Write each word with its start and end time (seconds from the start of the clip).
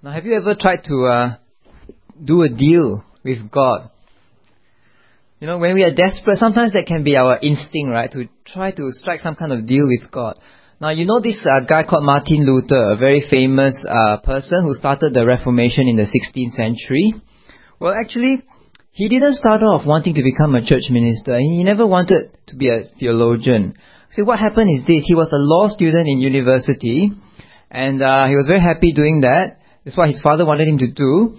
Now, 0.00 0.12
have 0.12 0.24
you 0.24 0.34
ever 0.34 0.54
tried 0.54 0.84
to 0.84 1.06
uh, 1.06 1.36
do 2.24 2.42
a 2.42 2.48
deal 2.48 3.04
with 3.24 3.50
God? 3.50 3.90
You 5.40 5.48
know, 5.48 5.58
when 5.58 5.74
we 5.74 5.82
are 5.82 5.92
desperate, 5.92 6.38
sometimes 6.38 6.72
that 6.74 6.86
can 6.86 7.02
be 7.02 7.16
our 7.16 7.36
instinct, 7.42 7.90
right? 7.90 8.10
To 8.12 8.28
try 8.46 8.70
to 8.70 8.92
strike 8.92 9.20
some 9.20 9.34
kind 9.34 9.52
of 9.52 9.66
deal 9.66 9.88
with 9.88 10.08
God. 10.12 10.38
Now, 10.80 10.90
you 10.90 11.04
know 11.04 11.18
this 11.18 11.44
uh, 11.44 11.66
guy 11.66 11.82
called 11.82 12.04
Martin 12.04 12.46
Luther, 12.46 12.92
a 12.92 12.96
very 12.96 13.26
famous 13.28 13.74
uh, 13.88 14.18
person 14.18 14.62
who 14.62 14.74
started 14.74 15.14
the 15.14 15.26
Reformation 15.26 15.88
in 15.88 15.96
the 15.96 16.06
16th 16.06 16.54
century. 16.54 17.14
Well, 17.80 17.92
actually, 17.92 18.44
he 18.92 19.08
didn't 19.08 19.34
start 19.34 19.62
off 19.62 19.84
wanting 19.84 20.14
to 20.14 20.22
become 20.22 20.54
a 20.54 20.64
church 20.64 20.90
minister. 20.90 21.38
He 21.40 21.64
never 21.64 21.84
wanted 21.88 22.30
to 22.46 22.56
be 22.56 22.68
a 22.68 22.84
theologian. 23.00 23.74
See, 24.12 24.22
what 24.22 24.38
happened 24.38 24.70
is 24.70 24.86
this. 24.86 25.02
He 25.06 25.16
was 25.16 25.32
a 25.32 25.42
law 25.42 25.66
student 25.68 26.06
in 26.06 26.18
university, 26.18 27.10
and 27.68 28.00
uh, 28.00 28.28
he 28.28 28.36
was 28.36 28.46
very 28.46 28.60
happy 28.60 28.92
doing 28.92 29.22
that. 29.22 29.58
That's 29.88 29.96
what 29.96 30.10
his 30.10 30.20
father 30.20 30.44
wanted 30.44 30.68
him 30.68 30.76
to 30.84 30.92
do. 30.92 31.38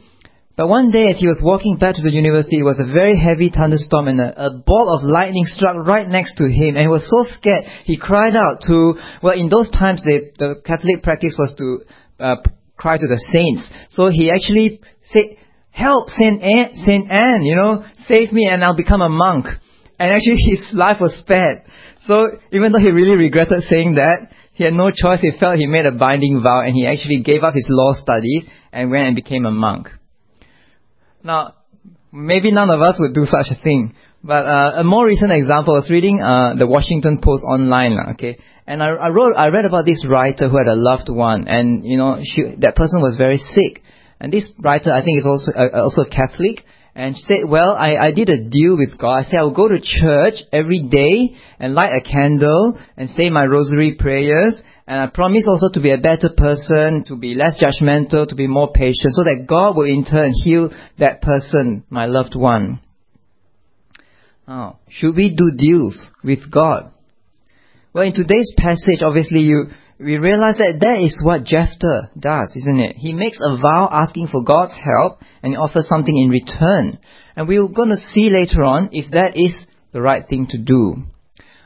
But 0.58 0.70
one 0.70 0.90
day, 0.90 1.14
as 1.14 1.20
he 1.20 1.28
was 1.28 1.38
walking 1.38 1.78
back 1.78 1.94
to 1.98 2.02
the 2.02 2.10
university, 2.10 2.62
it 2.62 2.64
was 2.66 2.82
a 2.82 2.92
very 2.92 3.14
heavy 3.14 3.54
thunderstorm, 3.54 4.08
and 4.08 4.20
a, 4.20 4.34
a 4.34 4.50
ball 4.66 4.90
of 4.90 5.06
lightning 5.06 5.46
struck 5.46 5.78
right 5.78 6.08
next 6.08 6.34
to 6.42 6.50
him, 6.50 6.74
and 6.74 6.82
he 6.82 6.88
was 6.88 7.06
so 7.06 7.30
scared, 7.38 7.66
he 7.86 7.96
cried 7.96 8.36
out 8.36 8.66
to, 8.66 8.98
well, 9.22 9.38
in 9.38 9.50
those 9.54 9.70
times, 9.70 10.02
they, 10.02 10.34
the 10.42 10.64
Catholic 10.66 11.04
practice 11.04 11.36
was 11.38 11.54
to 11.62 11.86
uh, 12.18 12.36
cry 12.76 12.98
to 12.98 13.06
the 13.06 13.22
saints. 13.30 13.70
So 13.92 14.10
he 14.10 14.32
actually 14.34 14.82
said, 15.06 15.38
help, 15.70 16.10
Saint 16.10 16.42
Anne, 16.42 16.74
Saint 16.90 17.06
Anne, 17.12 17.46
you 17.46 17.56
know, 17.56 17.86
save 18.08 18.34
me 18.34 18.50
and 18.50 18.64
I'll 18.64 18.76
become 18.76 19.04
a 19.04 19.10
monk. 19.10 19.46
And 20.00 20.10
actually 20.10 20.42
his 20.58 20.74
life 20.74 20.98
was 21.00 21.14
spared. 21.22 21.70
So 22.02 22.42
even 22.52 22.72
though 22.72 22.82
he 22.82 22.90
really 22.90 23.14
regretted 23.14 23.62
saying 23.70 23.94
that, 24.02 24.34
he 24.60 24.66
had 24.66 24.74
no 24.74 24.92
choice. 24.92 25.22
He 25.22 25.32
felt 25.40 25.58
he 25.58 25.68
made 25.68 25.86
a 25.86 25.94
binding 25.94 26.42
vow 26.44 26.60
and 26.60 26.74
he 26.76 26.86
actually 26.86 27.22
gave 27.24 27.44
up 27.44 27.54
his 27.54 27.68
law 27.70 27.94
studies 27.94 28.44
and 28.74 28.92
went 28.92 29.08
and 29.08 29.16
became 29.16 29.46
a 29.46 29.52
monk. 29.52 29.88
Now, 31.24 31.56
maybe 32.12 32.52
none 32.52 32.70
of 32.70 32.82
us 32.82 32.98
would 33.00 33.14
do 33.14 33.24
such 33.24 33.48
a 33.52 33.64
thing. 33.64 33.96
But 34.22 34.46
uh, 34.46 34.72
a 34.76 34.84
more 34.84 35.06
recent 35.06 35.32
example, 35.32 35.76
I 35.76 35.80
was 35.80 35.90
reading 35.90 36.20
uh, 36.22 36.56
the 36.60 36.68
Washington 36.68 37.22
Post 37.24 37.46
online, 37.46 37.98
okay, 38.16 38.38
and 38.68 38.84
I, 38.84 38.90
I 38.90 39.08
wrote, 39.08 39.34
I 39.38 39.48
read 39.48 39.64
about 39.64 39.86
this 39.86 40.06
writer 40.06 40.50
who 40.50 40.58
had 40.58 40.68
a 40.68 40.76
loved 40.76 41.08
one, 41.08 41.48
and 41.48 41.86
you 41.86 41.96
know, 41.96 42.20
she, 42.22 42.44
that 42.60 42.76
person 42.76 43.00
was 43.00 43.16
very 43.18 43.38
sick, 43.38 43.82
and 44.20 44.28
this 44.34 44.52
writer, 44.60 44.92
I 44.92 45.06
think, 45.06 45.20
is 45.20 45.26
also 45.26 45.54
uh, 45.54 45.84
also 45.84 46.04
Catholic, 46.04 46.66
and 47.00 47.16
she 47.16 47.24
said, 47.24 47.50
well, 47.50 47.78
I, 47.80 47.96
I 47.96 48.12
did 48.12 48.28
a 48.28 48.44
deal 48.44 48.76
with 48.76 48.98
God. 48.98 49.20
I 49.20 49.24
said 49.24 49.38
I 49.40 49.44
will 49.44 49.52
go 49.52 49.70
to 49.70 49.80
church 49.80 50.44
every 50.52 50.82
day 50.82 51.34
and 51.58 51.74
light 51.74 51.94
a 51.96 52.02
candle 52.02 52.78
and 52.98 53.10
say 53.12 53.30
my 53.30 53.46
rosary 53.46 53.96
prayers. 53.98 54.62
And 54.86 55.00
I 55.00 55.08
promise 55.08 55.46
also 55.48 55.68
to 55.76 55.80
be 55.82 55.94
a 55.94 55.98
better 55.98 56.30
person, 56.36 57.06
to 57.08 57.16
be 57.16 57.36
less 57.36 57.56
judgmental, 57.64 58.28
to 58.28 58.36
be 58.36 58.48
more 58.48 58.74
patient, 58.74 59.14
so 59.14 59.24
that 59.24 59.46
God 59.48 59.78
will 59.78 59.86
in 59.86 60.04
turn 60.04 60.34
heal 60.44 60.72
that 60.98 61.22
person, 61.22 61.86
my 61.90 62.06
loved 62.06 62.36
one. 62.36 62.82
Now, 64.46 64.80
should 64.90 65.16
we 65.16 65.34
do 65.34 65.52
deals 65.58 66.06
with 66.22 66.52
God? 66.52 66.92
Well, 67.94 68.04
in 68.04 68.14
today's 68.14 68.54
passage, 68.58 69.00
obviously 69.06 69.40
you, 69.40 69.68
we 70.00 70.18
realize 70.18 70.56
that 70.58 70.80
that 70.80 71.02
is 71.04 71.20
what 71.22 71.44
Jephthah 71.44 72.12
does, 72.18 72.56
isn't 72.56 72.80
it? 72.80 72.96
He 72.96 73.12
makes 73.12 73.38
a 73.42 73.58
vow 73.58 73.90
asking 73.92 74.30
for 74.30 74.44
God's 74.44 74.74
help 74.74 75.20
and 75.44 75.52
he 75.52 75.58
offers 75.58 75.88
something 75.90 76.16
in 76.16 76.30
return. 76.30 77.00
And 77.36 77.48
we're 77.48 77.68
going 77.68 77.90
to 77.90 78.08
see 78.14 78.30
later 78.30 78.64
on 78.64 78.90
if 78.94 79.12
that 79.12 79.36
is 79.36 79.54
the 79.92 80.02
right 80.02 80.24
thing 80.28 80.48
to 80.52 80.58
do. 80.58 81.04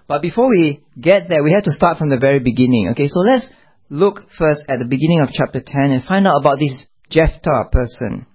But 0.07 0.23
before 0.23 0.49
we 0.49 0.83
get 0.99 1.29
there, 1.29 1.43
we 1.43 1.51
have 1.53 1.63
to 1.65 1.71
start 1.71 1.99
from 1.99 2.09
the 2.09 2.17
very 2.17 2.39
beginning. 2.39 2.89
Okay, 2.91 3.07
so 3.07 3.19
let's 3.19 3.47
look 3.89 4.21
first 4.37 4.63
at 4.67 4.79
the 4.79 4.85
beginning 4.85 5.21
of 5.21 5.29
chapter 5.31 5.61
10 5.65 5.91
and 5.91 6.03
find 6.03 6.25
out 6.25 6.41
about 6.41 6.57
this 6.57 6.85
Jephthah 7.11 7.69
person. 7.71 8.25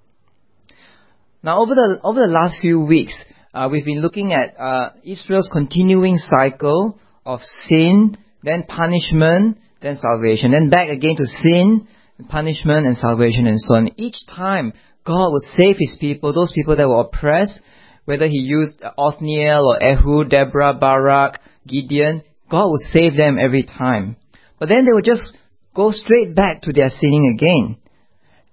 Now, 1.43 1.59
over 1.59 1.75
the, 1.75 2.01
over 2.05 2.21
the 2.21 2.33
last 2.33 2.61
few 2.61 2.81
weeks, 2.81 3.21
uh, 3.53 3.69
we've 3.71 3.85
been 3.85 4.01
looking 4.01 4.33
at 4.33 4.55
uh, 4.59 4.91
Israel's 5.03 5.51
continuing 5.53 6.19
cycle 6.19 6.99
of 7.27 7.41
sin, 7.69 8.17
then 8.43 8.65
punishment, 8.69 9.59
then 9.81 9.99
salvation. 10.01 10.53
Then 10.53 10.71
back 10.71 10.89
again 10.89 11.17
to 11.17 11.25
sin, 11.25 11.89
punishment, 12.29 12.87
and 12.87 12.97
salvation, 12.97 13.47
and 13.47 13.61
so 13.61 13.75
on. 13.75 13.91
Each 13.97 14.17
time, 14.27 14.73
God 15.05 15.31
would 15.33 15.43
save 15.57 15.77
His 15.79 15.97
people, 16.01 16.33
those 16.33 16.53
people 16.55 16.77
that 16.77 16.89
were 16.89 17.01
oppressed, 17.01 17.61
whether 18.05 18.27
He 18.27 18.39
used 18.39 18.83
Othniel 18.97 19.67
or 19.67 19.83
Ehud, 19.83 20.31
Deborah, 20.31 20.75
Barak, 20.75 21.41
Gideon, 21.67 22.23
God 22.51 22.71
would 22.71 22.81
save 22.93 23.17
them 23.17 23.39
every 23.39 23.63
time. 23.63 24.17
But 24.59 24.69
then 24.69 24.85
they 24.85 24.93
would 24.93 25.05
just 25.05 25.37
go 25.75 25.91
straight 25.91 26.35
back 26.35 26.63
to 26.63 26.73
their 26.73 26.89
sinning 26.89 27.37
again. 27.37 27.77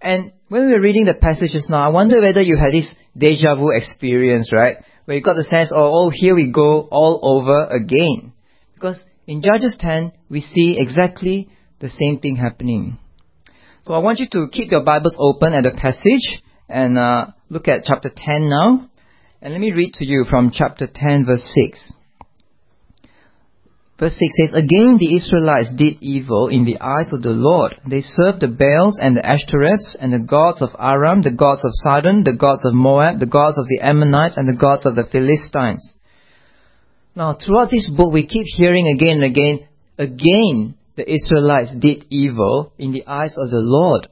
And 0.01 0.33
when 0.49 0.67
we 0.67 0.73
were 0.73 0.81
reading 0.81 1.05
the 1.05 1.15
passages 1.19 1.67
now, 1.69 1.87
I 1.87 1.87
wonder 1.87 2.21
whether 2.21 2.41
you 2.41 2.57
had 2.57 2.73
this 2.73 2.93
deja 3.17 3.55
vu 3.55 3.71
experience, 3.71 4.51
right? 4.53 4.77
Where 5.05 5.17
you 5.17 5.23
got 5.23 5.35
the 5.35 5.45
sense, 5.45 5.71
oh, 5.73 6.07
oh, 6.07 6.09
here 6.13 6.35
we 6.35 6.51
go 6.51 6.87
all 6.91 7.19
over 7.23 7.67
again. 7.67 8.33
Because 8.73 8.99
in 9.27 9.41
Judges 9.41 9.75
10, 9.79 10.11
we 10.29 10.41
see 10.41 10.77
exactly 10.79 11.49
the 11.79 11.89
same 11.89 12.19
thing 12.19 12.35
happening. 12.35 12.97
So 13.83 13.93
I 13.93 13.99
want 13.99 14.19
you 14.19 14.27
to 14.31 14.47
keep 14.51 14.71
your 14.71 14.83
Bibles 14.83 15.15
open 15.19 15.53
at 15.53 15.63
the 15.63 15.71
passage 15.71 16.41
and 16.69 16.97
uh, 16.97 17.27
look 17.49 17.67
at 17.67 17.85
chapter 17.85 18.11
10 18.15 18.49
now. 18.49 18.89
And 19.41 19.53
let 19.53 19.61
me 19.61 19.71
read 19.71 19.93
to 19.95 20.05
you 20.05 20.25
from 20.29 20.51
chapter 20.53 20.87
10, 20.91 21.25
verse 21.25 21.43
6. 21.53 21.93
Verse 23.97 24.11
6 24.11 24.51
says, 24.51 24.53
Again 24.53 24.97
the 24.99 25.15
Israelites 25.15 25.73
did 25.77 26.01
evil 26.01 26.49
in 26.49 26.65
the 26.65 26.79
eyes 26.81 27.13
of 27.13 27.21
the 27.21 27.29
Lord. 27.29 27.75
They 27.89 28.01
served 28.01 28.41
the 28.41 28.47
Baals 28.47 28.99
and 29.01 29.15
the 29.15 29.21
Ashtoreths 29.21 29.95
and 29.99 30.11
the 30.11 30.19
gods 30.19 30.61
of 30.61 30.69
Aram, 30.77 31.21
the 31.21 31.31
gods 31.31 31.63
of 31.63 31.71
Sidon, 31.75 32.23
the 32.25 32.33
gods 32.33 32.65
of 32.65 32.73
Moab, 32.73 33.19
the 33.19 33.25
gods 33.25 33.57
of 33.57 33.67
the 33.69 33.79
Ammonites, 33.81 34.35
and 34.35 34.49
the 34.49 34.59
gods 34.59 34.85
of 34.85 34.95
the 34.95 35.05
Philistines. 35.05 35.94
Now, 37.15 37.33
throughout 37.33 37.69
this 37.71 37.89
book, 37.95 38.11
we 38.11 38.27
keep 38.27 38.45
hearing 38.45 38.87
again 38.93 39.23
and 39.23 39.31
again, 39.31 39.67
again, 39.97 40.75
the 40.97 41.09
Israelites 41.09 41.73
did 41.79 42.05
evil 42.09 42.73
in 42.77 42.91
the 42.91 43.07
eyes 43.07 43.35
of 43.37 43.49
the 43.49 43.59
Lord. 43.59 44.09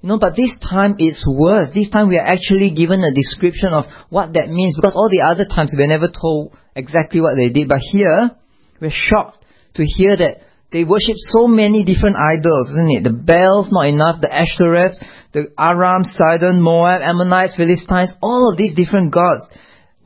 You 0.00 0.10
know, 0.10 0.18
but 0.20 0.36
this 0.36 0.56
time 0.62 0.94
it's 0.98 1.26
worse. 1.26 1.70
This 1.74 1.90
time 1.90 2.08
we 2.08 2.18
are 2.18 2.26
actually 2.26 2.70
given 2.70 3.02
a 3.02 3.12
description 3.12 3.70
of 3.70 3.86
what 4.10 4.34
that 4.34 4.48
means 4.48 4.76
because 4.76 4.94
all 4.94 5.10
the 5.10 5.26
other 5.26 5.44
times 5.44 5.74
we 5.74 5.82
were 5.82 5.90
never 5.90 6.06
told 6.06 6.54
exactly 6.76 7.20
what 7.20 7.34
they 7.34 7.48
did. 7.48 7.68
But 7.68 7.80
here, 7.90 8.30
we're 8.80 8.94
shocked 8.94 9.44
to 9.74 9.84
hear 9.84 10.16
that 10.16 10.38
they 10.70 10.84
worship 10.84 11.16
so 11.34 11.48
many 11.48 11.84
different 11.84 12.14
idols, 12.14 12.70
isn't 12.70 12.90
it? 12.90 13.02
The 13.02 13.10
Baals, 13.10 13.72
not 13.72 13.88
enough, 13.90 14.20
the 14.20 14.30
Ashtoreths, 14.30 15.02
the 15.32 15.50
Aram, 15.58 16.04
Sidon, 16.04 16.62
Moab, 16.62 17.02
Ammonites, 17.02 17.56
Philistines, 17.56 18.14
all 18.22 18.50
of 18.50 18.58
these 18.58 18.74
different 18.74 19.12
gods. 19.12 19.42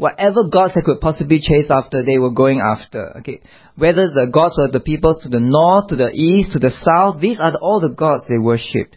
Whatever 0.00 0.48
gods 0.50 0.72
they 0.74 0.80
could 0.80 0.98
possibly 0.98 1.40
chase 1.40 1.68
after, 1.68 2.02
they 2.02 2.16
were 2.16 2.30
going 2.30 2.58
after. 2.58 3.18
Okay, 3.18 3.42
Whether 3.76 4.08
the 4.08 4.30
gods 4.32 4.56
were 4.56 4.72
the 4.72 4.80
peoples 4.80 5.20
to 5.24 5.28
the 5.28 5.40
north, 5.40 5.88
to 5.88 5.96
the 5.96 6.08
east, 6.08 6.52
to 6.52 6.58
the 6.58 6.70
south, 6.70 7.20
these 7.20 7.38
are 7.38 7.52
all 7.60 7.80
the 7.80 7.94
gods 7.94 8.24
they 8.26 8.38
worshipped. 8.38 8.96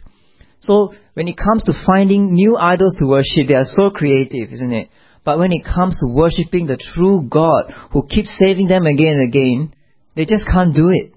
So, 0.60 0.94
when 1.12 1.28
it 1.28 1.36
comes 1.36 1.62
to 1.64 1.74
finding 1.84 2.32
new 2.32 2.56
idols 2.56 2.96
to 3.00 3.06
worship, 3.06 3.48
they 3.48 3.54
are 3.54 3.68
so 3.68 3.90
creative, 3.90 4.50
isn't 4.50 4.72
it? 4.72 4.88
But 5.26 5.38
when 5.38 5.52
it 5.52 5.62
comes 5.62 6.00
to 6.00 6.08
worshipping 6.08 6.68
the 6.68 6.80
true 6.94 7.28
God 7.28 7.70
who 7.92 8.06
keeps 8.06 8.34
saving 8.42 8.68
them 8.68 8.86
again 8.86 9.20
and 9.20 9.28
again, 9.28 9.74
they 10.16 10.24
just 10.24 10.46
can't 10.46 10.74
do 10.74 10.88
it. 10.88 11.12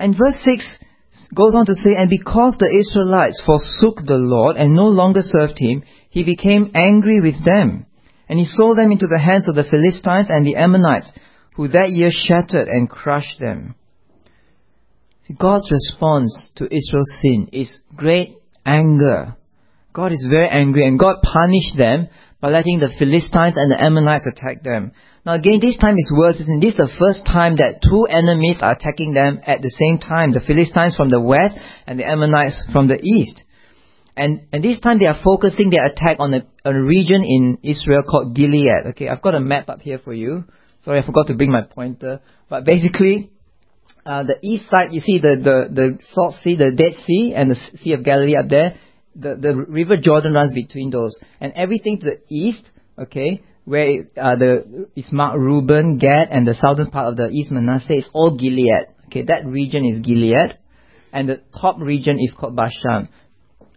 And 0.00 0.18
verse 0.18 0.42
6 0.42 0.78
goes 1.32 1.54
on 1.54 1.64
to 1.66 1.74
say, 1.76 1.94
And 1.94 2.10
because 2.10 2.56
the 2.58 2.74
Israelites 2.74 3.40
forsook 3.46 4.04
the 4.04 4.18
Lord 4.18 4.56
and 4.56 4.74
no 4.74 4.86
longer 4.86 5.22
served 5.22 5.58
him, 5.58 5.84
he 6.10 6.24
became 6.24 6.72
angry 6.74 7.20
with 7.20 7.44
them. 7.44 7.86
And 8.30 8.38
he 8.38 8.44
sold 8.44 8.78
them 8.78 8.92
into 8.92 9.08
the 9.08 9.18
hands 9.18 9.48
of 9.48 9.56
the 9.56 9.66
Philistines 9.68 10.28
and 10.30 10.46
the 10.46 10.54
Ammonites, 10.54 11.10
who 11.56 11.66
that 11.66 11.90
year 11.90 12.12
shattered 12.12 12.68
and 12.68 12.88
crushed 12.88 13.40
them. 13.40 13.74
See, 15.22 15.34
God's 15.34 15.68
response 15.68 16.52
to 16.54 16.64
Israel's 16.64 17.10
sin 17.20 17.48
is 17.52 17.80
great 17.96 18.36
anger. 18.64 19.34
God 19.92 20.12
is 20.12 20.28
very 20.30 20.48
angry 20.48 20.86
and 20.86 20.96
God 20.96 21.22
punished 21.22 21.76
them 21.76 22.06
by 22.40 22.50
letting 22.50 22.78
the 22.78 22.94
Philistines 22.96 23.56
and 23.56 23.68
the 23.68 23.82
Ammonites 23.82 24.28
attack 24.28 24.62
them. 24.62 24.92
Now 25.26 25.34
again, 25.34 25.58
this 25.60 25.76
time 25.76 25.96
is 25.98 26.14
worse, 26.16 26.36
isn't 26.36 26.60
this 26.60 26.76
the 26.76 26.88
first 27.00 27.26
time 27.26 27.56
that 27.56 27.82
two 27.82 28.06
enemies 28.08 28.58
are 28.62 28.78
attacking 28.78 29.12
them 29.12 29.40
at 29.44 29.60
the 29.60 29.74
same 29.74 29.98
time, 29.98 30.30
the 30.30 30.40
Philistines 30.40 30.94
from 30.94 31.10
the 31.10 31.20
west 31.20 31.58
and 31.84 31.98
the 31.98 32.06
Ammonites 32.06 32.62
from 32.72 32.86
the 32.86 33.02
east. 33.02 33.42
And, 34.16 34.46
and 34.52 34.62
this 34.62 34.80
time 34.80 34.98
they 34.98 35.06
are 35.06 35.20
focusing 35.22 35.70
their 35.70 35.84
attack 35.84 36.16
on 36.18 36.34
a, 36.34 36.46
on 36.64 36.76
a 36.76 36.82
region 36.82 37.22
in 37.24 37.58
Israel 37.62 38.02
called 38.08 38.34
Gilead. 38.34 38.86
Okay, 38.90 39.08
I've 39.08 39.22
got 39.22 39.34
a 39.34 39.40
map 39.40 39.68
up 39.68 39.80
here 39.80 39.98
for 39.98 40.12
you. 40.12 40.44
Sorry, 40.82 41.00
I 41.00 41.06
forgot 41.06 41.28
to 41.28 41.34
bring 41.34 41.50
my 41.50 41.62
pointer. 41.62 42.20
But 42.48 42.64
basically, 42.64 43.30
uh, 44.04 44.24
the 44.24 44.36
east 44.42 44.70
side, 44.70 44.92
you 44.92 45.00
see 45.00 45.18
the, 45.18 45.36
the, 45.36 45.74
the 45.74 45.98
Salt 46.12 46.34
Sea, 46.42 46.56
the 46.56 46.72
Dead 46.72 47.00
Sea, 47.06 47.34
and 47.36 47.50
the 47.50 47.56
Sea 47.82 47.92
of 47.92 48.04
Galilee 48.04 48.36
up 48.36 48.48
there 48.48 48.78
the, 49.14 49.36
the 49.40 49.54
river 49.56 49.96
Jordan 49.96 50.34
runs 50.34 50.52
between 50.52 50.90
those. 50.90 51.18
And 51.40 51.52
everything 51.54 51.98
to 52.00 52.06
the 52.06 52.20
east, 52.28 52.70
okay, 52.98 53.42
where 53.64 54.06
uh, 54.16 54.36
the 54.36 54.88
is 54.96 55.12
marked 55.12 55.38
Reuben, 55.38 55.98
Gad, 55.98 56.28
and 56.30 56.46
the 56.46 56.54
southern 56.54 56.90
part 56.90 57.08
of 57.08 57.16
the 57.16 57.28
East 57.28 57.50
Manasseh 57.50 57.98
is 57.98 58.10
all 58.12 58.36
Gilead. 58.36 58.86
Okay, 59.06 59.22
that 59.22 59.46
region 59.46 59.84
is 59.84 60.00
Gilead, 60.00 60.58
and 61.12 61.28
the 61.28 61.40
top 61.60 61.78
region 61.80 62.18
is 62.20 62.34
called 62.38 62.56
Bashan. 62.56 63.08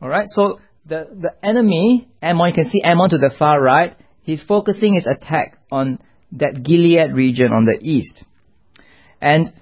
Alright, 0.04 0.28
so 0.28 0.60
the, 0.86 1.08
the 1.18 1.34
enemy, 1.42 2.10
Ammon, 2.22 2.48
you 2.50 2.54
can 2.54 2.70
see 2.70 2.82
Ammon 2.84 3.10
to 3.12 3.18
the 3.18 3.34
far 3.40 3.62
right, 3.62 3.96
he's 4.24 4.44
focusing 4.44 4.96
his 4.96 5.06
attack 5.06 5.58
on 5.72 6.00
that 6.34 6.62
Gilead 6.62 7.14
region 7.14 7.54
on 7.54 7.64
the 7.64 7.78
east. 7.80 8.22
And 9.22 9.54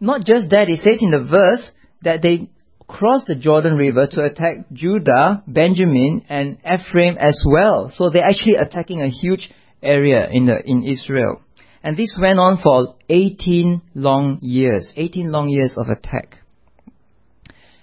not 0.00 0.24
just 0.24 0.48
that, 0.48 0.70
it 0.70 0.78
says 0.78 0.98
in 1.02 1.10
the 1.10 1.28
verse 1.30 1.70
that 2.00 2.22
they 2.22 2.48
crossed 2.86 3.26
the 3.26 3.34
Jordan 3.34 3.76
River 3.76 4.06
to 4.06 4.24
attack 4.24 4.64
Judah, 4.72 5.42
Benjamin, 5.46 6.24
and 6.30 6.56
Ephraim 6.64 7.18
as 7.18 7.44
well. 7.46 7.90
So 7.92 8.08
they're 8.08 8.24
actually 8.24 8.54
attacking 8.54 9.02
a 9.02 9.10
huge 9.10 9.50
area 9.82 10.26
in, 10.30 10.46
the, 10.46 10.58
in 10.64 10.84
Israel. 10.84 11.42
And 11.82 11.98
this 11.98 12.18
went 12.18 12.38
on 12.38 12.62
for 12.62 12.96
18 13.10 13.82
long 13.94 14.38
years, 14.40 14.90
18 14.96 15.30
long 15.30 15.50
years 15.50 15.74
of 15.76 15.88
attack. 15.88 16.38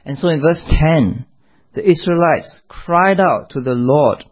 And 0.03 0.17
so 0.17 0.29
in 0.29 0.41
verse 0.41 0.63
10, 0.67 1.27
the 1.73 1.89
Israelites 1.89 2.61
cried 2.67 3.19
out 3.19 3.51
to 3.51 3.61
the 3.61 3.73
Lord. 3.73 4.25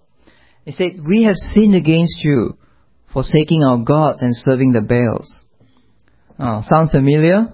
They 0.66 0.72
said, 0.72 1.06
We 1.08 1.24
have 1.24 1.36
sinned 1.36 1.76
against 1.76 2.24
you, 2.24 2.58
forsaking 3.14 3.64
our 3.64 3.78
gods 3.78 4.22
and 4.22 4.36
serving 4.36 4.74
the 4.74 4.82
Baals. 4.82 5.46
Oh, 6.38 6.62
sound 6.70 6.92
familiar? 6.92 7.54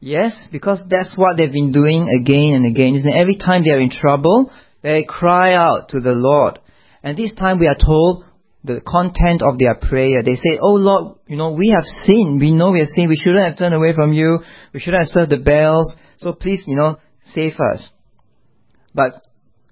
Yes, 0.00 0.48
because 0.50 0.82
that's 0.88 1.16
what 1.16 1.36
they've 1.36 1.52
been 1.52 1.72
doing 1.72 2.08
again 2.08 2.54
and 2.54 2.66
again. 2.66 2.94
And 2.94 3.14
every 3.14 3.36
time 3.36 3.64
they 3.64 3.70
are 3.70 3.80
in 3.80 3.90
trouble, 3.90 4.50
they 4.82 5.04
cry 5.04 5.54
out 5.54 5.90
to 5.90 6.00
the 6.00 6.12
Lord. 6.12 6.58
And 7.02 7.16
this 7.16 7.34
time 7.34 7.58
we 7.58 7.66
are 7.66 7.76
told 7.76 8.24
the 8.64 8.80
content 8.86 9.42
of 9.42 9.58
their 9.58 9.74
prayer. 9.74 10.22
They 10.22 10.36
say, 10.36 10.58
Oh 10.60 10.74
Lord, 10.74 11.18
you 11.26 11.36
know, 11.36 11.52
we 11.52 11.74
have 11.76 11.84
sinned. 11.84 12.40
We 12.40 12.52
know 12.52 12.70
we 12.70 12.80
have 12.80 12.88
sinned. 12.88 13.08
We 13.08 13.16
shouldn't 13.16 13.44
have 13.44 13.58
turned 13.58 13.74
away 13.74 13.94
from 13.94 14.12
you. 14.12 14.40
We 14.72 14.80
shouldn't 14.80 15.02
have 15.02 15.08
served 15.08 15.32
the 15.32 15.38
Baals. 15.38 15.96
So 16.18 16.32
please, 16.32 16.64
you 16.66 16.76
know, 16.76 16.98
save 17.24 17.54
us. 17.72 17.90
But 18.94 19.24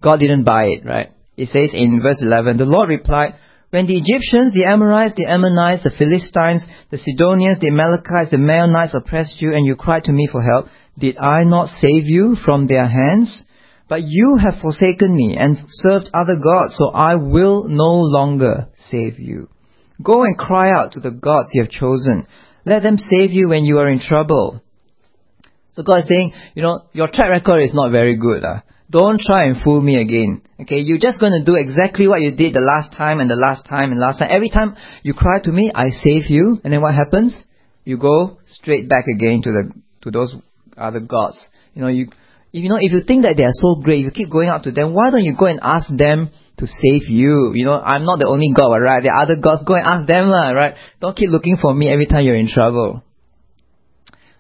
God 0.03 0.21
didn't 0.21 0.45
buy 0.45 0.65
it, 0.65 0.85
right? 0.85 1.13
It 1.37 1.49
says 1.49 1.71
in 1.73 2.01
verse 2.03 2.21
11, 2.21 2.57
the 2.57 2.65
Lord 2.65 2.89
replied, 2.89 3.35
when 3.71 3.87
the 3.87 3.99
Egyptians, 3.99 4.55
the 4.55 4.65
Amorites, 4.65 5.15
the 5.15 5.27
Ammonites, 5.27 5.83
the 5.85 5.93
Philistines, 5.97 6.65
the 6.91 6.97
Sidonians, 6.97 7.61
the 7.61 7.69
Amalekites, 7.69 8.31
the 8.31 8.39
Maonites 8.39 8.97
oppressed 8.97 9.43
you 9.43 9.55
and 9.55 9.67
you 9.67 9.77
cried 9.77 10.05
to 10.05 10.13
me 10.13 10.27
for 10.31 10.43
help, 10.43 10.67
did 10.99 11.19
I 11.19 11.43
not 11.45 11.69
save 11.69 12.07
you 12.07 12.35
from 12.45 12.67
their 12.67 12.89
hands? 12.89 13.45
But 13.89 14.03
you 14.05 14.39
have 14.41 14.61
forsaken 14.61 15.15
me 15.15 15.37
and 15.39 15.59
served 15.71 16.11
other 16.13 16.37
gods, 16.43 16.77
so 16.77 16.91
I 16.91 17.17
will 17.17 17.69
no 17.69 18.01
longer 18.01 18.69
save 18.89 19.19
you. 19.19 19.49
Go 20.03 20.23
and 20.23 20.37
cry 20.37 20.71
out 20.71 20.93
to 20.93 21.01
the 21.01 21.11
gods 21.11 21.49
you 21.53 21.63
have 21.63 21.71
chosen. 21.71 22.27
Let 22.65 22.83
them 22.83 22.99
save 22.99 23.33
you 23.33 23.49
when 23.49 23.65
you 23.65 23.79
are 23.79 23.89
in 23.89 24.01
trouble. 24.01 24.63
So 25.73 25.83
God 25.83 26.01
is 26.01 26.09
saying, 26.09 26.33
you 26.55 26.63
know, 26.63 26.87
your 26.93 27.09
track 27.09 27.31
record 27.31 27.63
is 27.63 27.75
not 27.75 27.91
very 27.91 28.17
good. 28.17 28.45
Uh. 28.45 28.61
Don't 28.91 29.21
try 29.21 29.45
and 29.45 29.63
fool 29.63 29.83
me 29.83 30.01
again. 30.01 30.43
Okay, 30.61 30.81
you're 30.81 30.99
just 30.99 31.21
going 31.21 31.33
to 31.33 31.45
do 31.45 31.57
exactly 31.57 32.09
what 32.09 32.23
you 32.23 32.35
did 32.35 32.55
the 32.55 32.61
last 32.61 32.97
time 32.97 33.21
and 33.21 33.31
the 33.31 33.37
last 33.37 33.67
time 33.67 33.91
and 33.91 34.01
last 34.01 34.19
time. 34.19 34.29
Every 34.31 34.49
time 34.49 34.77
you 35.03 35.13
cry 35.13 35.41
to 35.45 35.53
me, 35.53 35.71
I 35.75 35.91
save 35.91 36.31
you, 36.31 36.59
and 36.65 36.73
then 36.73 36.81
what 36.81 36.95
happens? 36.95 37.35
You 37.85 37.99
go 37.99 38.39
straight 38.47 38.89
back 38.89 39.05
again 39.07 39.43
to 39.43 39.51
the 39.51 39.73
to 40.03 40.11
those 40.11 40.35
other 40.77 41.01
gods. 41.01 41.39
You 41.75 41.83
know, 41.83 41.89
you 41.89 42.09
if 42.53 42.63
you 42.65 42.71
know 42.71 42.79
if 42.81 42.93
you 42.93 43.03
think 43.07 43.25
that 43.25 43.37
they 43.37 43.45
are 43.45 43.53
so 43.53 43.81
great, 43.83 44.05
you 44.05 44.11
keep 44.11 44.31
going 44.31 44.49
up 44.49 44.63
to 44.63 44.71
them. 44.71 44.95
Why 44.95 45.11
don't 45.11 45.25
you 45.25 45.37
go 45.39 45.47
and 45.47 45.61
ask 45.63 45.87
them 45.95 46.31
to 46.57 46.67
save 46.67 47.09
you? 47.09 47.53
You 47.55 47.67
know, 47.67 47.79
I'm 47.79 48.07
not 48.07 48.21
the 48.21 48.27
only 48.27 48.53
God, 48.57 48.77
right? 48.77 49.03
There 49.03 49.13
are 49.13 49.23
other 49.23 49.37
gods. 49.37 49.65
Go 49.65 49.75
and 49.75 49.85
ask 49.85 50.07
them, 50.07 50.29
lah, 50.29 50.51
right? 50.53 50.75
Don't 51.01 51.17
keep 51.17 51.29
looking 51.29 51.59
for 51.61 51.75
me 51.75 51.93
every 51.93 52.07
time 52.07 52.25
you're 52.25 52.37
in 52.37 52.49
trouble. 52.49 53.03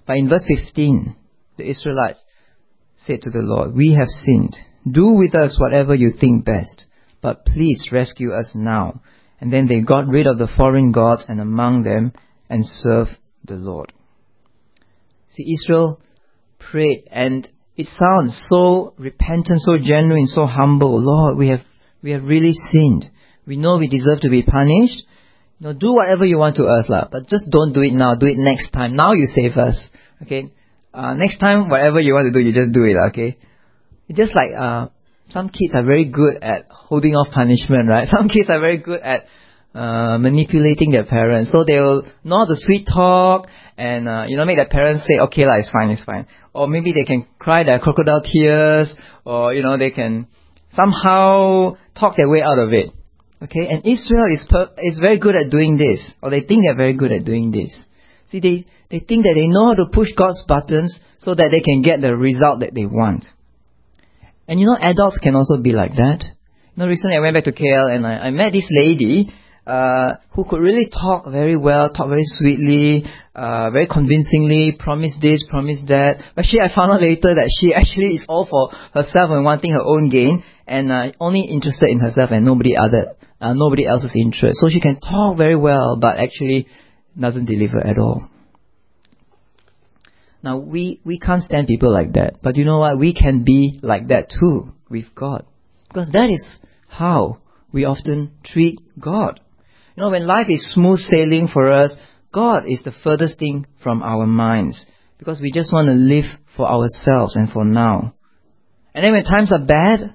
But 0.07 0.17
in 0.17 0.31
verse 0.31 0.47
15, 0.49 1.15
the 1.59 1.69
Israelites 1.69 2.25
said 2.99 3.23
to 3.23 3.31
the 3.31 3.41
Lord, 3.43 3.75
We 3.75 3.97
have 3.99 4.09
sinned. 4.09 4.57
Do 4.91 5.09
with 5.15 5.35
us 5.35 5.59
whatever 5.61 5.95
you 5.95 6.13
think 6.19 6.45
best, 6.45 6.87
but 7.21 7.45
please 7.45 7.89
rescue 7.93 8.33
us 8.33 8.53
now. 8.55 9.03
And 9.41 9.53
then 9.53 9.69
they 9.69 9.81
got 9.81 10.09
rid 10.09 10.27
of 10.27 10.39
the 10.39 10.49
foreign 10.57 10.93
gods 10.93 11.25
and 11.29 11.41
among 11.41 11.83
them 11.83 12.13
and 12.49 12.65
served 12.67 13.17
the 13.45 13.55
Lord. 13.55 13.93
See, 15.31 15.55
Israel 15.55 16.01
prayed 16.59 17.05
and 17.11 17.49
it 17.77 17.87
sounds 17.87 18.39
so 18.49 18.95
repentant, 18.99 19.61
so 19.61 19.79
genuine, 19.79 20.27
so 20.27 20.47
humble. 20.47 21.01
Lord, 21.01 21.39
we 21.39 21.49
have, 21.49 21.61
we 22.03 22.11
have 22.11 22.25
really 22.25 22.53
sinned. 22.73 23.11
We 23.47 23.57
know 23.57 23.79
we 23.79 23.89
deserve 23.89 24.21
to 24.23 24.31
be 24.31 24.43
punished. 24.43 25.05
You 25.61 25.69
know, 25.69 25.73
do 25.73 25.93
whatever 25.93 26.25
you 26.25 26.39
want 26.39 26.57
to 26.57 26.65
us, 26.65 26.89
but 26.89 27.29
just 27.29 27.45
don't 27.51 27.73
do 27.73 27.81
it 27.83 27.93
now. 27.93 28.15
Do 28.15 28.27
it 28.27 28.37
next 28.37 28.71
time. 28.73 28.97
Now 28.97 29.13
you 29.13 29.29
save 29.35 29.53
us. 29.53 29.81
Okay? 30.23 30.53
Uh, 30.99 31.15
next 31.15 31.39
time, 31.39 31.69
whatever 31.69 32.01
you 32.01 32.13
want 32.13 32.27
to 32.27 32.35
do, 32.35 32.45
you 32.45 32.53
just 32.53 32.73
do 32.73 32.83
it, 32.83 32.97
okay? 33.11 33.39
It's 34.09 34.19
just 34.19 34.35
like, 34.35 34.51
uh, 34.59 34.89
some 35.31 35.49
kids 35.49 35.73
are 35.73 35.85
very 35.85 36.07
good 36.07 36.43
at 36.43 36.67
holding 36.71 37.15
off 37.15 37.33
punishment, 37.33 37.89
right? 37.89 38.09
Some 38.19 38.29
kids 38.29 38.51
are 38.51 38.59
very 38.59 38.79
good 38.79 39.01
at, 39.01 39.27
uh, 39.75 40.19
manipulating 40.19 40.91
their 40.91 41.05
parents. 41.05 41.53
So 41.53 41.63
they'll 41.63 42.03
know 42.25 42.47
the 42.47 42.57
sweet 42.59 42.89
talk 42.93 43.47
and, 43.77 44.09
uh, 44.09 44.25
you 44.27 44.37
know, 44.37 44.45
make 44.45 44.57
their 44.57 44.67
parents 44.67 45.05
say, 45.07 45.21
okay 45.21 45.47
lah, 45.47 45.61
it's 45.61 45.71
fine, 45.71 45.91
it's 45.91 46.03
fine. 46.03 46.27
Or 46.53 46.67
maybe 46.67 46.93
they 46.93 47.05
can 47.05 47.27
cry 47.39 47.63
their 47.63 47.79
crocodile 47.79 48.23
tears, 48.23 48.93
or, 49.25 49.55
you 49.55 49.63
know, 49.63 49.79
they 49.79 49.93
can 49.93 50.27
somehow 50.73 51.77
talk 51.95 52.17
their 52.17 52.29
way 52.29 52.43
out 52.43 52.59
of 52.59 52.73
it. 52.73 52.91
Okay, 53.41 53.69
and 53.71 53.87
Israel 53.87 54.27
is 54.35 54.45
per- 54.51 54.75
is 54.79 54.99
very 54.99 55.21
good 55.21 55.37
at 55.37 55.49
doing 55.49 55.77
this, 55.77 56.03
or 56.21 56.31
they 56.31 56.41
think 56.41 56.65
they're 56.65 56.75
very 56.75 56.95
good 56.95 57.13
at 57.13 57.25
doing 57.25 57.53
this. 57.53 57.71
See, 58.33 58.41
they 58.41 58.67
they 58.91 59.01
think 59.01 59.25
that 59.25 59.35
they 59.35 59.49
know 59.49 59.67
how 59.67 59.75
to 59.75 59.87
push 59.93 60.09
God's 60.17 60.43
buttons 60.49 60.99
so 61.19 61.35
that 61.35 61.49
they 61.51 61.61
can 61.61 61.83
get 61.83 62.01
the 62.01 62.17
result 62.17 62.61
that 62.61 62.75
they 62.75 62.87
want. 62.87 63.25
And 64.47 64.59
you 64.59 64.67
know, 64.67 64.79
adults 64.81 65.19
can 65.19 65.35
also 65.35 65.61
be 65.61 65.73
like 65.73 65.93
that. 65.97 66.25
You 66.25 66.77
know, 66.77 66.87
recently 66.89 67.17
I 67.17 67.21
went 67.21 67.35
back 67.35 67.45
to 67.45 67.53
KL 67.53 67.95
and 67.95 68.07
I, 68.07 68.29
I 68.29 68.31
met 68.31 68.53
this 68.53 68.69
lady 68.71 69.31
uh, 69.67 70.17
who 70.33 70.45
could 70.49 70.61
really 70.61 70.89
talk 70.89 71.31
very 71.31 71.57
well, 71.57 71.93
talk 71.93 72.09
very 72.09 72.25
sweetly, 72.25 73.05
uh, 73.35 73.71
very 73.71 73.87
convincingly, 73.87 74.75
promise 74.79 75.15
this, 75.21 75.45
promise 75.51 75.85
that. 75.89 76.25
But 76.35 76.47
she, 76.47 76.59
I 76.59 76.75
found 76.75 76.93
out 76.93 77.03
later 77.03 77.35
that 77.35 77.53
she 77.61 77.75
actually 77.81 78.17
is 78.17 78.25
all 78.29 78.47
for 78.47 78.71
herself 78.95 79.31
and 79.31 79.45
wanting 79.45 79.73
her 79.73 79.85
own 79.85 80.09
gain, 80.09 80.43
and 80.67 80.91
uh, 80.91 81.13
only 81.21 81.43
interested 81.43 81.91
in 81.91 82.01
herself 82.01 82.31
and 82.33 82.47
nobody 82.47 82.77
other, 82.77 83.17
uh, 83.41 83.53
nobody 83.53 83.87
else's 83.87 84.17
interest. 84.17 84.59
So 84.61 84.69
she 84.71 84.81
can 84.81 85.01
talk 85.01 85.37
very 85.37 85.57
well, 85.57 85.99
but 86.01 86.19
actually 86.19 86.67
doesn't 87.19 87.45
deliver 87.45 87.85
at 87.85 87.99
all. 87.99 88.31
Now, 90.43 90.59
we, 90.59 91.01
we 91.05 91.19
can't 91.19 91.43
stand 91.43 91.67
people 91.67 91.93
like 91.93 92.13
that. 92.13 92.41
But 92.43 92.57
you 92.57 92.65
know 92.65 92.79
what? 92.79 92.99
We 92.99 93.13
can 93.15 93.45
be 93.45 93.81
like 93.83 94.09
that 94.09 94.31
too 94.31 94.73
with 94.89 95.07
God. 95.15 95.45
Because 95.89 96.11
that 96.13 96.31
is 96.31 96.47
how 96.87 97.39
we 97.73 97.85
often 97.85 98.33
treat 98.45 98.79
God. 98.99 99.41
You 99.97 100.05
know, 100.05 100.11
when 100.11 100.27
life 100.27 100.47
is 100.49 100.73
smooth 100.73 101.01
sailing 101.01 101.49
for 101.53 101.73
us, 101.73 101.95
God 102.33 102.65
is 102.67 102.83
the 102.85 102.93
furthest 103.03 103.39
thing 103.39 103.67
from 103.83 104.03
our 104.03 104.27
minds. 104.27 104.87
Because 105.19 105.41
we 105.41 105.51
just 105.51 105.73
want 105.73 105.89
to 105.89 105.95
live 105.95 106.27
for 106.57 106.69
ourselves 106.69 107.35
and 107.35 107.51
for 107.51 107.65
now. 107.65 108.15
And 108.95 109.05
then 109.05 109.13
when 109.13 109.25
times 109.25 109.53
are 109.53 109.65
bad, 109.65 110.15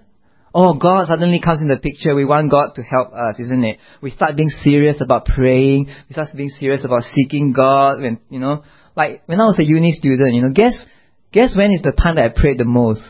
oh, 0.53 0.75
God 0.75 1.07
suddenly 1.07 1.41
comes 1.41 1.61
in 1.61 1.67
the 1.67 1.77
picture. 1.77 2.15
We 2.15 2.25
want 2.25 2.51
God 2.51 2.73
to 2.75 2.83
help 2.83 3.11
us, 3.11 3.39
isn't 3.39 3.63
it? 3.63 3.79
We 4.01 4.11
start 4.11 4.37
being 4.37 4.49
serious 4.49 5.01
about 5.01 5.25
praying. 5.25 5.87
We 6.07 6.13
start 6.13 6.29
being 6.35 6.49
serious 6.49 6.85
about 6.85 7.03
seeking 7.03 7.53
God. 7.53 8.01
When, 8.01 8.19
you 8.29 8.39
know, 8.39 8.63
like 8.95 9.23
when 9.25 9.39
I 9.39 9.45
was 9.45 9.59
a 9.59 9.63
uni 9.63 9.91
student, 9.91 10.33
you 10.33 10.41
know, 10.41 10.51
guess 10.53 10.85
guess 11.31 11.55
when 11.57 11.71
is 11.71 11.81
the 11.81 11.91
time 11.91 12.15
that 12.15 12.31
I 12.31 12.39
prayed 12.39 12.59
the 12.59 12.65
most? 12.65 13.03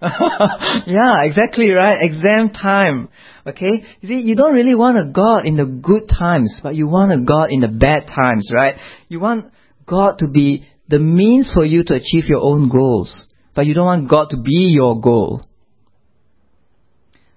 yeah, 0.02 1.24
exactly 1.24 1.70
right. 1.70 1.98
Exam 2.02 2.50
time. 2.50 3.08
Okay? 3.46 3.84
You 4.00 4.08
see, 4.08 4.20
you 4.20 4.36
don't 4.36 4.54
really 4.54 4.74
want 4.74 4.96
a 4.96 5.12
God 5.12 5.44
in 5.46 5.56
the 5.56 5.66
good 5.66 6.08
times, 6.08 6.60
but 6.62 6.74
you 6.74 6.86
want 6.86 7.12
a 7.12 7.24
God 7.24 7.50
in 7.50 7.60
the 7.60 7.68
bad 7.68 8.06
times, 8.06 8.50
right? 8.54 8.76
You 9.08 9.18
want 9.18 9.52
God 9.86 10.18
to 10.18 10.28
be 10.28 10.66
the 10.88 10.98
means 10.98 11.50
for 11.52 11.64
you 11.64 11.82
to 11.84 11.94
achieve 11.94 12.24
your 12.26 12.40
own 12.40 12.68
goals, 12.68 13.26
but 13.54 13.66
you 13.66 13.74
don't 13.74 13.86
want 13.86 14.08
God 14.08 14.30
to 14.30 14.36
be 14.36 14.70
your 14.72 15.00
goal. 15.00 15.42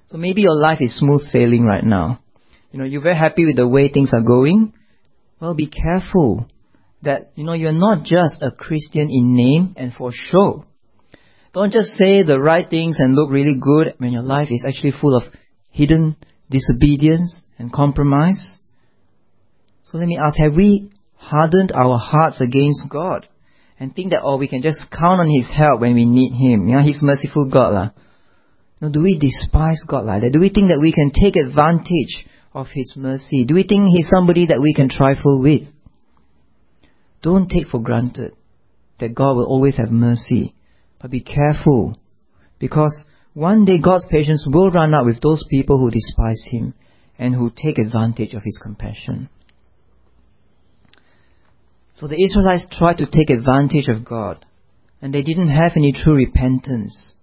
So 0.08 0.18
maybe 0.18 0.42
your 0.42 0.56
life 0.56 0.80
is 0.82 0.98
smooth 0.98 1.22
sailing 1.22 1.64
right 1.64 1.84
now. 1.84 2.22
You 2.72 2.80
know, 2.80 2.86
you're 2.86 3.02
very 3.02 3.16
happy 3.16 3.46
with 3.46 3.56
the 3.56 3.68
way 3.68 3.90
things 3.90 4.12
are 4.14 4.22
going. 4.22 4.74
Well, 5.40 5.56
be 5.56 5.68
careful 5.68 6.48
that, 7.04 7.32
you 7.36 7.44
know, 7.44 7.54
you're 7.54 7.72
not 7.72 8.04
just 8.04 8.42
a 8.42 8.52
Christian 8.52 9.10
in 9.10 9.36
name 9.36 9.74
and 9.78 9.94
for 9.94 10.12
show. 10.14 10.66
Don't 11.54 11.74
just 11.74 11.92
say 11.98 12.24
the 12.24 12.40
right 12.40 12.70
things 12.70 12.98
and 13.00 13.14
look 13.14 13.30
really 13.30 13.60
good 13.62 13.96
when 13.98 14.14
your 14.14 14.22
life 14.22 14.50
is 14.52 14.64
actually 14.66 14.94
full 15.00 15.18
of 15.18 15.24
hidden 15.70 16.16
disobedience 16.50 17.42
and 17.58 17.74
compromise. 17.74 18.60
So 19.84 19.98
let 19.98 20.08
me 20.08 20.18
ask, 20.22 20.38
have 20.38 20.56
we 20.56 20.92
hardened 21.16 21.72
our 21.74 21.98
hearts 21.98 22.40
against 22.40 22.86
God 22.90 23.28
and 23.80 23.94
think 23.94 24.12
that, 24.12 24.22
oh, 24.24 24.38
we 24.38 24.48
can 24.48 24.62
just 24.62 24.80
count 24.92 25.20
on 25.20 25.30
His 25.30 25.52
help 25.54 25.82
when 25.82 25.96
we 25.96 26.06
need 26.06 26.32
Him? 26.32 26.68
Yeah, 26.70 26.84
He's 26.84 27.02
merciful 27.02 27.50
God. 27.50 27.74
lah. 27.74 27.90
No, 28.80 28.90
do 28.90 29.02
we 29.02 29.20
despise 29.20 29.84
God 29.88 30.06
like 30.06 30.22
that? 30.22 30.32
Do 30.32 30.40
we 30.40 30.50
think 30.50 30.70
that 30.70 30.80
we 30.82 30.94
can 30.94 31.12
take 31.12 31.36
advantage 31.36 32.26
of 32.54 32.68
His 32.74 32.94
mercy? 32.96 33.46
Do 33.46 33.56
we 33.56 33.64
think 33.64 33.90
He's 33.94 34.10
somebody 34.10 34.48
that 34.48 34.62
we 34.62 34.74
can 34.74 34.90
trifle 34.90 35.42
with? 35.42 35.64
Don't 37.22 37.50
take 37.50 37.68
for 37.68 37.82
granted 37.82 38.34
that 39.00 39.16
God 39.16 39.36
will 39.36 39.48
always 39.48 39.78
have 39.78 39.92
mercy. 39.92 40.56
But 41.02 41.12
be 41.12 41.22
careful, 41.22 41.98
because 42.60 43.06
one 43.34 43.66
day 43.66 43.80
God's 43.82 44.08
patience 44.10 44.46
will 44.48 44.70
run 44.70 44.94
out 44.94 45.06
with 45.06 45.22
those 45.22 45.46
people 45.50 45.80
who 45.80 45.90
despise 45.90 46.44
Him 46.52 46.74
and 47.18 47.34
who 47.34 47.52
take 47.52 47.78
advantage 47.78 48.34
of 48.34 48.44
His 48.44 48.60
compassion. 48.62 49.30
So 51.94 52.08
the 52.08 52.24
Israelites 52.24 52.68
tried 52.72 52.98
to 52.98 53.06
take 53.06 53.30
advantage 53.30 53.88
of 53.88 54.06
God, 54.06 54.46
and 55.02 55.14
they 55.14 55.24
didn't 55.24 55.50
have 55.50 55.74
any 55.76 55.92
true 55.92 56.16
repentance. 56.16 57.16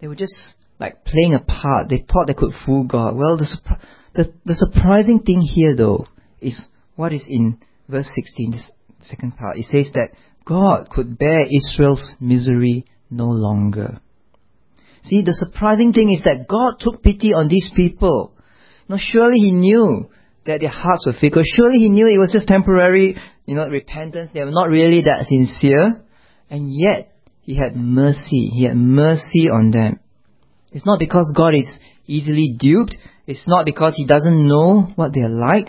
They 0.00 0.08
were 0.08 0.16
just 0.16 0.34
like 0.78 1.04
playing 1.04 1.34
a 1.34 1.40
part. 1.40 1.88
They 1.88 1.98
thought 1.98 2.26
they 2.26 2.34
could 2.34 2.52
fool 2.66 2.84
God. 2.84 3.16
Well, 3.16 3.36
the, 3.36 3.46
the, 4.14 4.32
the 4.44 4.54
surprising 4.54 5.20
thing 5.20 5.40
here, 5.40 5.76
though, 5.76 6.06
is 6.40 6.66
what 6.96 7.12
is 7.12 7.26
in 7.28 7.58
verse 7.88 8.10
16, 8.14 8.52
this 8.52 8.70
second 9.04 9.36
part. 9.36 9.56
It 9.56 9.66
says 9.66 9.90
that 9.94 10.10
God 10.44 10.90
could 10.90 11.18
bear 11.18 11.46
Israel's 11.46 12.14
misery 12.20 12.84
no 13.10 13.26
longer. 13.26 14.00
See, 15.04 15.22
the 15.22 15.34
surprising 15.34 15.92
thing 15.92 16.12
is 16.12 16.24
that 16.24 16.46
God 16.48 16.80
took 16.80 17.02
pity 17.02 17.32
on 17.34 17.48
these 17.48 17.70
people. 17.74 18.32
Now, 18.88 18.96
surely 18.98 19.38
He 19.38 19.52
knew 19.52 20.08
that 20.46 20.60
their 20.60 20.70
hearts 20.70 21.06
were 21.06 21.18
fickle. 21.18 21.42
Surely 21.44 21.78
He 21.78 21.88
knew 21.88 22.06
it 22.06 22.18
was 22.18 22.32
just 22.32 22.48
temporary, 22.48 23.16
you 23.46 23.54
know, 23.54 23.68
repentance. 23.68 24.30
They 24.32 24.44
were 24.44 24.50
not 24.50 24.68
really 24.68 25.02
that 25.02 25.26
sincere. 25.26 26.02
And 26.50 26.72
yet, 26.72 27.12
He 27.42 27.56
had 27.56 27.76
mercy. 27.76 28.50
He 28.52 28.64
had 28.64 28.76
mercy 28.76 29.48
on 29.52 29.70
them. 29.70 30.00
It's 30.72 30.86
not 30.86 30.98
because 30.98 31.32
God 31.36 31.54
is 31.54 31.68
easily 32.06 32.54
duped. 32.58 32.96
It's 33.26 33.48
not 33.48 33.66
because 33.66 33.94
He 33.96 34.06
doesn't 34.06 34.48
know 34.48 34.92
what 34.96 35.12
they're 35.14 35.28
like. 35.28 35.68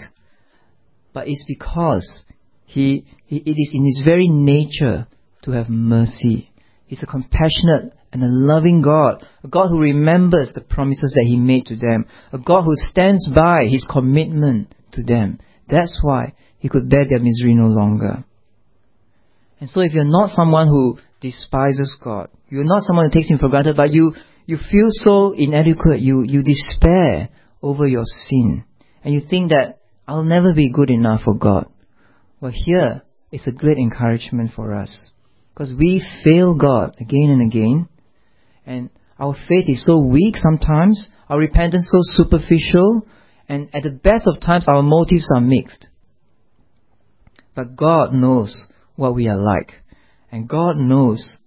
But 1.13 1.27
it's 1.27 1.46
because 1.48 2.24
He, 2.65 3.06
he 3.06 3.14
it 3.29 3.58
is 3.58 3.72
in 3.74 3.86
His 3.86 4.01
very 4.03 4.27
nature 4.27 5.08
to 5.44 5.51
have 5.51 5.70
mercy. 5.70 6.51
He's 6.88 7.03
a 7.03 7.08
compassionate 7.08 7.94
and 8.12 8.24
a 8.24 8.27
loving 8.27 8.82
God, 8.82 9.25
a 9.44 9.48
God 9.48 9.70
who 9.70 9.79
remembers 9.82 10.51
the 10.53 10.62
promises 10.62 11.13
that 11.15 11.25
He 11.25 11.38
made 11.38 11.65
to 11.67 11.75
them, 11.75 12.05
a 12.32 12.38
God 12.38 12.63
who 12.63 12.75
stands 12.75 13.29
by 13.34 13.65
His 13.65 13.88
commitment 13.91 14.74
to 14.94 15.03
them. 15.03 15.39
That's 15.70 16.00
why 16.01 16.34
He 16.60 16.70
could 16.70 16.89
bear 16.89 17.05
their 17.08 17.20
misery 17.20 17.55
no 17.55 17.65
longer. 17.65 18.24
And 19.60 19.70
so 19.70 19.82
if 19.82 19.94
you're 19.94 20.03
not 20.03 20.29
someone 20.29 20.67
who 20.67 21.00
despises 21.22 21.98
God, 22.03 22.29
you're 22.50 22.63
not 22.63 22.84
someone 22.84 23.10
who 23.10 23.20
takes 23.20 23.29
Him 23.29 23.39
for 23.39 23.50
granted, 23.50 23.75
but 23.75 23.91
you, 23.91 24.13
you 24.46 24.58
feel 24.58 24.88
so 24.89 25.34
inadequate, 25.34 26.00
you, 26.00 26.24
you 26.24 26.44
despair 26.44 27.29
over 27.62 27.88
your 27.88 28.05
sin, 28.05 28.63
and 29.03 29.13
you 29.13 29.22
think 29.27 29.50
that 29.50 29.79
I'll 30.08 30.24
never 30.24 30.53
be 30.53 30.72
good 30.72 30.91
enough 30.91 31.22
for 31.25 31.36
God. 31.36 31.67
Well, 32.39 32.51
here 32.53 33.01
is 33.32 33.48
a 33.48 33.51
great 33.51 33.77
encouragement 33.77 34.51
for 34.55 34.74
us. 34.74 35.12
Because 35.53 35.74
we 35.77 36.05
fail 36.24 36.55
God 36.55 36.96
again 37.00 37.29
and 37.29 37.51
again, 37.51 37.88
and 38.65 38.89
our 39.17 39.36
faith 39.48 39.70
is 39.70 39.86
so 39.86 40.00
weak 40.00 40.36
sometimes, 40.36 41.10
our 41.29 41.39
repentance 41.39 41.89
so 41.91 42.00
superficial, 42.01 43.08
and 43.48 43.70
at 43.74 43.84
the 43.84 43.91
best 43.91 44.27
of 44.27 44.41
times 44.41 44.67
our 44.67 44.82
motives 44.82 45.29
are 45.34 45.41
mixed. 45.41 45.88
But 47.55 47.75
God 47.75 48.13
knows 48.13 48.67
what 48.96 49.15
we 49.15 49.29
are 49.29 49.38
like, 49.38 49.72
and 50.32 50.50
God 50.50 50.75
knows 50.75 51.38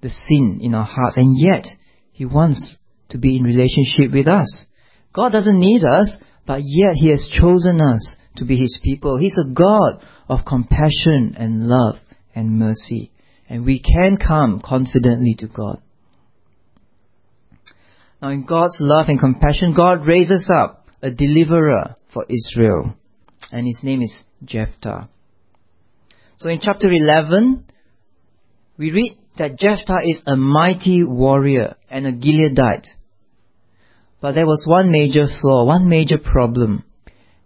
the 0.00 0.10
sin 0.10 0.60
in 0.62 0.74
our 0.74 0.84
hearts, 0.84 1.16
and 1.16 1.36
yet 1.36 1.64
He 2.12 2.24
wants 2.24 2.76
to 3.08 3.18
be 3.18 3.36
in 3.36 3.42
relationship 3.42 4.12
with 4.12 4.28
us. 4.28 4.66
God 5.12 5.32
doesn't 5.32 5.58
need 5.58 5.82
us, 5.84 6.16
but 6.46 6.60
yet 6.62 6.94
He 6.94 7.08
has 7.10 7.28
chosen 7.32 7.80
us 7.80 8.16
to 8.36 8.44
be 8.44 8.56
His 8.56 8.80
people. 8.82 9.18
He's 9.18 9.36
a 9.38 9.54
God 9.54 10.04
of 10.28 10.44
compassion 10.46 11.36
and 11.38 11.66
love 11.66 11.96
and 12.34 12.58
mercy, 12.58 13.12
and 13.48 13.64
we 13.64 13.80
can 13.80 14.16
come 14.16 14.60
confidently 14.64 15.34
to 15.38 15.46
God. 15.46 15.80
Now, 18.20 18.30
in 18.30 18.46
God's 18.46 18.78
love 18.80 19.08
and 19.08 19.20
compassion, 19.20 19.74
God 19.76 20.06
raises 20.06 20.48
up 20.54 20.86
a 21.02 21.10
deliverer 21.10 21.96
for 22.12 22.24
Israel, 22.28 22.94
and 23.52 23.66
his 23.66 23.80
name 23.82 24.00
is 24.00 24.14
Jephthah. 24.44 25.08
So, 26.38 26.48
in 26.48 26.60
chapter 26.60 26.90
11, 26.90 27.64
we 28.78 28.90
read 28.90 29.18
that 29.38 29.58
Jephthah 29.58 30.00
is 30.04 30.22
a 30.26 30.36
mighty 30.36 31.04
warrior 31.04 31.76
and 31.90 32.06
a 32.06 32.12
Gileadite. 32.12 32.86
But 34.20 34.32
there 34.32 34.46
was 34.46 34.64
one 34.66 34.90
major 34.90 35.26
flaw, 35.40 35.66
one 35.66 35.88
major 35.88 36.18
problem. 36.18 36.84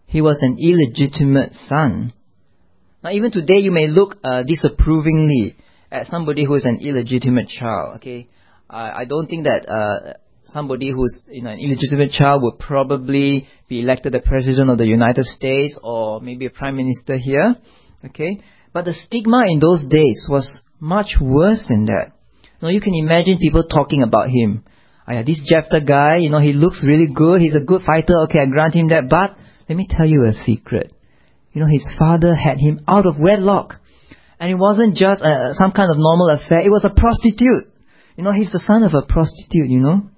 He 0.09 0.21
was 0.21 0.39
an 0.41 0.59
illegitimate 0.59 1.53
son. 1.69 2.13
Now, 3.05 3.11
even 3.11 3.31
today, 3.31 3.59
you 3.59 3.71
may 3.71 3.87
look 3.87 4.17
uh, 4.25 4.43
disapprovingly 4.43 5.57
at 5.93 6.09
somebody 6.09 6.45
who 6.45 6.55
is 6.55 6.65
an 6.65 6.81
illegitimate 6.83 7.49
child. 7.49 7.97
Okay, 7.99 8.29
I, 8.69 9.03
I 9.03 9.05
don't 9.05 9.29
think 9.29 9.45
that 9.45 9.69
uh, 9.69 10.15
somebody 10.53 10.91
who's 10.91 11.21
you 11.29 11.43
know, 11.43 11.51
an 11.51 11.59
illegitimate 11.59 12.11
child 12.11 12.43
would 12.43 12.59
probably 12.59 13.47
be 13.69 13.81
elected 13.81 14.13
the 14.13 14.21
president 14.21 14.71
of 14.71 14.79
the 14.79 14.87
United 14.87 15.25
States 15.25 15.79
or 15.83 16.21
maybe 16.21 16.47
a 16.47 16.51
prime 16.51 16.77
minister 16.77 17.17
here. 17.17 17.57
Okay? 18.05 18.41
But 18.73 18.85
the 18.85 18.95
stigma 18.95 19.45
in 19.47 19.61
those 19.61 19.87
days 19.91 20.27
was 20.31 20.63
much 20.81 21.17
worse 21.21 21.67
than 21.69 21.87
that. 21.87 22.13
You 22.61 22.69
you 22.69 22.81
can 22.81 22.95
imagine 22.95 23.39
people 23.39 23.65
talking 23.69 24.03
about 24.03 24.29
him. 24.29 24.65
Yeah, 25.11 25.23
this 25.23 25.41
Jephthah 25.45 25.87
guy, 25.87 26.19
you 26.19 26.29
know, 26.31 26.41
he 26.41 26.53
looks 26.53 26.85
really 26.87 27.09
good, 27.15 27.41
he's 27.41 27.55
a 27.55 27.65
good 27.65 27.83
fighter, 27.83 28.25
okay, 28.25 28.41
I 28.41 28.47
grant 28.47 28.75
him 28.75 28.89
that, 28.89 29.09
but 29.09 29.37
let 29.69 29.77
me 29.77 29.87
tell 29.89 30.07
you 30.07 30.25
a 30.25 30.33
secret. 30.33 30.93
You 31.53 31.61
know, 31.63 31.69
his 31.69 31.89
father 31.99 32.35
had 32.35 32.59
him 32.59 32.81
out 32.87 33.07
of 33.07 33.19
wedlock. 33.19 33.75
And 34.41 34.51
it 34.51 34.55
wasn't 34.55 34.97
just 34.97 35.23
uh, 35.23 35.55
some 35.55 35.73
kind 35.73 35.91
of 35.91 35.97
normal 35.99 36.31
affair, 36.31 36.61
it 36.61 36.71
was 36.71 36.85
a 36.85 36.95
prostitute. 36.95 37.73
You 38.17 38.25
know, 38.25 38.33
he's 38.33 38.53
the 38.53 38.63
son 38.65 38.83
of 38.83 38.95
a 38.95 39.07
prostitute, 39.07 39.69
you 39.69 39.81
know. 39.81 40.11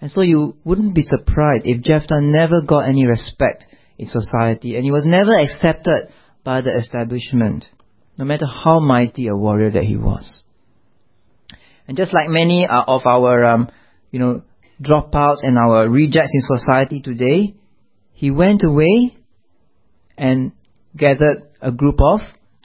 And 0.00 0.10
so 0.10 0.22
you 0.22 0.56
wouldn't 0.64 0.94
be 0.94 1.02
surprised 1.02 1.64
if 1.64 1.82
Jephthah 1.82 2.20
never 2.20 2.62
got 2.62 2.88
any 2.88 3.06
respect 3.06 3.64
in 3.98 4.06
society 4.06 4.76
and 4.76 4.84
he 4.84 4.90
was 4.90 5.04
never 5.06 5.36
accepted 5.36 6.08
by 6.44 6.60
the 6.60 6.76
establishment, 6.78 7.64
no 8.18 8.24
matter 8.24 8.46
how 8.46 8.78
mighty 8.80 9.28
a 9.28 9.36
warrior 9.36 9.70
that 9.70 9.84
he 9.84 9.96
was. 9.96 10.42
And 11.88 11.96
just 11.96 12.14
like 12.14 12.28
many 12.28 12.66
uh, 12.66 12.84
of 12.86 13.02
our, 13.06 13.44
um, 13.44 13.70
you 14.10 14.18
know, 14.18 14.42
dropouts 14.80 15.42
and 15.42 15.58
our 15.58 15.88
rejects 15.88 16.32
in 16.34 16.58
society 16.58 17.00
today, 17.00 17.54
he 18.16 18.30
went 18.30 18.64
away 18.64 19.14
and 20.16 20.52
gathered 20.96 21.42
a 21.60 21.70
group 21.70 21.98
of 22.00 22.20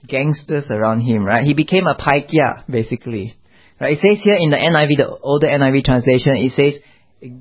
gangsters 0.08 0.72
around 0.72 1.01
him, 1.01 1.25
right? 1.25 1.43
He 1.43 1.53
became 1.53 1.88
a 1.88 1.96
paikya, 1.96 2.63
basically. 2.70 3.36
Right? 3.79 3.98
It 3.98 4.00
says 4.00 4.24
here 4.24 4.38
in 4.39 4.50
the 4.50 4.55
NIV, 4.55 4.96
the 4.96 5.10
older 5.22 5.48
NIV 5.48 5.84
translation, 5.84 6.38
it 6.38 6.53
says 6.53 6.81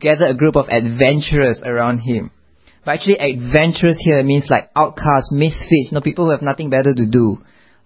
gather 0.00 0.26
a 0.26 0.34
group 0.34 0.56
of 0.56 0.66
adventurers 0.68 1.62
around 1.64 2.00
him. 2.00 2.32
But 2.84 2.96
actually, 2.96 3.18
adventurers 3.18 3.98
here 4.00 4.22
means 4.24 4.48
like 4.50 4.70
outcasts, 4.74 5.30
misfits, 5.30 5.90
you 5.90 5.92
know, 5.92 6.00
people 6.00 6.24
who 6.24 6.32
have 6.32 6.42
nothing 6.42 6.68
better 6.68 6.92
to 6.92 7.06
do. 7.06 7.38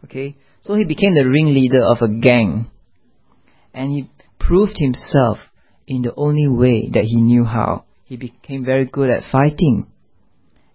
Okay? 0.04 0.36
So 0.62 0.74
he 0.74 0.86
became 0.86 1.14
the 1.14 1.28
ringleader 1.28 1.84
of 1.84 1.98
a 2.00 2.08
gang. 2.08 2.70
And 3.74 3.90
he 3.90 4.08
proved 4.38 4.78
himself 4.78 5.36
in 5.86 6.00
the 6.00 6.14
only 6.16 6.48
way 6.48 6.88
that 6.94 7.04
he 7.04 7.20
knew 7.20 7.44
how. 7.44 7.84
He 8.04 8.16
became 8.16 8.64
very 8.64 8.86
good 8.86 9.10
at 9.10 9.24
fighting. 9.30 9.88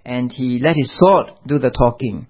And 0.09 0.31
he 0.31 0.59
let 0.59 0.75
his 0.75 0.97
sword 0.97 1.27
do 1.45 1.59
the 1.59 1.69
talking. 1.69 2.25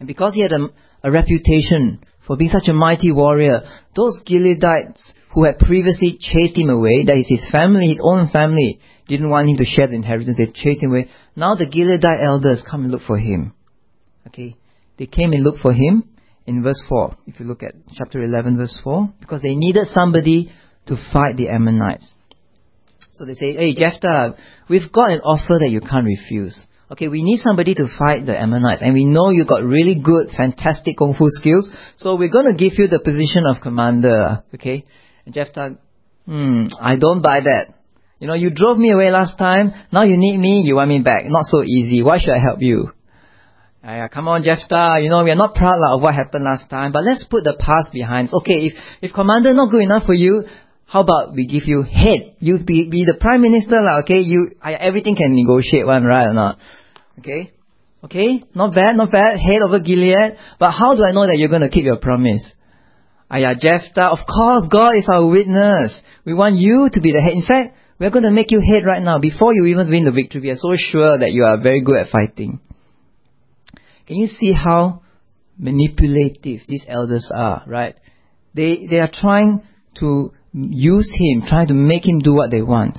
And 0.00 0.08
because 0.08 0.34
he 0.34 0.42
had 0.42 0.50
a, 0.50 0.68
a 1.04 1.12
reputation 1.12 2.04
for 2.26 2.36
being 2.36 2.50
such 2.50 2.68
a 2.68 2.72
mighty 2.72 3.12
warrior, 3.12 3.60
those 3.94 4.20
Gileadites 4.28 5.00
who 5.32 5.44
had 5.44 5.60
previously 5.60 6.18
chased 6.20 6.58
him 6.58 6.70
away, 6.70 7.04
that 7.06 7.16
is 7.16 7.28
his 7.28 7.46
family, 7.52 7.86
his 7.86 8.02
own 8.04 8.30
family, 8.30 8.80
didn't 9.06 9.30
want 9.30 9.48
him 9.48 9.58
to 9.58 9.64
share 9.64 9.86
the 9.86 9.94
inheritance, 9.94 10.36
they 10.36 10.50
chased 10.52 10.82
him 10.82 10.90
away. 10.90 11.08
Now 11.36 11.54
the 11.54 11.70
Gileadite 11.70 12.24
elders 12.24 12.64
come 12.68 12.82
and 12.82 12.90
look 12.90 13.02
for 13.06 13.16
him. 13.16 13.52
Okay? 14.26 14.56
They 14.98 15.06
came 15.06 15.32
and 15.32 15.44
looked 15.44 15.60
for 15.60 15.72
him 15.72 16.02
in 16.46 16.64
verse 16.64 16.82
4, 16.88 17.16
if 17.28 17.38
you 17.38 17.46
look 17.46 17.62
at 17.62 17.74
chapter 17.94 18.24
11 18.24 18.56
verse 18.56 18.76
4, 18.82 19.14
because 19.20 19.40
they 19.42 19.54
needed 19.54 19.86
somebody 19.92 20.50
to 20.86 20.96
fight 21.12 21.36
the 21.36 21.48
Ammonites. 21.48 22.10
So 23.16 23.24
they 23.24 23.34
say, 23.34 23.54
hey 23.54 23.74
Jephthah, 23.74 24.36
we've 24.68 24.92
got 24.92 25.10
an 25.10 25.20
offer 25.20 25.56
that 25.58 25.70
you 25.70 25.80
can't 25.80 26.04
refuse. 26.04 26.66
Okay, 26.92 27.08
we 27.08 27.22
need 27.22 27.40
somebody 27.40 27.74
to 27.74 27.88
fight 27.98 28.26
the 28.26 28.38
Ammonites, 28.38 28.82
and 28.82 28.94
we 28.94 29.04
know 29.04 29.30
you 29.30 29.44
got 29.44 29.64
really 29.64 30.00
good, 30.00 30.28
fantastic 30.36 30.96
kung 30.96 31.14
fu 31.14 31.24
skills, 31.30 31.68
so 31.96 32.14
we're 32.14 32.30
going 32.30 32.46
to 32.46 32.56
give 32.56 32.78
you 32.78 32.86
the 32.86 33.00
position 33.00 33.44
of 33.44 33.60
commander. 33.60 34.44
Okay, 34.54 34.84
and 35.24 35.34
Jephthah, 35.34 35.78
hmm, 36.26 36.66
I 36.80 36.94
don't 36.94 37.22
buy 37.22 37.40
that. 37.40 37.74
You 38.20 38.28
know, 38.28 38.34
you 38.34 38.50
drove 38.50 38.78
me 38.78 38.92
away 38.92 39.10
last 39.10 39.36
time. 39.36 39.72
Now 39.92 40.04
you 40.04 40.16
need 40.16 40.38
me. 40.38 40.62
You 40.64 40.76
want 40.76 40.88
me 40.88 41.00
back. 41.00 41.24
Not 41.26 41.44
so 41.46 41.62
easy. 41.62 42.02
Why 42.02 42.18
should 42.18 42.32
I 42.32 42.38
help 42.38 42.60
you? 42.60 42.92
Uh, 43.82 44.08
come 44.08 44.28
on, 44.28 44.42
Jephthah. 44.42 45.00
You 45.02 45.10
know, 45.10 45.22
we 45.22 45.30
are 45.30 45.36
not 45.36 45.54
proud 45.54 45.78
of 45.90 46.02
what 46.02 46.14
happened 46.14 46.44
last 46.44 46.70
time, 46.70 46.92
but 46.92 47.04
let's 47.04 47.24
put 47.24 47.44
the 47.44 47.56
past 47.58 47.92
behind. 47.92 48.30
Okay, 48.32 48.66
if, 48.66 48.74
if 49.02 49.12
commander 49.12 49.52
not 49.54 49.70
good 49.70 49.82
enough 49.82 50.06
for 50.06 50.14
you, 50.14 50.44
how 50.86 51.02
about 51.02 51.34
we 51.34 51.46
give 51.46 51.64
you 51.66 51.82
head? 51.82 52.36
You 52.38 52.58
be, 52.64 52.88
be 52.88 53.04
the 53.04 53.18
prime 53.20 53.42
minister, 53.42 53.82
lah, 53.82 54.00
okay? 54.00 54.20
You, 54.20 54.52
I, 54.62 54.74
everything 54.74 55.16
can 55.16 55.34
negotiate 55.34 55.84
one, 55.84 56.04
right 56.04 56.28
or 56.28 56.32
not? 56.32 56.58
Okay? 57.18 57.52
Okay? 58.04 58.44
Not 58.54 58.72
bad, 58.72 58.94
not 58.96 59.10
bad. 59.10 59.38
Head 59.40 59.62
over 59.66 59.80
Gilead. 59.80 60.38
But 60.60 60.70
how 60.70 60.94
do 60.94 61.02
I 61.02 61.10
know 61.10 61.26
that 61.26 61.38
you're 61.38 61.48
going 61.48 61.66
to 61.66 61.70
keep 61.70 61.84
your 61.84 61.98
promise? 61.98 62.44
Aya 63.28 63.56
Jephthah, 63.58 64.10
of 64.14 64.18
course, 64.26 64.68
God 64.70 64.94
is 64.94 65.08
our 65.10 65.26
witness. 65.26 66.00
We 66.24 66.34
want 66.34 66.54
you 66.56 66.88
to 66.92 67.00
be 67.00 67.10
the 67.10 67.20
head. 67.20 67.32
In 67.32 67.42
fact, 67.42 67.74
we're 67.98 68.10
going 68.10 68.24
to 68.24 68.30
make 68.30 68.52
you 68.52 68.60
head 68.60 68.84
right 68.86 69.02
now. 69.02 69.18
Before 69.18 69.52
you 69.52 69.66
even 69.66 69.90
win 69.90 70.04
the 70.04 70.12
victory, 70.12 70.40
we 70.40 70.50
are 70.50 70.56
so 70.56 70.70
sure 70.76 71.18
that 71.18 71.32
you 71.32 71.42
are 71.42 71.60
very 71.60 71.80
good 71.82 71.96
at 71.96 72.12
fighting. 72.12 72.60
Can 74.06 74.18
you 74.18 74.28
see 74.28 74.52
how 74.52 75.02
manipulative 75.58 76.60
these 76.68 76.84
elders 76.86 77.28
are, 77.34 77.64
right? 77.66 77.96
They, 78.54 78.86
they 78.88 79.00
are 79.00 79.10
trying 79.12 79.62
to 79.98 80.32
use 80.56 81.12
him, 81.14 81.42
trying 81.46 81.68
to 81.68 81.74
make 81.74 82.06
him 82.06 82.20
do 82.20 82.34
what 82.34 82.50
they 82.50 82.62
want. 82.62 82.98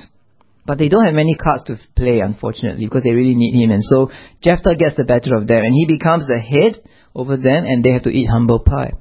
But 0.66 0.78
they 0.78 0.90
don't 0.90 1.06
have 1.06 1.14
many 1.14 1.36
cards 1.36 1.64
to 1.66 1.80
play, 1.96 2.20
unfortunately, 2.20 2.86
because 2.86 3.04
they 3.04 3.12
really 3.12 3.36
need 3.36 3.58
him. 3.58 3.72
And 3.72 3.84
so 3.84 4.12
Jephthah 4.44 4.76
gets 4.78 4.96
the 4.96 5.06
better 5.06 5.36
of 5.36 5.48
them, 5.48 5.64
and 5.64 5.74
he 5.74 5.88
becomes 5.88 6.28
the 6.28 6.40
head 6.40 6.84
over 7.16 7.38
them, 7.38 7.64
and 7.66 7.84
they 7.84 7.92
have 7.92 8.04
to 8.04 8.10
eat 8.10 8.28
humble 8.30 8.60
pie. 8.60 8.92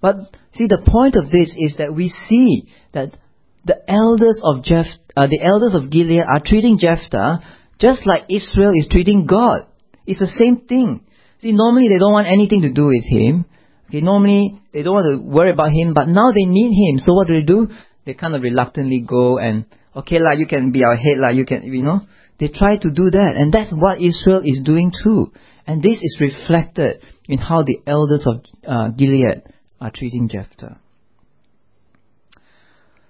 But 0.00 0.16
see, 0.52 0.66
the 0.66 0.86
point 0.86 1.16
of 1.16 1.30
this 1.30 1.54
is 1.56 1.76
that 1.78 1.94
we 1.94 2.08
see 2.28 2.68
that 2.92 3.16
the 3.64 3.78
elders 3.88 4.40
of 4.44 4.62
Jeph, 4.62 4.86
uh, 5.16 5.26
the 5.26 5.40
elders 5.42 5.74
of 5.74 5.90
Gilead 5.90 6.20
are 6.20 6.40
treating 6.44 6.78
Jephthah 6.78 7.40
just 7.80 8.06
like 8.06 8.24
Israel 8.28 8.72
is 8.78 8.88
treating 8.90 9.26
God. 9.26 9.66
It's 10.06 10.20
the 10.20 10.32
same 10.38 10.66
thing. 10.68 11.04
See, 11.40 11.52
normally 11.52 11.88
they 11.88 11.98
don't 11.98 12.12
want 12.12 12.28
anything 12.28 12.62
to 12.62 12.72
do 12.72 12.86
with 12.86 13.04
him. 13.04 13.46
Okay, 13.94 14.02
normally 14.02 14.60
they 14.72 14.82
don't 14.82 14.94
want 14.94 15.06
to 15.06 15.24
worry 15.24 15.50
about 15.50 15.70
him, 15.70 15.94
but 15.94 16.08
now 16.08 16.32
they 16.32 16.50
need 16.50 16.74
him. 16.74 16.98
So 16.98 17.14
what 17.14 17.28
do 17.28 17.34
they 17.34 17.46
do? 17.46 17.68
They 18.04 18.14
kind 18.14 18.34
of 18.34 18.42
reluctantly 18.42 19.04
go 19.06 19.38
and 19.38 19.66
okay 19.94 20.18
lah, 20.18 20.32
you 20.34 20.48
can 20.48 20.72
be 20.72 20.82
our 20.82 20.96
head 20.96 21.18
lah, 21.18 21.30
you 21.30 21.44
can, 21.46 21.62
you 21.62 21.82
know. 21.82 22.00
They 22.40 22.48
try 22.48 22.76
to 22.76 22.90
do 22.90 23.10
that, 23.10 23.34
and 23.36 23.54
that's 23.54 23.70
what 23.72 24.00
Israel 24.00 24.42
is 24.44 24.60
doing 24.64 24.90
too. 24.90 25.30
And 25.64 25.80
this 25.80 26.02
is 26.02 26.18
reflected 26.20 27.02
in 27.28 27.38
how 27.38 27.62
the 27.62 27.82
elders 27.86 28.26
of 28.26 28.42
uh, 28.66 28.88
Gilead 28.88 29.44
are 29.80 29.92
treating 29.94 30.28
Jephthah. 30.28 30.80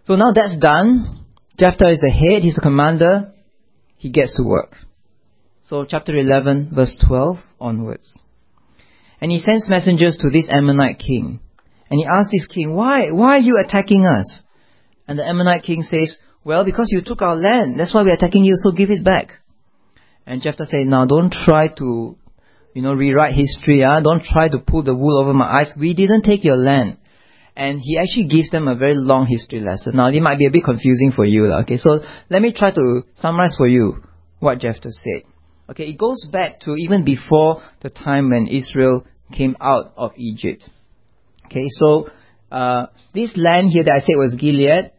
So 0.04 0.16
now 0.16 0.32
that's 0.34 0.58
done. 0.58 1.24
Jephthah 1.58 1.92
is 1.92 2.00
the 2.00 2.10
head, 2.10 2.42
he's 2.42 2.56
the 2.56 2.60
commander, 2.60 3.32
he 3.96 4.12
gets 4.12 4.36
to 4.36 4.42
work. 4.42 4.76
So 5.62 5.86
chapter 5.88 6.14
11, 6.14 6.72
verse 6.74 6.94
12 7.08 7.38
onwards. 7.58 8.18
And 9.24 9.32
he 9.32 9.40
sends 9.40 9.70
messengers 9.70 10.18
to 10.18 10.28
this 10.28 10.50
Ammonite 10.52 10.98
king. 10.98 11.40
And 11.88 11.98
he 11.98 12.04
asks 12.04 12.28
this 12.30 12.46
king, 12.46 12.74
why, 12.74 13.10
why 13.10 13.36
are 13.36 13.40
you 13.40 13.56
attacking 13.56 14.04
us? 14.04 14.42
And 15.08 15.18
the 15.18 15.26
Ammonite 15.26 15.62
king 15.62 15.82
says, 15.82 16.18
well, 16.44 16.62
because 16.62 16.88
you 16.90 17.00
took 17.02 17.22
our 17.22 17.34
land. 17.34 17.80
That's 17.80 17.94
why 17.94 18.02
we're 18.02 18.16
attacking 18.16 18.44
you, 18.44 18.52
so 18.56 18.70
give 18.70 18.90
it 18.90 19.02
back. 19.02 19.30
And 20.26 20.42
Jephthah 20.42 20.66
said, 20.66 20.88
now 20.88 21.06
don't 21.06 21.32
try 21.32 21.68
to, 21.68 22.18
you 22.74 22.82
know, 22.82 22.92
rewrite 22.92 23.34
history, 23.34 23.82
ah. 23.82 24.02
Don't 24.02 24.22
try 24.22 24.50
to 24.50 24.58
pull 24.58 24.82
the 24.82 24.94
wool 24.94 25.18
over 25.18 25.32
my 25.32 25.46
eyes. 25.46 25.72
We 25.74 25.94
didn't 25.94 26.24
take 26.24 26.44
your 26.44 26.58
land. 26.58 26.98
And 27.56 27.80
he 27.82 27.96
actually 27.96 28.28
gives 28.28 28.50
them 28.50 28.68
a 28.68 28.76
very 28.76 28.94
long 28.94 29.24
history 29.26 29.60
lesson. 29.60 29.96
Now, 29.96 30.08
it 30.08 30.20
might 30.20 30.38
be 30.38 30.48
a 30.48 30.52
bit 30.52 30.64
confusing 30.64 31.12
for 31.16 31.24
you, 31.24 31.50
okay? 31.62 31.78
So, 31.78 32.00
let 32.28 32.42
me 32.42 32.52
try 32.52 32.74
to 32.74 33.04
summarize 33.14 33.54
for 33.56 33.68
you 33.68 34.04
what 34.40 34.58
Jephthah 34.58 34.90
said. 34.90 35.22
Okay, 35.70 35.84
it 35.84 35.96
goes 35.96 36.28
back 36.30 36.60
to 36.60 36.72
even 36.72 37.06
before 37.06 37.62
the 37.80 37.88
time 37.88 38.28
when 38.28 38.48
Israel 38.48 39.06
came 39.34 39.56
out 39.60 39.92
of 39.96 40.12
Egypt. 40.16 40.62
Okay, 41.46 41.66
so, 41.68 42.08
uh, 42.50 42.86
this 43.12 43.30
land 43.36 43.70
here 43.70 43.84
that 43.84 44.00
I 44.02 44.06
said 44.06 44.16
was 44.16 44.34
Gilead, 44.38 44.92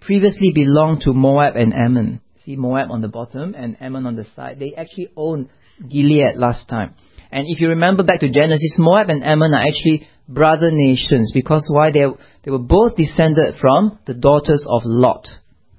previously 0.00 0.52
belonged 0.54 1.02
to 1.02 1.12
Moab 1.12 1.56
and 1.56 1.72
Ammon. 1.74 2.20
See 2.44 2.56
Moab 2.56 2.90
on 2.90 3.00
the 3.00 3.08
bottom 3.08 3.54
and 3.56 3.76
Ammon 3.80 4.06
on 4.06 4.16
the 4.16 4.24
side. 4.36 4.58
They 4.58 4.74
actually 4.76 5.08
owned 5.16 5.48
Gilead 5.88 6.36
last 6.36 6.68
time. 6.68 6.94
And 7.30 7.46
if 7.48 7.60
you 7.60 7.68
remember 7.68 8.04
back 8.04 8.20
to 8.20 8.30
Genesis, 8.30 8.76
Moab 8.78 9.08
and 9.08 9.22
Ammon 9.24 9.52
are 9.52 9.66
actually 9.66 10.08
brother 10.28 10.70
nations 10.70 11.32
because 11.34 11.68
why 11.72 11.90
they 11.90 12.06
they 12.44 12.50
were 12.50 12.58
both 12.58 12.96
descended 12.96 13.56
from 13.60 13.98
the 14.06 14.14
daughters 14.14 14.66
of 14.68 14.82
Lot, 14.84 15.26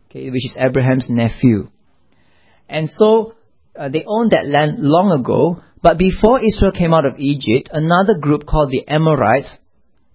okay, 0.09 0.29
which 0.29 0.45
is 0.45 0.57
Abraham's 0.59 1.07
nephew. 1.09 1.69
And 2.69 2.89
so 2.89 3.33
uh, 3.77 3.89
they 3.89 4.03
owned 4.05 4.31
that 4.31 4.45
land 4.45 4.79
long 4.79 5.17
ago. 5.17 5.61
But 5.81 5.97
before 5.97 6.39
Israel 6.39 6.71
came 6.71 6.93
out 6.93 7.05
of 7.05 7.19
Egypt, 7.19 7.69
another 7.71 8.19
group 8.19 8.45
called 8.45 8.71
the 8.71 8.87
Amorites, 8.87 9.57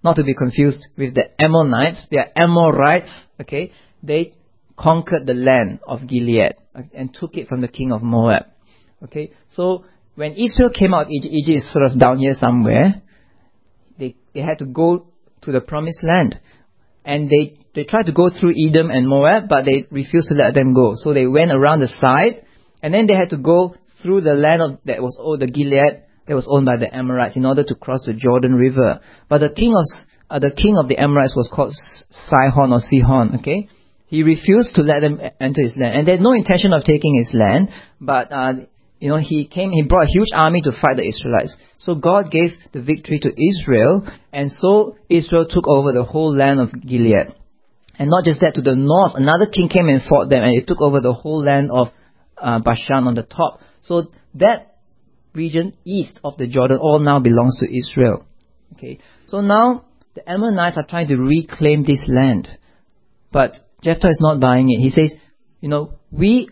not 0.03 0.15
to 0.17 0.23
be 0.23 0.35
confused 0.35 0.87
with 0.97 1.15
the 1.15 1.29
Ammonites, 1.41 2.05
they 2.11 2.17
are 2.17 2.29
Amorites, 2.35 3.11
okay, 3.41 3.71
they 4.01 4.33
conquered 4.77 5.25
the 5.25 5.33
land 5.33 5.79
of 5.87 6.07
Gilead 6.07 6.55
and 6.93 7.13
took 7.13 7.35
it 7.35 7.47
from 7.47 7.61
the 7.61 7.67
king 7.67 7.91
of 7.91 8.01
Moab. 8.01 8.45
Okay, 9.03 9.31
so 9.49 9.85
when 10.15 10.33
Israel 10.33 10.71
came 10.77 10.93
out, 10.93 11.05
of 11.05 11.11
Egypt, 11.11 11.33
Egypt 11.33 11.57
is 11.65 11.73
sort 11.73 11.89
of 11.89 11.99
down 11.99 12.19
here 12.19 12.35
somewhere. 12.39 13.01
They 13.97 14.15
they 14.33 14.41
had 14.41 14.59
to 14.59 14.65
go 14.65 15.07
to 15.41 15.51
the 15.51 15.61
promised 15.61 16.03
land, 16.03 16.39
and 17.05 17.29
they 17.29 17.57
they 17.75 17.83
tried 17.83 18.05
to 18.07 18.11
go 18.11 18.29
through 18.29 18.53
Edom 18.57 18.89
and 18.89 19.07
Moab, 19.07 19.49
but 19.49 19.65
they 19.65 19.87
refused 19.91 20.29
to 20.29 20.35
let 20.35 20.53
them 20.53 20.73
go. 20.73 20.93
So 20.95 21.13
they 21.13 21.27
went 21.27 21.51
around 21.51 21.81
the 21.81 21.87
side, 21.99 22.45
and 22.81 22.93
then 22.93 23.07
they 23.07 23.13
had 23.13 23.29
to 23.29 23.37
go 23.37 23.75
through 24.03 24.21
the 24.21 24.33
land 24.33 24.61
of, 24.61 24.79
that 24.85 25.01
was 25.01 25.17
owned 25.19 25.41
the 25.41 25.47
Gilead 25.47 26.03
that 26.27 26.35
was 26.35 26.47
owned 26.49 26.65
by 26.65 26.77
the 26.77 26.93
Amorites 26.95 27.35
in 27.35 27.45
order 27.45 27.63
to 27.63 27.75
cross 27.75 28.05
the 28.05 28.13
Jordan 28.13 28.53
River. 28.53 29.01
But 29.29 29.39
the 29.39 29.53
king 29.53 29.73
of 29.75 29.85
uh, 30.29 30.39
the 30.39 30.51
king 30.51 30.77
of 30.77 30.87
the 30.87 30.97
Amorites 30.97 31.35
was 31.35 31.49
called 31.53 31.73
Sihon 32.29 32.71
or 32.71 32.79
Sihon. 32.79 33.39
Okay, 33.39 33.67
he 34.13 34.23
refused 34.23 34.75
to 34.75 34.81
let 34.81 35.01
them 35.01 35.19
enter 35.39 35.63
his 35.63 35.75
land. 35.75 35.97
And 35.97 36.07
they 36.07 36.11
had 36.13 36.21
no 36.21 36.33
intention 36.33 36.71
of 36.71 36.83
taking 36.83 37.17
his 37.17 37.33
land, 37.33 37.69
but, 37.99 38.31
uh, 38.31 38.53
you 38.99 39.09
know, 39.09 39.17
he 39.17 39.45
came, 39.45 39.71
he 39.71 39.81
brought 39.81 40.05
a 40.05 40.13
huge 40.13 40.29
army 40.33 40.61
to 40.61 40.71
fight 40.71 40.97
the 40.97 41.07
Israelites. 41.07 41.57
So 41.79 41.95
God 41.95 42.31
gave 42.31 42.51
the 42.71 42.81
victory 42.81 43.19
to 43.19 43.29
Israel, 43.29 44.07
and 44.31 44.51
so 44.51 44.97
Israel 45.09 45.47
took 45.49 45.67
over 45.67 45.91
the 45.91 46.03
whole 46.03 46.33
land 46.35 46.59
of 46.59 46.71
Gilead. 46.79 47.33
And 47.97 48.09
not 48.09 48.23
just 48.23 48.39
that, 48.41 48.53
to 48.55 48.61
the 48.61 48.75
north, 48.75 49.13
another 49.15 49.47
king 49.51 49.67
came 49.67 49.89
and 49.89 50.01
fought 50.07 50.29
them, 50.29 50.43
and 50.43 50.53
he 50.53 50.63
took 50.63 50.79
over 50.79 51.01
the 51.01 51.13
whole 51.13 51.43
land 51.43 51.71
of 51.71 51.87
uh, 52.37 52.59
Bashan 52.59 53.07
on 53.07 53.15
the 53.15 53.23
top. 53.23 53.61
So 53.83 54.11
that 54.35 54.77
region 55.33 55.75
east 55.85 56.19
of 56.23 56.37
the 56.37 56.47
Jordan 56.47 56.79
all 56.81 56.99
now 56.99 57.19
belongs 57.19 57.57
to 57.59 57.67
Israel. 57.67 58.25
Okay, 58.73 58.99
so 59.27 59.41
now 59.41 59.85
the 60.15 60.27
Ammonites 60.29 60.77
are 60.77 60.85
trying 60.85 61.07
to 61.09 61.17
reclaim 61.17 61.83
this 61.85 62.03
land, 62.07 62.47
but 63.31 63.51
Jephthah 63.83 64.09
is 64.09 64.19
not 64.21 64.39
buying 64.39 64.71
it. 64.71 64.79
He 64.81 64.89
says, 64.89 65.13
you 65.59 65.69
know, 65.69 65.93
we, 66.11 66.49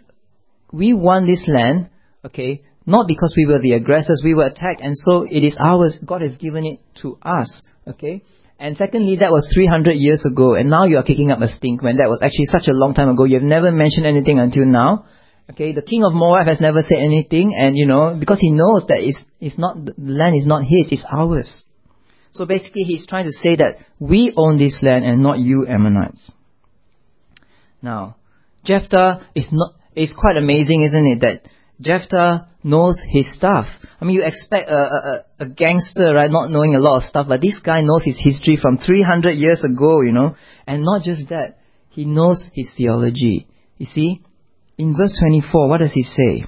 we 0.72 0.94
won 0.94 1.26
this 1.26 1.48
land, 1.48 1.90
okay, 2.26 2.64
not 2.86 3.08
because 3.08 3.34
we 3.38 3.46
were 3.46 3.60
the 3.60 3.74
aggressors, 3.74 4.22
we 4.24 4.34
were 4.34 4.48
attacked, 4.48 4.82
and 4.82 4.96
so 4.96 5.24
it 5.24 5.44
is 5.44 5.58
ours. 5.60 5.98
God 6.06 6.22
has 6.22 6.38
given 6.38 6.66
it 6.66 6.80
to 7.02 7.18
us, 7.22 7.62
okay? 7.88 8.24
And 8.60 8.78
secondly, 8.78 9.18
that 9.18 9.32
was 9.32 9.50
300 9.54 9.94
years 9.94 10.24
ago, 10.26 10.56
and 10.56 10.70
now 10.70 10.86
you 10.86 10.98
are 10.98 11.04
kicking 11.04 11.32
up 11.32 11.42
a 11.42 11.48
stink 11.48 11.82
when 11.82 11.98
that 11.98 12.10
was 12.10 12.22
actually 12.22 12.46
such 12.46 12.68
a 12.68 12.74
long 12.74 12.94
time 12.94 13.10
ago. 13.10 13.24
You 13.24 13.36
have 13.36 13.44
never 13.44 13.72
mentioned 13.72 14.06
anything 14.06 14.38
until 14.38 14.66
now. 14.66 15.06
Okay, 15.52 15.74
the 15.74 15.82
king 15.82 16.04
of 16.06 16.14
Moab 16.14 16.48
has 16.48 16.62
never 16.62 16.82
said 16.82 17.00
anything, 17.00 17.54
and 17.60 17.76
you 17.76 17.86
know, 17.86 18.16
because 18.18 18.40
he 18.40 18.52
knows 18.52 18.86
that 18.88 19.00
it's, 19.00 19.22
it's 19.42 19.58
not, 19.58 19.84
the 19.84 19.94
land 19.98 20.36
is 20.36 20.46
not 20.46 20.64
his, 20.64 20.92
it's 20.92 21.06
ours. 21.12 21.62
So 22.32 22.46
basically, 22.46 22.84
he's 22.84 23.06
trying 23.06 23.26
to 23.26 23.34
say 23.34 23.58
that 23.58 23.76
we 24.00 24.34
own 24.38 24.58
this 24.58 24.80
land 24.82 25.04
and 25.04 25.22
not 25.22 25.40
you 25.40 25.68
Ammonites. 25.68 26.32
Now, 27.82 28.16
Jephthah 28.64 29.28
is 29.36 29.50
not, 29.52 29.74
it's 29.94 30.16
quite 30.18 30.38
amazing, 30.38 30.84
isn't 30.84 31.06
it? 31.06 31.20
That 31.20 31.42
Jephthah 31.82 32.48
knows 32.64 33.02
his 33.12 33.36
stuff. 33.36 33.66
I 34.00 34.06
mean, 34.06 34.16
you 34.16 34.24
expect 34.24 34.70
a, 34.70 34.74
a, 34.74 35.26
a 35.40 35.50
gangster, 35.50 36.14
right, 36.14 36.32
not 36.32 36.50
knowing 36.50 36.76
a 36.76 36.80
lot 36.80 36.98
of 36.98 37.04
stuff, 37.04 37.28
but 37.28 37.42
this 37.42 37.60
guy 37.60 37.82
knows 37.82 38.04
his 38.04 38.20
history 38.24 38.58
from 38.62 38.78
300 38.78 39.32
years 39.32 39.62
ago, 39.66 40.02
you 40.02 40.14
know. 40.14 40.36
And 40.66 40.84
not 40.84 41.04
just 41.04 41.28
that, 41.30 41.58
he 41.90 42.06
knows 42.06 42.50
his 42.54 42.72
theology. 42.78 43.48
You 43.78 43.86
see, 43.88 44.22
in 44.82 44.98
verse 44.98 45.16
24, 45.20 45.70
what 45.70 45.78
does 45.78 45.94
he 45.94 46.02
say? 46.02 46.44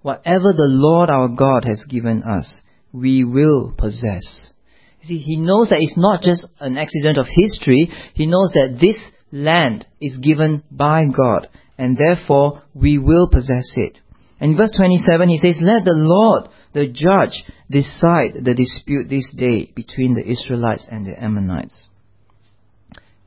Whatever 0.00 0.54
the 0.56 0.70
Lord 0.70 1.10
our 1.10 1.28
God 1.28 1.64
has 1.66 1.84
given 1.86 2.22
us, 2.22 2.62
we 2.94 3.24
will 3.24 3.74
possess. 3.76 4.54
You 5.02 5.06
see, 5.06 5.18
he 5.18 5.36
knows 5.36 5.68
that 5.68 5.80
it's 5.80 5.98
not 5.98 6.22
just 6.22 6.46
an 6.60 6.78
accident 6.78 7.18
of 7.18 7.26
history. 7.28 7.90
He 8.14 8.26
knows 8.26 8.52
that 8.54 8.78
this 8.80 8.96
land 9.30 9.86
is 10.00 10.16
given 10.16 10.62
by 10.70 11.04
God, 11.14 11.50
and 11.76 11.98
therefore 11.98 12.62
we 12.72 12.96
will 12.98 13.28
possess 13.28 13.68
it. 13.76 13.98
In 14.40 14.56
verse 14.56 14.72
27, 14.74 15.28
he 15.28 15.38
says, 15.38 15.58
Let 15.60 15.84
the 15.84 15.92
Lord, 15.94 16.48
the 16.72 16.88
judge, 16.88 17.44
decide 17.70 18.42
the 18.42 18.54
dispute 18.54 19.10
this 19.10 19.30
day 19.36 19.70
between 19.76 20.14
the 20.14 20.26
Israelites 20.26 20.88
and 20.90 21.04
the 21.04 21.22
Ammonites. 21.22 21.88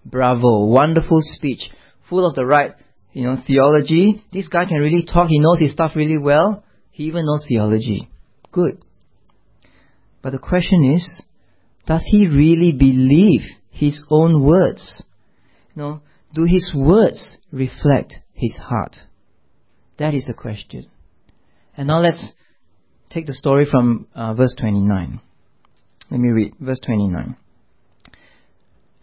Bravo, 0.04 0.66
wonderful 0.66 1.20
speech, 1.22 1.70
full 2.10 2.28
of 2.28 2.34
the 2.34 2.46
right, 2.46 2.74
you 3.16 3.24
know, 3.24 3.38
theology. 3.48 4.22
This 4.34 4.50
guy 4.50 4.66
can 4.66 4.82
really 4.82 5.06
talk, 5.06 5.30
he 5.30 5.40
knows 5.40 5.60
his 5.60 5.72
stuff 5.72 5.94
really 5.96 6.18
well. 6.18 6.66
He 6.92 7.06
even 7.06 7.26
knows 7.26 7.46
theology. 7.48 8.10
Good. 8.52 8.84
But 10.22 10.32
the 10.32 10.40
question 10.40 10.94
is, 10.94 11.24
does 11.88 12.04
he 12.06 12.28
really 12.28 12.74
believe 12.74 13.42
his 13.70 14.04
own 14.10 14.44
words? 14.44 15.02
No, 15.76 16.02
do 16.34 16.44
his 16.44 16.74
words 16.76 17.38
reflect 17.54 18.16
his 18.34 18.58
heart? 18.58 18.98
That 19.98 20.14
is 20.14 20.26
the 20.26 20.34
question. 20.34 20.88
And 21.78 21.88
now 21.88 22.02
let's 22.02 22.34
take 23.10 23.28
the 23.28 23.34
story 23.34 23.66
from 23.70 24.08
uh, 24.14 24.34
verse 24.34 24.56
29. 24.60 25.22
Let 26.12 26.20
me 26.20 26.30
read 26.32 26.54
verse 26.60 26.82
29. 26.86 27.38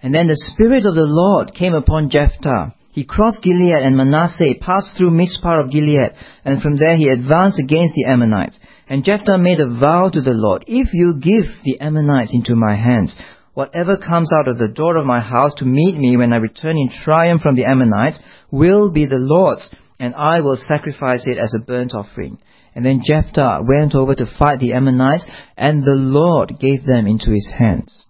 And 0.03 0.15
then 0.15 0.27
the 0.27 0.37
Spirit 0.37 0.85
of 0.85 0.95
the 0.95 1.07
Lord 1.07 1.55
came 1.55 1.73
upon 1.73 2.11
Jephthah. 2.11 2.75
He 2.93 3.05
crossed 3.05 3.43
Gilead 3.43 3.83
and 3.83 3.97
Manasseh, 3.97 4.55
passed 4.61 4.97
through 4.97 5.13
Mizpah 5.13 5.65
of 5.65 5.71
Gilead, 5.71 6.13
and 6.45 6.61
from 6.61 6.77
there 6.77 6.95
he 6.95 7.09
advanced 7.09 7.59
against 7.59 7.95
the 7.95 8.05
Ammonites. 8.05 8.61
And 8.87 9.03
Jephthah 9.03 9.39
made 9.39 9.61
a 9.61 9.79
vow 9.81 10.11
to 10.11 10.21
the 10.21 10.35
Lord, 10.35 10.65
If 10.67 10.93
you 10.93 11.15
give 11.19 11.51
the 11.65 11.81
Ammonites 11.81 12.35
into 12.35 12.55
my 12.55 12.77
hands, 12.77 13.17
whatever 13.55 13.97
comes 13.97 14.31
out 14.39 14.47
of 14.47 14.59
the 14.59 14.69
door 14.69 14.97
of 14.97 15.07
my 15.07 15.21
house 15.21 15.55
to 15.55 15.65
meet 15.65 15.97
me 15.97 16.19
when 16.19 16.35
I 16.35 16.37
return 16.37 16.77
in 16.77 16.91
triumph 17.03 17.41
from 17.41 17.57
the 17.57 17.65
Ammonites 17.65 18.21
will 18.51 18.91
be 18.93 19.07
the 19.07 19.17
Lord's, 19.17 19.71
and 19.99 20.15
I 20.15 20.43
will 20.43 20.59
sacrifice 20.59 21.27
it 21.27 21.39
as 21.39 21.55
a 21.55 21.65
burnt 21.65 21.95
offering. 21.95 22.39
And 22.75 22.85
then 22.85 23.01
Jephthah 23.03 23.65
went 23.67 23.95
over 23.95 24.15
to 24.15 24.37
fight 24.39 24.61
the 24.61 24.75
Ammonites, 24.75 25.25
and 25.57 25.83
the 25.83 25.97
Lord 25.97 26.59
gave 26.61 26.85
them 26.85 27.07
into 27.07 27.31
his 27.31 27.51
hands. 27.59 28.05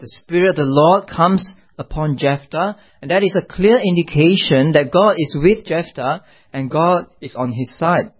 The 0.00 0.08
Spirit 0.08 0.50
of 0.50 0.56
the 0.56 0.62
Lord 0.64 1.08
comes 1.08 1.56
upon 1.80 2.18
Jephthah, 2.18 2.76
and 3.00 3.10
that 3.10 3.24
is 3.24 3.34
a 3.34 3.46
clear 3.46 3.78
indication 3.78 4.72
that 4.72 4.92
God 4.92 5.14
is 5.16 5.36
with 5.40 5.64
Jephthah, 5.64 6.20
and 6.52 6.70
God 6.70 7.06
is 7.20 7.34
on 7.34 7.52
his 7.52 7.76
side. 7.78 8.12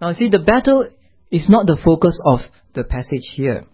Now 0.00 0.12
see, 0.12 0.30
the 0.30 0.38
battle 0.38 0.88
is 1.30 1.48
not 1.48 1.66
the 1.66 1.76
focus 1.82 2.18
of 2.24 2.40
the 2.74 2.84
passage 2.84 3.26
here. 3.34 3.64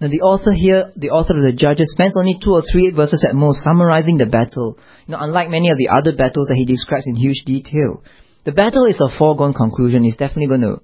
Now 0.00 0.08
the 0.08 0.20
author 0.20 0.52
here, 0.52 0.92
the 0.96 1.10
author 1.10 1.34
of 1.36 1.42
the 1.42 1.56
Judges, 1.56 1.92
spends 1.94 2.16
only 2.18 2.36
two 2.42 2.52
or 2.52 2.62
three 2.70 2.92
verses 2.94 3.24
at 3.26 3.34
most 3.34 3.64
summarizing 3.64 4.18
the 4.18 4.26
battle. 4.26 4.76
You 5.06 5.12
know, 5.12 5.18
unlike 5.20 5.48
many 5.48 5.70
of 5.70 5.78
the 5.78 5.88
other 5.88 6.14
battles 6.14 6.48
that 6.48 6.58
he 6.58 6.66
describes 6.66 7.06
in 7.06 7.16
huge 7.16 7.42
detail. 7.46 8.02
The 8.44 8.52
battle 8.52 8.84
is 8.84 9.00
a 9.00 9.16
foregone 9.16 9.54
conclusion. 9.54 10.02
He's 10.02 10.16
definitely 10.16 10.48
going 10.48 10.66
to 10.66 10.82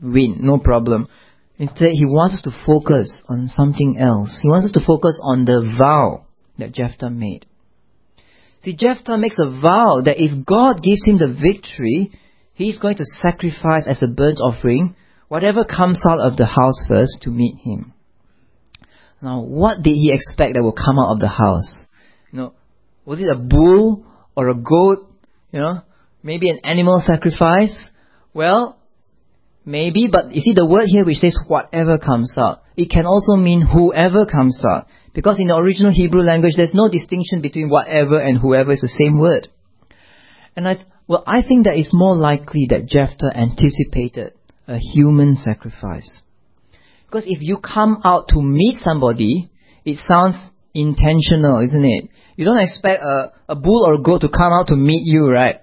win, 0.00 0.38
no 0.40 0.58
problem. 0.58 1.08
Instead, 1.58 1.92
he 1.92 2.06
wants 2.06 2.36
us 2.36 2.42
to 2.42 2.64
focus 2.64 3.10
on 3.28 3.48
something 3.48 3.98
else. 3.98 4.38
He 4.40 4.48
wants 4.48 4.66
us 4.66 4.72
to 4.78 4.86
focus 4.86 5.20
on 5.22 5.44
the 5.44 5.60
vow 5.76 6.29
that 6.60 6.72
Jephthah 6.72 7.10
made. 7.10 7.46
See, 8.62 8.76
Jephthah 8.76 9.18
makes 9.18 9.36
a 9.38 9.48
vow 9.48 10.02
that 10.04 10.20
if 10.20 10.44
God 10.44 10.82
gives 10.82 11.06
him 11.06 11.18
the 11.18 11.32
victory, 11.32 12.12
he's 12.54 12.78
going 12.78 12.96
to 12.96 13.04
sacrifice 13.04 13.86
as 13.88 14.02
a 14.02 14.08
burnt 14.08 14.38
offering 14.38 14.96
whatever 15.28 15.64
comes 15.64 16.02
out 16.06 16.18
of 16.18 16.36
the 16.36 16.46
house 16.46 16.84
first 16.88 17.22
to 17.22 17.30
meet 17.30 17.56
him. 17.58 17.94
Now, 19.22 19.40
what 19.40 19.82
did 19.82 19.94
he 19.94 20.12
expect 20.12 20.54
that 20.54 20.62
will 20.62 20.72
come 20.72 20.98
out 20.98 21.14
of 21.14 21.20
the 21.20 21.28
house? 21.28 21.86
You 22.32 22.38
know, 22.38 22.54
was 23.04 23.20
it 23.20 23.30
a 23.30 23.38
bull 23.38 24.06
or 24.36 24.48
a 24.48 24.54
goat? 24.54 25.08
You 25.52 25.60
know, 25.60 25.80
maybe 26.22 26.50
an 26.50 26.60
animal 26.64 27.02
sacrifice? 27.04 27.90
Well, 28.34 28.78
maybe, 29.64 30.08
but 30.10 30.34
you 30.34 30.40
see 30.40 30.54
the 30.54 30.66
word 30.66 30.86
here 30.86 31.04
which 31.04 31.18
says 31.18 31.38
whatever 31.46 31.98
comes 31.98 32.34
out. 32.38 32.62
It 32.76 32.90
can 32.90 33.06
also 33.06 33.36
mean 33.36 33.60
whoever 33.60 34.26
comes 34.26 34.62
out. 34.68 34.86
Because 35.12 35.38
in 35.40 35.48
the 35.48 35.56
original 35.56 35.92
Hebrew 35.92 36.22
language, 36.22 36.54
there's 36.56 36.74
no 36.74 36.88
distinction 36.88 37.42
between 37.42 37.68
whatever 37.68 38.18
and 38.18 38.38
whoever 38.38 38.72
is 38.72 38.80
the 38.80 38.88
same 38.88 39.18
word. 39.18 39.48
And 40.56 40.68
I, 40.68 40.76
well, 41.08 41.24
I 41.26 41.42
think 41.42 41.64
that 41.64 41.76
it's 41.76 41.92
more 41.92 42.16
likely 42.16 42.66
that 42.70 42.86
Jephthah 42.86 43.36
anticipated 43.36 44.34
a 44.68 44.78
human 44.78 45.36
sacrifice. 45.36 46.22
Because 47.06 47.24
if 47.26 47.38
you 47.40 47.58
come 47.58 48.00
out 48.04 48.28
to 48.28 48.40
meet 48.40 48.76
somebody, 48.82 49.50
it 49.84 49.98
sounds 50.06 50.36
intentional, 50.72 51.60
isn't 51.64 51.84
it? 51.84 52.08
You 52.36 52.44
don't 52.44 52.60
expect 52.60 53.02
a, 53.02 53.32
a 53.48 53.56
bull 53.56 53.84
or 53.84 53.94
a 53.94 54.02
goat 54.02 54.20
to 54.20 54.28
come 54.28 54.52
out 54.52 54.68
to 54.68 54.76
meet 54.76 55.02
you, 55.04 55.28
right? 55.28 55.56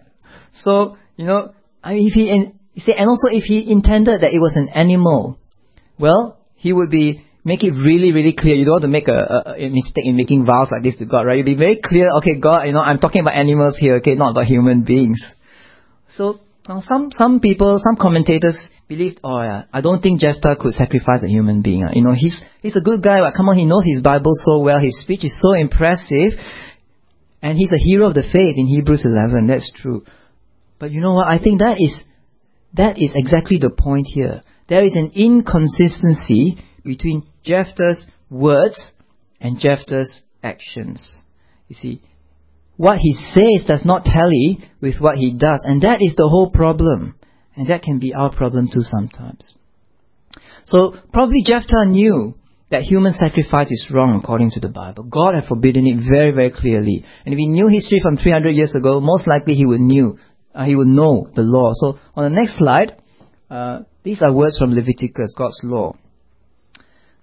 So, 0.61 0.97
you 1.15 1.25
know, 1.25 1.53
I 1.81 1.93
mean, 1.93 2.07
if 2.07 2.13
he, 2.13 2.29
and, 2.29 2.59
say, 2.77 2.93
and 2.97 3.07
also 3.07 3.27
if 3.29 3.45
he 3.45 3.71
intended 3.71 4.21
that 4.21 4.33
it 4.33 4.39
was 4.39 4.55
an 4.55 4.69
animal, 4.69 5.39
well, 5.97 6.37
he 6.55 6.73
would 6.73 6.91
be, 6.91 7.23
make 7.47 7.63
it 7.63 7.71
really, 7.71 8.11
really 8.11 8.35
clear. 8.37 8.55
You 8.55 8.65
don't 8.65 8.83
want 8.83 8.83
to 8.83 8.91
make 8.91 9.07
a, 9.07 9.15
a, 9.15 9.55
a 9.55 9.69
mistake 9.69 10.03
in 10.03 10.17
making 10.17 10.45
vows 10.45 10.67
like 10.69 10.83
this 10.83 10.97
to 10.97 11.05
God, 11.05 11.25
right? 11.25 11.37
You'll 11.37 11.45
be 11.45 11.55
very 11.55 11.79
clear, 11.81 12.11
okay, 12.19 12.35
God, 12.35 12.67
you 12.67 12.73
know, 12.73 12.81
I'm 12.83 12.99
talking 12.99 13.21
about 13.21 13.35
animals 13.35 13.77
here, 13.79 13.95
okay, 14.03 14.15
not 14.15 14.31
about 14.31 14.45
human 14.45 14.83
beings. 14.83 15.23
So, 16.17 16.41
now 16.67 16.81
some, 16.81 17.09
some 17.13 17.39
people, 17.39 17.79
some 17.81 17.95
commentators 17.95 18.59
believe, 18.89 19.19
oh 19.23 19.41
yeah, 19.41 19.63
I 19.71 19.79
don't 19.79 20.01
think 20.01 20.19
Jephthah 20.19 20.57
could 20.59 20.73
sacrifice 20.73 21.23
a 21.23 21.29
human 21.29 21.61
being. 21.61 21.85
Uh. 21.85 21.91
You 21.93 22.01
know, 22.03 22.11
he's, 22.11 22.35
he's 22.61 22.75
a 22.75 22.81
good 22.81 23.01
guy, 23.01 23.21
but 23.21 23.33
come 23.33 23.47
on, 23.47 23.57
he 23.57 23.63
knows 23.63 23.85
his 23.85 24.03
Bible 24.03 24.33
so 24.35 24.59
well, 24.59 24.81
his 24.81 24.99
speech 24.99 25.23
is 25.23 25.39
so 25.39 25.53
impressive, 25.53 26.33
and 27.41 27.57
he's 27.57 27.71
a 27.71 27.79
hero 27.79 28.07
of 28.07 28.13
the 28.13 28.27
faith 28.27 28.55
in 28.57 28.67
Hebrews 28.67 29.05
11, 29.05 29.47
that's 29.47 29.71
true. 29.71 30.03
But 30.79 30.91
you 30.91 30.99
know 30.99 31.13
what, 31.13 31.29
I 31.29 31.39
think 31.39 31.59
that 31.59 31.77
is, 31.79 31.95
that 32.73 32.97
is 32.97 33.11
exactly 33.15 33.57
the 33.57 33.69
point 33.69 34.07
here. 34.13 34.43
There 34.67 34.83
is 34.83 34.95
an 34.95 35.13
inconsistency 35.15 36.57
between 36.83 37.27
Jephthah's 37.47 38.05
words 38.29 38.91
and 39.39 39.57
Jephthah's 39.59 40.21
actions. 40.43 41.23
You 41.69 41.75
see, 41.75 42.01
what 42.75 42.99
he 42.99 43.13
says 43.33 43.65
does 43.65 43.85
not 43.85 44.03
tally 44.03 44.69
with 44.81 44.99
what 44.99 45.17
he 45.17 45.33
does, 45.33 45.63
and 45.65 45.81
that 45.81 46.01
is 46.01 46.15
the 46.15 46.27
whole 46.29 46.51
problem. 46.51 47.15
And 47.55 47.69
that 47.69 47.81
can 47.81 47.97
be 47.97 48.13
our 48.13 48.31
problem 48.35 48.69
too 48.71 48.83
sometimes. 48.83 49.55
So 50.67 50.95
probably 51.11 51.41
Jephthah 51.43 51.87
knew 51.87 52.35
that 52.69 52.83
human 52.83 53.13
sacrifice 53.13 53.71
is 53.71 53.87
wrong 53.89 54.19
according 54.21 54.51
to 54.51 54.59
the 54.59 54.69
Bible. 54.69 55.03
God 55.03 55.33
had 55.33 55.45
forbidden 55.45 55.87
it 55.87 55.99
very, 56.07 56.31
very 56.31 56.51
clearly. 56.51 57.03
And 57.25 57.33
if 57.33 57.37
he 57.37 57.47
knew 57.47 57.67
history 57.67 57.99
from 58.01 58.17
300 58.17 58.51
years 58.51 58.75
ago, 58.75 58.99
most 58.99 59.25
likely 59.25 59.55
he 59.55 59.65
would 59.65 59.79
knew, 59.79 60.19
uh, 60.53 60.65
he 60.65 60.75
would 60.75 60.87
know 60.87 61.27
the 61.33 61.41
law. 61.41 61.71
So 61.73 61.97
on 62.15 62.25
the 62.25 62.39
next 62.39 62.59
slide, 62.59 63.01
uh, 63.49 63.79
these 64.03 64.21
are 64.21 64.31
words 64.31 64.57
from 64.59 64.73
Leviticus, 64.73 65.33
God's 65.35 65.59
law. 65.63 65.95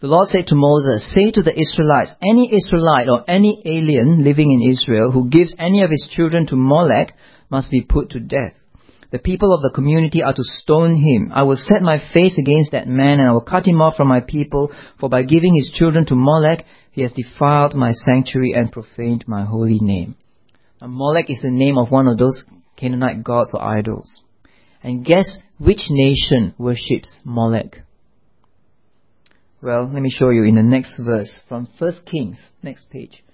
The 0.05 0.11
Lord 0.11 0.29
said 0.29 0.49
to 0.49 0.55
Moses, 0.55 1.14
Say 1.14 1.31
to 1.31 1.43
the 1.43 1.59
Israelites, 1.59 2.12
any 2.21 2.53
Israelite 2.53 3.09
or 3.09 3.25
any 3.27 3.62
alien 3.64 4.23
living 4.23 4.53
in 4.53 4.71
Israel 4.71 5.11
who 5.11 5.31
gives 5.31 5.57
any 5.59 5.83
of 5.83 5.88
his 5.88 6.07
children 6.12 6.47
to 6.49 6.57
Molech 6.57 7.17
must 7.49 7.71
be 7.71 7.81
put 7.81 8.11
to 8.11 8.21
death. 8.21 8.53
The 9.12 9.19
people 9.19 9.55
of 9.55 9.62
the 9.62 9.73
community 9.75 10.23
are 10.23 10.35
to 10.35 10.43
stone 10.45 10.97
him. 10.97 11.33
I 11.35 11.45
will 11.45 11.57
set 11.57 11.81
my 11.81 12.03
face 12.12 12.37
against 12.37 12.73
that 12.73 12.87
man 12.87 13.19
and 13.19 13.31
I 13.31 13.33
will 13.33 13.40
cut 13.40 13.64
him 13.64 13.81
off 13.81 13.97
from 13.97 14.09
my 14.09 14.21
people, 14.21 14.71
for 15.01 15.09
by 15.09 15.23
giving 15.23 15.55
his 15.55 15.73
children 15.75 16.05
to 16.09 16.14
Molech, 16.14 16.67
he 16.93 17.01
has 17.01 17.12
defiled 17.12 17.75
my 17.75 17.93
sanctuary 17.93 18.53
and 18.53 18.71
profaned 18.71 19.25
my 19.27 19.47
holy 19.47 19.79
name. 19.81 20.17
Now, 20.83 20.88
Molech 20.88 21.31
is 21.31 21.40
the 21.40 21.51
name 21.51 21.79
of 21.79 21.90
one 21.90 22.09
of 22.09 22.19
those 22.19 22.45
Canaanite 22.77 23.25
gods 23.25 23.53
or 23.55 23.62
idols. 23.62 24.21
And 24.83 25.03
guess 25.03 25.38
which 25.57 25.88
nation 25.88 26.55
worships 26.59 27.23
Molech? 27.25 27.81
Well, 29.64 29.90
let 29.90 30.03
me 30.03 30.11
show 30.11 30.29
you 30.29 30.44
in 30.44 30.57
the 30.57 30.62
next 30.62 31.00
verse 31.03 31.40
from 31.48 31.66
1 31.79 31.92
Kings, 32.05 32.38
next 32.62 32.90
page. 32.90 33.24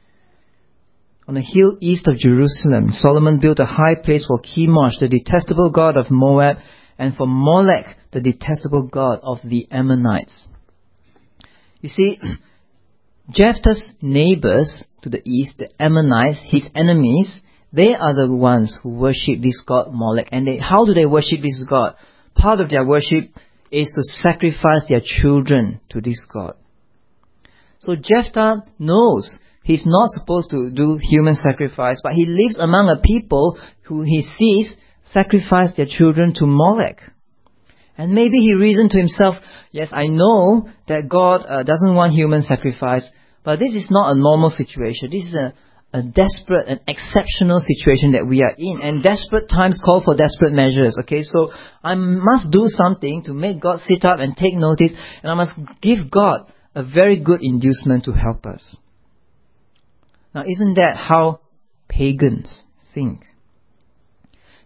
On 1.27 1.37
a 1.37 1.41
hill 1.41 1.77
east 1.81 2.07
of 2.07 2.19
Jerusalem, 2.19 2.93
Solomon 2.93 3.41
built 3.41 3.59
a 3.59 3.65
high 3.65 3.97
place 3.97 4.27
for 4.29 4.39
Chemosh, 4.39 5.01
the 5.01 5.09
detestable 5.09 5.73
god 5.75 5.97
of 5.97 6.09
Moab, 6.09 6.59
and 6.97 7.17
for 7.17 7.27
Molech, 7.27 7.97
the 8.13 8.21
detestable 8.21 8.87
god 8.93 9.19
of 9.25 9.39
the 9.43 9.67
Ammonites. 9.73 10.45
You 11.81 11.89
see, 11.89 12.21
Jephthah's 13.31 13.95
neighbors 14.01 14.85
to 15.03 15.09
the 15.09 15.29
east, 15.29 15.59
the 15.59 15.71
Ammonites, 15.83 16.39
his 16.47 16.71
enemies, 16.77 17.41
they 17.73 17.97
are 17.97 18.15
the 18.15 18.33
ones 18.33 18.79
who 18.81 18.91
worship 18.91 19.43
this 19.43 19.61
god 19.67 19.89
Molech. 19.91 20.29
And 20.31 20.47
they, 20.47 20.59
how 20.59 20.87
do 20.87 20.95
they 20.95 21.07
worship 21.07 21.43
this 21.43 21.65
god? 21.69 21.97
Part 22.37 22.61
of 22.61 22.71
their 22.71 22.87
worship 22.87 23.25
is 23.71 23.93
to 23.95 24.03
sacrifice 24.23 24.87
their 24.89 25.03
children 25.05 25.81
to 25.91 26.01
this 26.01 26.27
god. 26.33 26.55
So 27.79 27.95
Jephthah 27.97 28.65
knows 28.79 29.41
He's 29.63 29.85
not 29.87 30.09
supposed 30.09 30.51
to 30.51 30.71
do 30.71 30.99
human 31.01 31.37
sacrifice, 31.37 32.01
but 32.03 32.15
he 32.15 32.27
lives 32.27 32.59
among 32.59 32.89
a 32.89 33.01
people 33.01 33.59
who 33.83 34.03
he 34.03 34.23
sees 34.23 34.75
sacrifice 35.05 35.77
their 35.77 35.87
children 35.87 36.35
to 36.35 36.47
Molech. 36.47 37.01
And 37.97 38.13
maybe 38.13 38.39
he 38.39 38.55
reasoned 38.55 38.91
to 38.91 38.99
himself, 38.99 39.37
yes, 39.71 39.91
I 39.93 40.07
know 40.07 40.69
that 40.89 41.09
God 41.09 41.45
uh, 41.47 41.63
doesn't 41.63 41.95
want 41.95 42.15
human 42.15 42.43
sacrifice, 42.43 43.09
but 43.45 43.59
this 43.59 43.75
is 43.75 43.89
not 43.91 44.13
a 44.13 44.19
normal 44.19 44.51
situation. 44.51 45.11
This 45.11 45.27
is 45.27 45.35
a, 45.35 45.55
a 45.93 46.03
desperate, 46.03 46.69
and 46.69 46.81
exceptional 46.87 47.61
situation 47.61 48.13
that 48.13 48.27
we 48.27 48.43
are 48.43 48.55
in. 48.57 48.81
And 48.81 49.03
desperate 49.03 49.49
times 49.49 49.81
call 49.85 50.03
for 50.05 50.17
desperate 50.17 50.53
measures, 50.53 50.97
okay? 51.03 51.23
So 51.23 51.53
I 51.83 51.95
must 51.97 52.53
do 52.53 52.67
something 52.69 53.25
to 53.25 53.35
make 53.35 53.61
God 53.61 53.81
sit 53.89 54.05
up 54.05 54.21
and 54.21 54.37
take 54.37 54.55
notice, 54.55 54.93
and 55.23 55.31
I 55.31 55.35
must 55.35 55.59
give 55.81 56.11
God 56.11 56.53
a 56.75 56.85
very 56.85 57.19
good 57.21 57.43
inducement 57.43 58.05
to 58.05 58.13
help 58.13 58.47
us. 58.47 58.77
Now, 60.35 60.43
isn't 60.47 60.75
that 60.75 60.97
how 60.97 61.41
pagans 61.89 62.63
think? 62.95 63.25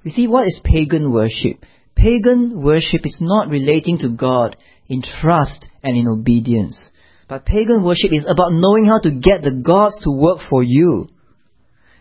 You 0.03 0.11
see, 0.11 0.27
what 0.27 0.47
is 0.47 0.61
pagan 0.63 1.11
worship? 1.11 1.65
Pagan 1.97 2.61
worship 2.63 3.01
is 3.05 3.17
not 3.21 3.49
relating 3.49 3.99
to 4.01 4.11
God 4.11 4.57
in 4.89 5.01
trust 5.01 5.69
and 5.83 5.97
in 5.97 6.07
obedience. 6.07 6.79
But 7.27 7.47
pagan 7.47 7.83
worship 7.83 8.13
is 8.13 8.27
about 8.29 8.53
knowing 8.53 8.85
how 8.85 9.01
to 9.01 9.11
get 9.11 9.41
the 9.41 9.63
gods 9.65 9.99
to 10.05 10.11
work 10.11 10.41
for 10.51 10.63
you. 10.63 11.09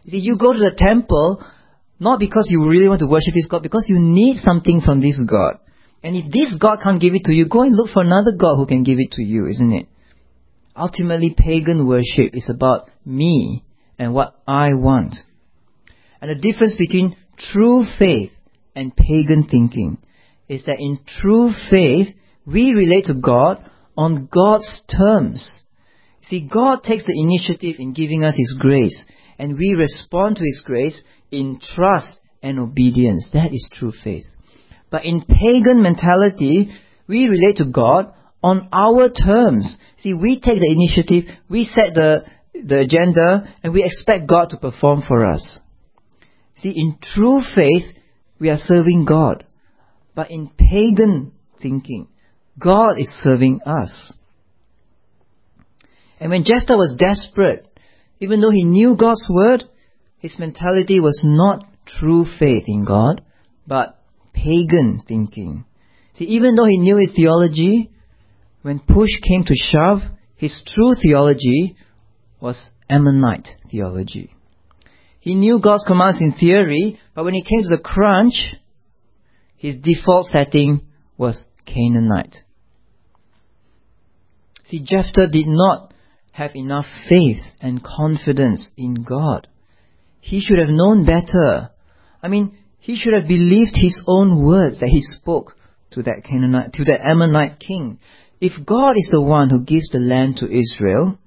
You 0.03 0.11
see, 0.11 0.17
you 0.17 0.37
go 0.37 0.53
to 0.53 0.59
the 0.59 0.75
temple 0.77 1.43
not 1.99 2.19
because 2.19 2.47
you 2.49 2.67
really 2.67 2.89
want 2.89 2.99
to 2.99 3.07
worship 3.07 3.33
this 3.33 3.47
God, 3.49 3.63
because 3.63 3.85
you 3.87 3.97
need 3.97 4.37
something 4.37 4.81
from 4.81 4.99
this 4.99 5.19
God. 5.29 5.59
And 6.03 6.17
if 6.17 6.31
this 6.31 6.53
God 6.59 6.79
can't 6.83 7.01
give 7.01 7.13
it 7.13 7.23
to 7.25 7.33
you, 7.33 7.47
go 7.47 7.61
and 7.61 7.75
look 7.75 7.89
for 7.93 8.01
another 8.01 8.33
God 8.37 8.57
who 8.57 8.65
can 8.65 8.83
give 8.83 8.97
it 8.99 9.11
to 9.13 9.23
you, 9.23 9.47
isn't 9.47 9.71
it? 9.71 9.87
Ultimately, 10.75 11.33
pagan 11.37 11.87
worship 11.87 12.33
is 12.33 12.51
about 12.53 12.89
me 13.05 13.63
and 13.97 14.13
what 14.13 14.35
I 14.45 14.73
want. 14.73 15.15
And 16.19 16.29
the 16.29 16.51
difference 16.51 16.75
between 16.77 17.15
true 17.37 17.85
faith 17.97 18.31
and 18.75 18.95
pagan 18.95 19.47
thinking 19.49 19.97
is 20.49 20.65
that 20.65 20.79
in 20.79 20.99
true 21.21 21.51
faith, 21.69 22.07
we 22.45 22.73
relate 22.73 23.05
to 23.05 23.13
God 23.13 23.69
on 23.95 24.27
God's 24.31 24.83
terms. 24.97 25.61
See, 26.23 26.49
God 26.51 26.83
takes 26.83 27.05
the 27.05 27.13
initiative 27.15 27.79
in 27.79 27.93
giving 27.93 28.23
us 28.23 28.35
His 28.35 28.57
grace, 28.59 29.05
and 29.37 29.57
we 29.57 29.75
respond 29.77 30.37
to 30.37 30.43
His 30.43 30.61
grace 30.65 31.01
in 31.31 31.59
trust 31.75 32.19
and 32.41 32.59
obedience. 32.59 33.29
That 33.33 33.53
is 33.53 33.69
true 33.73 33.93
faith. 34.03 34.25
But 34.89 35.05
in 35.05 35.23
pagan 35.23 35.81
mentality, 35.81 36.69
we 37.07 37.27
relate 37.27 37.57
to 37.57 37.65
God 37.65 38.13
on 38.43 38.69
our 38.71 39.09
terms. 39.09 39.77
See, 39.97 40.13
we 40.13 40.39
take 40.39 40.59
the 40.59 40.71
initiative, 40.71 41.33
we 41.49 41.65
set 41.65 41.93
the, 41.93 42.25
the 42.53 42.81
agenda, 42.81 43.55
and 43.63 43.73
we 43.73 43.83
expect 43.83 44.27
God 44.27 44.49
to 44.49 44.57
perform 44.57 45.01
for 45.07 45.25
us. 45.25 45.59
See, 46.57 46.73
in 46.75 46.97
true 47.01 47.41
faith, 47.55 47.95
we 48.39 48.49
are 48.49 48.57
serving 48.57 49.05
God. 49.05 49.45
But 50.15 50.29
in 50.29 50.51
pagan 50.57 51.31
thinking, 51.61 52.07
God 52.59 52.99
is 52.99 53.09
serving 53.21 53.61
us. 53.65 54.13
And 56.19 56.29
when 56.29 56.43
Jephthah 56.43 56.77
was 56.77 56.95
desperate, 56.99 57.67
even 58.19 58.41
though 58.41 58.51
he 58.51 58.63
knew 58.63 58.95
God's 58.95 59.25
word, 59.29 59.63
his 60.17 60.37
mentality 60.39 60.99
was 60.99 61.21
not 61.23 61.65
true 61.85 62.25
faith 62.39 62.63
in 62.67 62.85
God, 62.85 63.21
but 63.67 63.99
pagan 64.33 65.03
thinking. 65.07 65.65
See, 66.15 66.25
even 66.25 66.55
though 66.55 66.65
he 66.65 66.77
knew 66.77 66.97
his 66.97 67.13
theology, 67.15 67.91
when 68.61 68.79
push 68.79 69.09
came 69.27 69.43
to 69.45 69.55
shove, 69.55 69.99
his 70.35 70.63
true 70.67 70.95
theology 71.01 71.75
was 72.39 72.69
Ammonite 72.89 73.47
theology. 73.71 74.33
He 75.19 75.35
knew 75.35 75.59
God's 75.59 75.85
commands 75.85 76.19
in 76.21 76.33
theory, 76.33 76.99
but 77.15 77.23
when 77.23 77.35
it 77.35 77.45
came 77.45 77.63
to 77.63 77.75
the 77.75 77.81
crunch, 77.81 78.55
his 79.55 79.77
default 79.81 80.25
setting 80.27 80.81
was 81.17 81.45
Canaanite. 81.65 82.35
See, 84.65 84.83
Jephthah 84.83 85.29
did 85.31 85.47
not 85.47 85.92
have 86.33 86.55
enough 86.55 86.85
faith 87.07 87.43
and 87.61 87.83
confidence 87.83 88.71
in 88.75 89.03
God. 89.03 89.47
He 90.19 90.41
should 90.41 90.57
have 90.57 90.69
known 90.69 91.05
better. 91.05 91.69
I 92.21 92.27
mean, 92.27 92.57
he 92.79 92.95
should 92.97 93.13
have 93.13 93.27
believed 93.27 93.75
his 93.75 94.03
own 94.07 94.43
words 94.43 94.79
that 94.79 94.89
he 94.89 95.01
spoke 95.01 95.55
to 95.91 96.01
that 96.01 96.23
Canaanite, 96.27 96.73
to 96.73 96.85
that 96.85 97.05
Ammonite 97.05 97.59
king. 97.59 97.99
If 98.41 98.65
God 98.65 98.97
is 98.97 99.09
the 99.11 99.21
one 99.21 99.49
who 99.49 99.61
gives 99.63 99.89
the 99.89 99.99
land 99.99 100.37
to 100.37 100.47
Israel, 100.47 101.19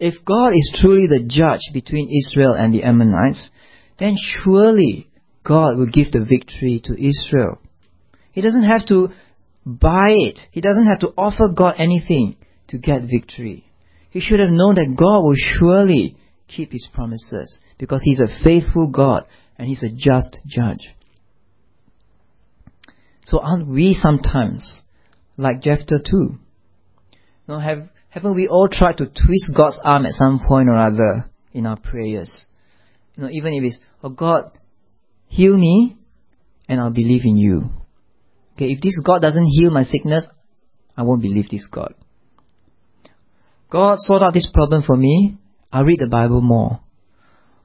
if 0.00 0.24
God 0.24 0.50
is 0.54 0.78
truly 0.80 1.06
the 1.06 1.24
judge 1.28 1.60
between 1.72 2.08
Israel 2.08 2.54
and 2.54 2.72
the 2.72 2.82
Ammonites, 2.82 3.50
then 3.98 4.16
surely 4.16 5.08
God 5.44 5.76
will 5.76 5.90
give 5.90 6.12
the 6.12 6.24
victory 6.24 6.80
to 6.84 6.94
Israel. 6.94 7.58
He 8.32 8.40
doesn't 8.40 8.64
have 8.64 8.86
to 8.86 9.10
buy 9.66 10.12
it. 10.12 10.40
He 10.50 10.60
doesn't 10.60 10.86
have 10.86 11.00
to 11.00 11.12
offer 11.16 11.48
God 11.54 11.74
anything 11.78 12.36
to 12.68 12.78
get 12.78 13.02
victory. 13.02 13.66
He 14.16 14.22
should 14.22 14.40
have 14.40 14.48
known 14.48 14.76
that 14.76 14.96
God 14.98 15.24
will 15.24 15.36
surely 15.36 16.16
keep 16.48 16.72
his 16.72 16.88
promises 16.94 17.60
because 17.76 18.00
he's 18.02 18.18
a 18.18 18.42
faithful 18.42 18.90
God 18.90 19.24
and 19.58 19.68
he's 19.68 19.82
a 19.82 19.90
just 19.90 20.38
judge. 20.46 20.88
So 23.26 23.40
aren't 23.40 23.68
we 23.68 23.92
sometimes 23.92 24.80
like 25.36 25.60
Jephthah 25.60 25.98
too? 26.10 26.38
No, 27.46 27.58
have, 27.60 27.90
haven't 28.08 28.34
we 28.34 28.48
all 28.48 28.70
tried 28.70 28.96
to 28.96 29.04
twist 29.04 29.52
God's 29.54 29.78
arm 29.84 30.06
at 30.06 30.14
some 30.14 30.40
point 30.48 30.70
or 30.70 30.76
other 30.76 31.28
in 31.52 31.66
our 31.66 31.78
prayers? 31.78 32.46
You 33.16 33.24
know, 33.24 33.28
even 33.30 33.52
if 33.52 33.64
it's, 33.64 33.78
oh 34.02 34.08
God, 34.08 34.50
heal 35.26 35.58
me 35.58 35.98
and 36.70 36.80
I'll 36.80 36.90
believe 36.90 37.26
in 37.26 37.36
you. 37.36 37.68
Okay, 38.54 38.72
if 38.72 38.80
this 38.80 38.98
God 39.04 39.20
doesn't 39.20 39.48
heal 39.48 39.70
my 39.70 39.84
sickness, 39.84 40.26
I 40.96 41.02
won't 41.02 41.20
believe 41.20 41.50
this 41.50 41.68
God. 41.70 41.92
God 43.70 43.98
sort 43.98 44.22
out 44.22 44.34
this 44.34 44.48
problem 44.52 44.82
for 44.82 44.96
me, 44.96 45.36
I'll 45.72 45.84
read 45.84 46.00
the 46.00 46.08
Bible 46.08 46.40
more. 46.40 46.80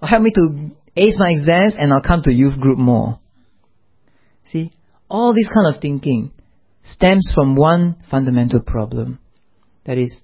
Or 0.01 0.07
help 0.07 0.23
me 0.23 0.31
to 0.31 0.71
ace 0.95 1.15
my 1.17 1.31
exams 1.31 1.75
and 1.77 1.93
I'll 1.93 2.01
come 2.01 2.23
to 2.23 2.33
youth 2.33 2.59
group 2.59 2.77
more. 2.77 3.19
See, 4.51 4.73
all 5.09 5.33
this 5.33 5.47
kind 5.47 5.73
of 5.73 5.81
thinking 5.81 6.31
stems 6.83 7.31
from 7.33 7.55
one 7.55 7.97
fundamental 8.09 8.61
problem. 8.61 9.19
That 9.85 9.97
is, 9.97 10.21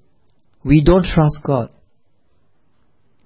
we 0.64 0.84
don't 0.84 1.06
trust 1.06 1.40
God. 1.46 1.70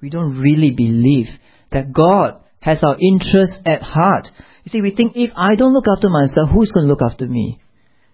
We 0.02 0.10
don't 0.10 0.38
really 0.38 0.74
believe 0.76 1.28
that 1.72 1.94
God 1.94 2.42
has 2.60 2.84
our 2.84 2.98
interests 3.00 3.60
at 3.66 3.82
heart 3.82 4.28
you 4.64 4.70
see, 4.70 4.82
we 4.82 4.96
think 4.96 5.14
if 5.16 5.32
I 5.36 5.56
don't 5.56 5.74
look 5.74 5.86
after 5.96 6.10
myself, 6.10 6.50
who's 6.52 6.72
going 6.72 6.86
to 6.86 6.90
look 6.90 7.02
after 7.02 7.28
me? 7.28 7.60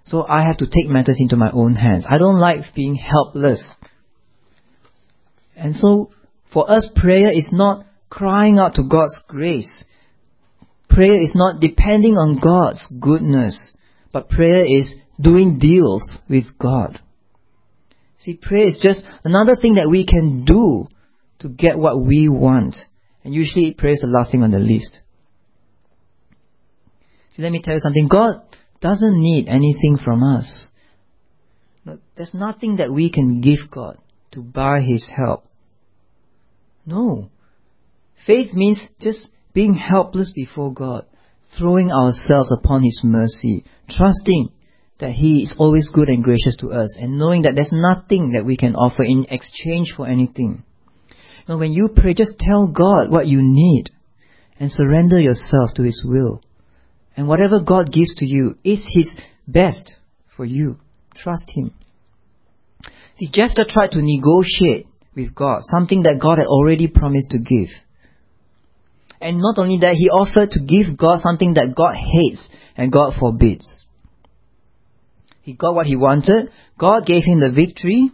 So 0.06 0.26
I 0.26 0.46
have 0.46 0.58
to 0.58 0.66
take 0.66 0.88
matters 0.88 1.18
into 1.20 1.36
my 1.36 1.52
own 1.52 1.76
hands. 1.76 2.06
I 2.10 2.18
don't 2.18 2.40
like 2.40 2.74
being 2.74 2.96
helpless. 2.96 3.74
And 5.58 5.76
so, 5.76 6.12
for 6.54 6.70
us, 6.70 6.90
prayer 6.96 7.32
is 7.32 7.50
not 7.52 7.86
crying 8.10 8.60
out 8.60 8.76
to 8.76 8.84
God's 8.84 9.20
grace. 9.28 9.84
Prayer 10.90 11.22
is 11.22 11.34
not 11.36 11.60
depending 11.60 12.14
on 12.14 12.40
God's 12.40 12.86
goodness, 13.02 13.72
but 14.14 14.30
prayer 14.30 14.64
is 14.64 14.94
doing 15.20 15.58
deals 15.60 16.20
with 16.30 16.46
God. 16.60 17.00
See, 18.20 18.40
prayer 18.42 18.68
is 18.68 18.80
just 18.82 19.02
another 19.24 19.56
thing 19.60 19.76
that 19.76 19.90
we 19.90 20.06
can 20.06 20.46
do 20.46 20.88
to 21.40 21.50
get 21.50 21.78
what 21.78 22.00
we 22.00 22.30
want. 22.30 22.76
And 23.24 23.34
usually 23.34 23.74
prayer 23.74 23.94
is 23.94 24.02
the 24.02 24.08
last 24.08 24.32
thing 24.32 24.44
on 24.44 24.52
the 24.52 24.60
list. 24.60 25.00
See, 27.36 27.42
let 27.42 27.52
me 27.52 27.62
tell 27.64 27.76
you 27.76 27.80
something. 27.80 28.08
God 28.10 28.42
doesn't 28.80 29.20
need 29.20 29.48
anything 29.48 29.98
from 30.04 30.24
us. 30.24 30.68
There's 32.16 32.34
nothing 32.34 32.78
that 32.78 32.92
we 32.92 33.12
can 33.12 33.42
give 33.42 33.72
God 33.72 33.98
to 34.32 34.42
buy 34.42 34.82
His 34.82 35.10
help. 35.16 35.46
No. 36.86 37.30
Faith 38.26 38.54
means 38.54 38.82
just 39.00 39.30
being 39.54 39.76
helpless 39.76 40.32
before 40.36 40.74
God, 40.74 41.06
throwing 41.58 41.92
ourselves 41.92 42.52
upon 42.52 42.84
His 42.84 43.02
mercy, 43.04 43.64
trusting 43.90 44.52
that 45.00 45.12
He 45.12 45.44
is 45.44 45.56
always 45.58 45.90
good 45.94 46.10
and 46.10 46.24
gracious 46.24 46.58
to 46.58 46.72
us, 46.72 46.98
and 47.00 47.18
knowing 47.18 47.44
that 47.44 47.56
there's 47.56 47.72
nothing 47.72 48.34
that 48.34 48.46
we 48.46 48.58
can 48.58 48.76
offer 48.76 49.04
in 49.04 49.26
exchange 49.30 49.94
for 49.96 50.08
anything. 50.08 50.64
Now, 51.48 51.58
when 51.58 51.72
you 51.72 51.90
pray, 51.96 52.14
just 52.14 52.40
tell 52.40 52.72
God 52.72 53.10
what 53.10 53.28
you 53.28 53.40
need 53.42 53.92
and 54.60 54.72
surrender 54.72 55.20
yourself 55.20 55.72
to 55.76 55.84
His 55.84 56.04
will. 56.06 56.42
And 57.16 57.28
whatever 57.28 57.60
God 57.60 57.92
gives 57.92 58.14
to 58.16 58.26
you 58.26 58.58
is 58.64 58.86
His 58.90 59.18
best 59.48 59.94
for 60.36 60.46
you. 60.46 60.80
Trust 61.16 61.52
Him. 61.56 61.74
See, 63.18 63.30
Jephthah 63.32 63.66
tried 63.70 63.92
to 63.92 64.02
negotiate 64.02 64.88
with 65.16 65.34
God, 65.34 65.62
something 65.64 66.04
that 66.04 66.20
God 66.22 66.38
had 66.38 66.48
already 66.48 66.88
promised 66.88 67.32
to 67.32 67.40
give. 67.40 67.70
And 69.20 69.40
not 69.40 69.58
only 69.58 69.80
that, 69.80 69.96
he 69.96 70.10
offered 70.10 70.52
to 70.52 70.60
give 70.60 70.98
God 70.98 71.22
something 71.22 71.56
that 71.56 71.74
God 71.76 71.96
hates 71.96 72.48
and 72.76 72.92
God 72.92 73.14
forbids. 73.20 73.86
He 75.42 75.54
got 75.54 75.74
what 75.74 75.88
he 75.88 75.96
wanted, 75.96 76.52
God 76.78 77.06
gave 77.06 77.24
him 77.24 77.40
the 77.40 77.52
victory, 77.52 78.12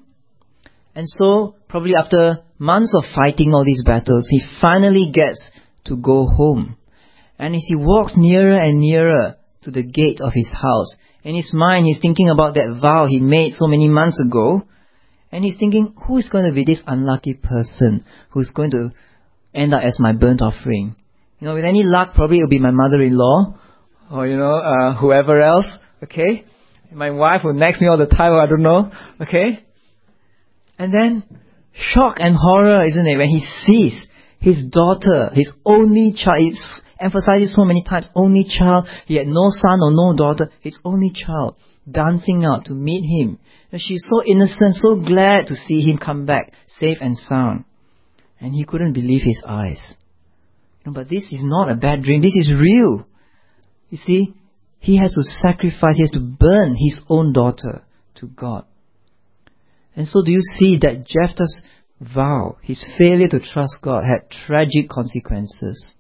and 0.96 1.06
so, 1.08 1.56
probably 1.68 1.96
after 1.96 2.44
months 2.60 2.94
of 2.96 3.04
fighting 3.16 3.54
all 3.54 3.66
these 3.66 3.84
battles, 3.84 4.28
he 4.30 4.42
finally 4.62 5.12
gets 5.12 5.52
to 5.86 5.98
go 5.98 6.28
home. 6.28 6.78
And 7.39 7.56
as 7.56 7.63
he 7.68 7.76
walks 7.76 8.13
nearer 8.16 8.60
and 8.60 8.80
nearer 8.80 9.36
to 9.63 9.72
the 9.72 9.84
gate 9.84 10.22
of 10.22 10.34
his 10.34 10.54
house, 10.54 10.96
in 11.24 11.36
his 11.36 11.52
mind 11.54 11.88
he's 11.88 12.00
thinking 12.00 12.30
about 12.30 12.56
that 12.56 12.78
vow 12.80 13.08
he 13.08 13.20
made 13.20 13.54
so 13.54 13.68
many 13.68 13.88
months 13.88 14.22
ago. 14.24 14.68
And 15.34 15.43
he's 15.43 15.58
thinking, 15.58 15.96
who 16.08 16.19
is 16.19 16.30
going 16.30 16.46
to 16.46 16.54
be 16.54 16.63
this 16.63 16.84
unlucky 16.86 17.34
person 17.34 18.06
who's 18.30 18.52
going 18.56 18.69
to 18.69 18.91
end 19.52 19.74
up 19.74 19.82
as 19.84 19.98
my 20.00 20.13
burnt 20.13 20.43
offering? 20.43 20.96
You 21.39 21.48
know, 21.48 21.56
with 21.56 21.65
any 21.65 21.82
luck, 21.82 22.13
probably 22.13 22.38
it'll 22.38 22.50
be 22.50 22.60
my 22.60 22.69
mother-in-law, 22.69 23.58
or 24.12 24.28
you 24.28 24.38
know, 24.38 24.54
uh, 24.54 24.96
whoever 24.96 25.41
else. 25.41 25.65
Okay, 26.04 26.46
my 26.91 27.10
wife 27.10 27.41
will 27.43 27.56
next 27.56 27.82
me 27.82 27.88
all 27.88 27.98
the 27.98 28.06
time. 28.06 28.36
I 28.36 28.46
don't 28.46 28.62
know. 28.62 28.91
Okay, 29.22 29.65
and 30.78 30.93
then 30.93 31.24
shock 31.74 32.17
and 32.19 32.36
horror, 32.36 32.86
isn't 32.86 33.08
it, 33.08 33.17
when 33.17 33.30
he 33.30 33.43
sees 33.65 34.06
his 34.39 34.63
daughter, 34.69 35.32
his 35.34 35.52
only 35.65 36.13
child, 36.15 36.54
emphasizes 37.00 37.56
so 37.56 37.63
many 37.63 37.84
times, 37.84 38.08
only 38.13 38.46
child. 38.48 38.88
He 39.08 39.15
had 39.15 39.26
no 39.26 39.50
son 39.50 39.80
or 39.82 39.89
no 39.91 40.15
daughter, 40.15 40.52
his 40.62 40.78
only 40.86 41.12
child, 41.12 41.56
dancing 41.89 42.46
out 42.46 42.65
to 42.65 42.74
meet 42.74 43.04
him. 43.04 43.39
And 43.72 43.82
she's 43.82 44.04
so 44.10 44.24
innocent, 44.24 44.76
so 44.76 44.96
glad 45.00 45.48
to 45.48 45.56
see 45.56 45.82
him 45.82 45.98
come 45.98 46.26
back, 46.26 46.54
safe 46.80 46.98
and 47.02 47.17
sound. 47.17 47.65
And 48.39 48.54
he 48.54 48.65
couldn't 48.65 48.93
believe 48.93 49.22
his 49.24 49.43
eyes. 49.48 49.82
No, 50.86 50.91
but 50.91 51.10
this 51.10 51.24
is 51.32 51.41
not 51.41 51.69
a 51.69 51.76
bad 51.76 52.04
dream, 52.04 52.22
this 52.22 52.36
is 52.36 52.54
real. 52.54 53.06
You 53.89 53.98
see, 53.98 54.34
he 54.80 54.98
has 54.98 55.13
to 55.13 55.24
sacrifice, 55.24 55.96
he 55.96 56.02
has 56.02 56.12
to 56.12 56.19
burn 56.19 56.76
his 56.76 57.02
own 57.10 57.32
daughter 57.32 57.84
to 58.15 58.28
God. 58.28 58.65
And 59.96 60.08
so 60.08 60.24
do 60.26 60.32
you 60.32 60.41
see 60.41 60.78
that 60.82 61.06
Jephthah's 61.06 61.63
vow, 62.02 62.58
his 62.62 62.84
failure 62.98 63.30
to 63.30 63.39
trust 63.39 63.78
God, 63.82 64.04
had 64.04 64.30
tragic 64.30 64.89
consequences? 64.89 65.96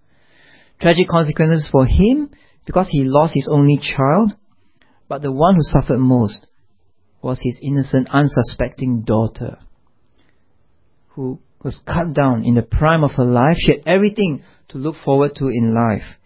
Tragic 0.81 1.07
consequences 1.07 1.69
for 1.71 1.85
him 1.85 2.31
because 2.65 2.89
he 2.89 3.03
lost 3.03 3.35
his 3.35 3.47
only 3.49 3.77
child, 3.77 4.31
but 5.13 5.21
the 5.21 5.31
one 5.31 5.53
who 5.53 5.61
suffered 5.61 5.99
most 5.99 6.47
was 7.21 7.37
his 7.39 7.59
innocent, 7.61 8.07
unsuspecting 8.09 9.03
daughter, 9.03 9.59
who 11.09 11.39
was 11.63 11.79
cut 11.85 12.15
down 12.15 12.43
in 12.43 12.55
the 12.55 12.63
prime 12.63 13.03
of 13.03 13.11
her 13.11 13.23
life. 13.23 13.53
She 13.59 13.73
had 13.73 13.83
everything 13.85 14.43
to 14.69 14.79
look 14.79 14.95
forward 15.05 15.35
to 15.35 15.49
in 15.49 15.71
life. 15.71 16.17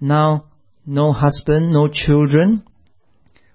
Now, 0.00 0.46
no 0.86 1.12
husband, 1.12 1.70
no 1.70 1.88
children, 1.92 2.64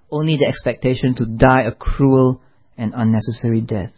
only 0.08 0.36
the 0.36 0.46
expectation 0.46 1.16
to 1.16 1.26
die 1.26 1.62
a 1.62 1.72
cruel 1.72 2.40
and 2.78 2.94
unnecessary 2.94 3.62
death. 3.62 3.90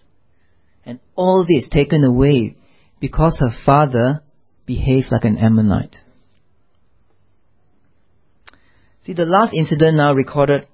And 0.87 1.01
all 1.15 1.45
this 1.47 1.69
taken 1.69 2.03
away 2.03 2.57
because 2.99 3.37
her 3.41 3.53
father 3.67 4.23
behaved 4.65 5.09
like 5.11 5.25
an 5.25 5.37
Ammonite. 5.37 5.97
See, 9.03 9.13
the 9.13 9.27
last 9.27 9.53
incident 9.53 9.99
now 9.99 10.15
recorded 10.15 10.67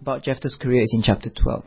about 0.00 0.22
Jephthah's 0.22 0.58
career 0.60 0.82
is 0.82 0.92
in 0.92 1.02
chapter 1.02 1.30
12. 1.30 1.64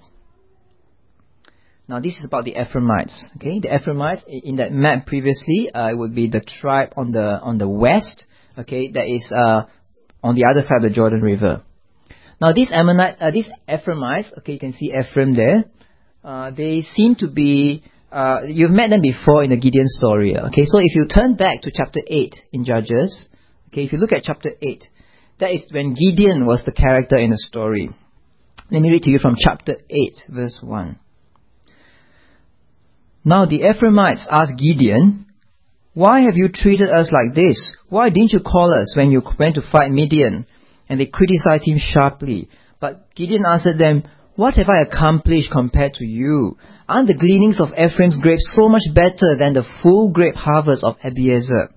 Now, 1.90 2.02
this 2.02 2.18
is 2.18 2.26
about 2.28 2.44
the 2.44 2.56
Ephraimites. 2.60 3.30
Okay, 3.38 3.60
the 3.62 3.74
Ephraimites 3.74 4.22
in 4.28 4.58
that 4.58 4.74
map 4.74 5.06
previously, 5.06 5.72
uh, 5.74 5.90
it 5.92 5.98
would 5.98 6.13
be 6.13 6.28
the 6.28 6.42
tribe 6.42 6.90
on 6.98 7.13
the 7.13 7.40
on 7.40 7.58
the 7.58 7.70
west. 7.70 8.26
Okay, 8.60 8.92
that 8.92 9.08
is 9.08 9.32
uh, 9.32 9.63
on 10.22 10.36
the 10.36 10.44
other 10.44 10.63
side 10.68 10.84
of 10.84 10.84
the 10.84 10.90
Jordan 10.90 11.22
River. 11.22 11.63
Now, 12.42 12.52
these 12.52 12.70
Ammonite, 12.72 13.16
uh, 13.22 13.32
these 13.32 13.50
Ephraimites, 13.70 14.34
okay, 14.40 14.54
you 14.54 14.60
can 14.60 14.74
see 14.74 14.92
Ephraim 14.94 15.36
there. 15.36 15.63
Uh, 16.24 16.52
they 16.52 16.82
seem 16.82 17.16
to 17.16 17.28
be. 17.30 17.84
Uh, 18.12 18.42
you've 18.48 18.72
met 18.72 18.90
them 18.90 19.02
before 19.02 19.44
in 19.44 19.50
the 19.50 19.58
Gideon 19.58 19.88
story. 19.88 20.36
Okay, 20.38 20.66
so 20.66 20.80
if 20.80 20.94
you 20.94 21.08
turn 21.08 21.36
back 21.36 21.62
to 21.62 21.72
chapter 21.74 22.02
eight 22.08 22.36
in 22.52 22.66
Judges, 22.66 23.28
okay, 23.70 23.84
if 23.84 23.94
you 23.94 23.98
look 23.98 24.12
at 24.12 24.24
chapter 24.24 24.52
eight, 24.62 24.84
that 25.40 25.52
is 25.52 25.72
when 25.72 25.94
Gideon 25.94 26.46
was 26.46 26.63
the 26.66 26.74
character 26.74 27.18
in 27.18 27.30
the 27.30 27.38
story. 27.38 27.90
Let 28.70 28.82
me 28.82 28.90
read 28.90 29.04
to 29.04 29.10
you 29.10 29.20
from 29.20 29.38
chapter 29.40 29.78
8, 29.90 30.14
verse 30.28 30.60
1. 30.62 31.00
Now 33.24 33.46
the 33.46 33.64
Ephraimites 33.64 34.28
asked 34.30 34.58
Gideon, 34.58 35.26
Why 35.94 36.22
have 36.22 36.36
you 36.36 36.50
treated 36.50 36.90
us 36.90 37.10
like 37.10 37.34
this? 37.34 37.76
Why 37.88 38.10
didn't 38.10 38.34
you 38.34 38.42
call 38.42 38.74
us 38.74 38.94
when 38.98 39.12
you 39.12 39.22
went 39.40 39.56
to 39.56 39.62
fight 39.62 39.92
Midian? 39.92 40.46
And 40.90 41.00
they 41.00 41.06
criticized 41.06 41.64
him 41.64 41.78
sharply. 41.80 42.50
But 42.82 43.16
Gideon 43.16 43.46
answered 43.46 43.80
them, 43.80 44.04
What 44.36 44.56
have 44.56 44.68
I 44.68 44.82
accomplished 44.82 45.50
compared 45.50 45.94
to 45.96 46.06
you? 46.06 46.58
Aren't 46.90 47.08
the 47.08 47.18
gleanings 47.18 47.62
of 47.62 47.70
Ephraim's 47.70 48.18
grapes 48.22 48.52
so 48.54 48.68
much 48.68 48.84
better 48.94 49.38
than 49.40 49.54
the 49.54 49.66
full 49.82 50.12
grape 50.12 50.36
harvest 50.36 50.84
of 50.84 50.98
Abiezer? 51.06 51.70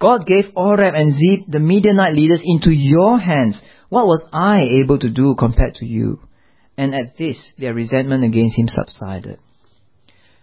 God 0.00 0.24
gave 0.24 0.52
Oreb 0.54 0.94
and 0.94 1.12
Zeb, 1.12 1.50
the 1.50 1.58
Midianite 1.58 2.14
leaders, 2.14 2.40
into 2.44 2.70
your 2.70 3.18
hands. 3.18 3.60
What 3.88 4.06
was 4.06 4.24
I 4.32 4.62
able 4.62 5.00
to 5.00 5.10
do 5.10 5.34
compared 5.36 5.74
to 5.76 5.84
you? 5.84 6.20
And 6.78 6.94
at 6.94 7.18
this, 7.18 7.52
their 7.58 7.74
resentment 7.74 8.22
against 8.22 8.56
him 8.56 8.68
subsided. 8.68 9.40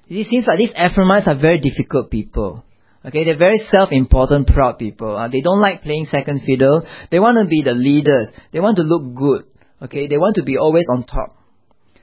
It 0.10 0.28
seems 0.28 0.46
like 0.46 0.58
these 0.58 0.76
Ephraimites 0.76 1.28
are 1.28 1.40
very 1.40 1.62
difficult 1.62 2.12
people. 2.12 2.66
Okay, 3.06 3.24
they're 3.24 3.38
very 3.38 3.60
self-important, 3.70 4.48
proud 4.48 4.78
people. 4.78 5.16
Uh, 5.16 5.30
they 5.30 5.40
don't 5.40 5.62
like 5.62 5.84
playing 5.84 6.06
second 6.06 6.42
fiddle. 6.46 6.86
They 7.10 7.20
want 7.20 7.38
to 7.38 7.48
be 7.48 7.62
the 7.64 7.74
leaders. 7.74 8.34
They 8.52 8.60
want 8.60 8.76
to 8.78 8.84
look 8.84 9.16
good. 9.16 9.46
Okay, 9.82 10.08
they 10.08 10.18
want 10.18 10.36
to 10.36 10.44
be 10.44 10.58
always 10.58 10.86
on 10.92 11.06
top. 11.06 11.38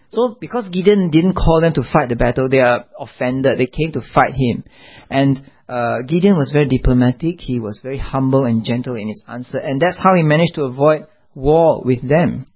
So 0.08 0.36
because 0.40 0.68
Gideon 0.72 1.10
didn't 1.10 1.34
call 1.34 1.60
them 1.60 1.74
to 1.74 1.82
fight 1.82 2.08
the 2.08 2.16
battle, 2.16 2.48
they 2.48 2.60
are 2.60 2.86
offended. 2.98 3.58
They 3.58 3.66
came 3.66 3.92
to 3.92 4.00
fight 4.14 4.32
him. 4.34 4.64
And 5.10 5.50
uh, 5.68 6.02
Gideon 6.08 6.36
was 6.36 6.52
very 6.52 6.68
diplomatic. 6.68 7.40
He 7.40 7.60
was 7.60 7.80
very 7.82 7.98
humble 7.98 8.44
and 8.44 8.64
gentle 8.64 8.94
in 8.94 9.08
his 9.08 9.22
answer. 9.28 9.58
And 9.58 9.80
that's 9.80 9.98
how 9.98 10.14
he 10.14 10.22
managed 10.22 10.54
to 10.54 10.64
avoid 10.64 11.06
war 11.34 11.82
with 11.84 12.06
them. 12.08 12.46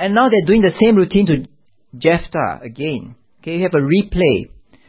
And 0.00 0.14
now 0.14 0.30
they're 0.30 0.46
doing 0.46 0.62
the 0.62 0.72
same 0.80 0.96
routine 0.96 1.26
to 1.26 1.46
Jephthah 1.98 2.60
again. 2.64 3.16
Okay, 3.40 3.56
you 3.56 3.62
have 3.64 3.74
a 3.74 3.84
replay. 3.84 4.48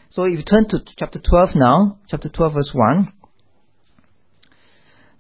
So 0.10 0.24
if 0.24 0.38
you 0.38 0.44
turn 0.44 0.70
to 0.70 0.80
chapter 0.98 1.20
12 1.20 1.50
now, 1.56 2.00
chapter 2.08 2.30
12 2.30 2.54
verse 2.54 2.72
1. 2.74 3.12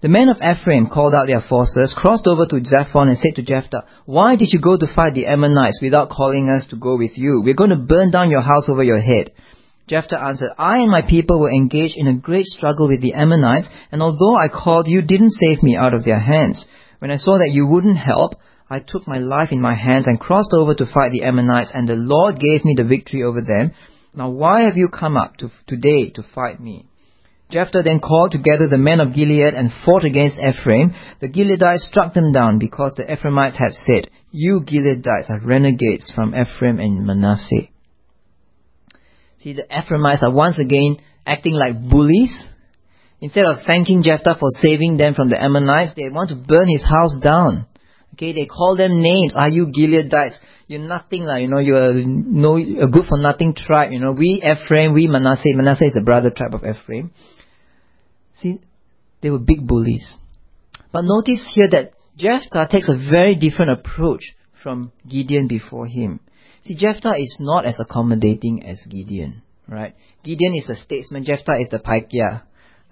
The 0.02 0.08
men 0.08 0.30
of 0.30 0.38
Ephraim 0.38 0.88
called 0.88 1.14
out 1.14 1.28
their 1.28 1.42
forces, 1.42 1.94
crossed 1.96 2.26
over 2.26 2.46
to 2.46 2.56
Zaphon 2.56 3.10
and 3.10 3.18
said 3.18 3.36
to 3.36 3.44
Jephthah, 3.44 3.84
Why 4.06 4.38
did 4.38 4.54
you 4.54 4.62
go 4.62 4.78
to 4.78 4.88
fight 4.96 5.14
the 5.14 5.28
Ammonites 5.28 5.82
without 5.82 6.10
calling 6.10 6.50
us 6.50 6.68
to 6.68 6.78
go 6.78 6.96
with 6.96 7.18
you? 7.18 7.42
We're 7.44 7.54
going 7.54 7.72
to 7.72 7.76
burn 7.76 8.12
down 8.12 8.32
your 8.32 8.42
house 8.42 8.70
over 8.70 8.84
your 8.84 9.02
head. 9.02 9.34
Jephthah 9.90 10.24
answered, 10.24 10.52
I 10.58 10.78
and 10.78 10.90
my 10.90 11.02
people 11.02 11.42
were 11.42 11.52
engaged 11.52 11.96
in 11.98 12.08
a 12.08 12.16
great 12.16 12.46
struggle 12.46 12.88
with 12.88 13.02
the 13.02 13.14
Ammonites, 13.14 13.68
and 13.92 14.02
although 14.02 14.38
I 14.38 14.48
called, 14.48 14.88
you 14.88 15.02
didn't 15.02 15.32
save 15.32 15.62
me 15.62 15.76
out 15.76 15.94
of 15.94 16.06
their 16.06 16.20
hands. 16.20 16.66
When 17.00 17.12
I 17.12 17.18
saw 17.18 17.38
that 17.40 17.52
you 17.52 17.68
wouldn't 17.68 17.98
help, 17.98 18.36
I 18.72 18.80
took 18.80 19.06
my 19.06 19.18
life 19.18 19.50
in 19.52 19.60
my 19.60 19.76
hands 19.76 20.08
and 20.08 20.18
crossed 20.18 20.54
over 20.54 20.74
to 20.74 20.86
fight 20.86 21.12
the 21.12 21.24
Ammonites, 21.24 21.72
and 21.74 21.90
the 21.90 21.96
Lord 21.96 22.40
gave 22.40 22.64
me 22.64 22.74
the 22.78 22.86
victory 22.86 23.22
over 23.22 23.42
them. 23.42 23.74
Now 24.16 24.30
why 24.30 24.62
have 24.62 24.78
you 24.78 24.88
come 24.88 25.18
up 25.18 25.36
to, 25.38 25.52
today 25.68 26.10
to 26.12 26.24
fight 26.24 26.62
me? 26.62 26.86
Jephthah 27.50 27.82
then 27.84 28.00
called 28.00 28.32
together 28.32 28.70
the 28.70 28.78
men 28.78 29.02
of 29.02 29.14
Gilead 29.14 29.56
and 29.56 29.74
fought 29.86 30.06
against 30.06 30.40
Ephraim. 30.40 30.96
The 31.20 31.28
Gileadites 31.28 31.82
struck 31.90 32.14
them 32.14 32.32
down 32.32 32.60
because 32.60 32.94
the 32.96 33.12
Ephraimites 33.12 33.58
had 33.58 33.74
said, 33.74 34.10
You 34.32 34.62
Gileadites 34.62 35.30
are 35.30 35.46
renegades 35.46 36.10
from 36.16 36.34
Ephraim 36.34 36.80
and 36.80 37.06
Manasseh. 37.06 37.68
See, 39.40 39.52
the 39.52 39.68
Ephraimites 39.70 40.24
are 40.24 40.32
once 40.34 40.58
again 40.58 40.96
acting 41.28 41.56
like 41.56 41.90
bullies. 41.90 42.48
Instead 43.20 43.44
of 43.44 43.66
thanking 43.68 44.02
Jephthah 44.02 44.38
for 44.40 44.48
saving 44.62 44.96
them 44.96 45.14
from 45.14 45.30
the 45.30 45.44
Ammonites, 45.44 45.94
they 45.98 46.08
want 46.08 46.30
to 46.30 46.38
burn 46.38 46.70
his 46.70 46.84
house 46.84 47.20
down. 47.22 47.66
Okay, 48.14 48.34
they 48.34 48.46
call 48.46 48.76
them 48.76 49.02
names. 49.02 49.36
Are 49.38 49.50
you 49.50 49.68
Gileadites? 49.68 50.36
You're 50.68 50.82
nothing 50.82 51.24
like, 51.24 51.42
you 51.42 51.48
know, 51.48 51.60
you're 51.60 51.94
no, 51.94 52.56
a 52.58 52.88
good 52.88 53.06
for 53.08 53.18
nothing 53.18 53.56
tribe, 53.56 53.92
you 53.92 54.00
know. 54.00 54.12
We 54.12 54.44
Ephraim, 54.44 54.94
we 54.94 55.08
Manasseh. 55.08 55.56
Manasseh 55.56 55.86
is 55.86 55.94
the 55.94 56.02
brother 56.02 56.30
tribe 56.30 56.54
of 56.54 56.64
Ephraim. 56.64 57.12
See, 58.36 58.60
they 59.22 59.30
were 59.30 59.40
big 59.40 59.68
bullies. 59.68 60.16
But 60.92 61.04
notice 61.04 61.52
here 61.54 61.70
that 61.72 61.94
Jephthah 62.18 62.68
takes 62.70 62.90
a 62.90 62.98
very 63.10 63.36
different 63.36 63.72
approach 63.72 64.24
from 64.62 64.92
Gideon 65.08 65.48
before 65.48 65.88
him. 65.88 66.20
See, 66.64 66.76
Jephthah 66.76 67.16
is 67.18 67.38
not 67.40 67.66
as 67.66 67.80
accommodating 67.80 68.66
as 68.66 68.80
Gideon, 68.90 69.42
right? 69.68 69.96
Gideon 70.24 70.54
is 70.56 70.70
a 70.70 70.76
statesman, 70.76 71.24
Jephthah 71.24 71.60
is 71.60 71.70
the 71.72 71.80
paikia, 71.80 72.44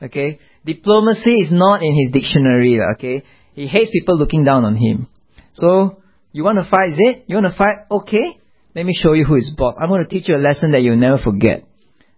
okay? 0.02 0.40
Diplomacy 0.66 1.36
is 1.42 1.52
not 1.52 1.84
in 1.84 1.96
his 1.96 2.12
dictionary, 2.12 2.80
okay? 2.96 3.24
He 3.60 3.68
hates 3.68 3.92
people 3.92 4.18
looking 4.18 4.46
down 4.46 4.64
on 4.64 4.78
him. 4.78 5.10
So, 5.54 6.02
you 6.32 6.46
want 6.46 6.60
to 6.60 6.72
fight, 6.72 6.92
is 6.92 6.96
it? 6.98 7.26
You 7.28 7.36
want 7.36 7.52
to 7.52 7.58
fight? 7.58 7.76
Okay. 7.92 8.40
Let 8.74 8.86
me 8.86 8.94
show 8.98 9.12
you 9.12 9.26
who 9.26 9.36
is 9.36 9.54
boss. 9.58 9.76
I'm 9.78 9.90
going 9.90 10.02
to 10.02 10.10
teach 10.10 10.30
you 10.30 10.36
a 10.36 10.38
lesson 10.38 10.72
that 10.72 10.82
you'll 10.82 10.96
never 10.96 11.18
forget. 11.18 11.66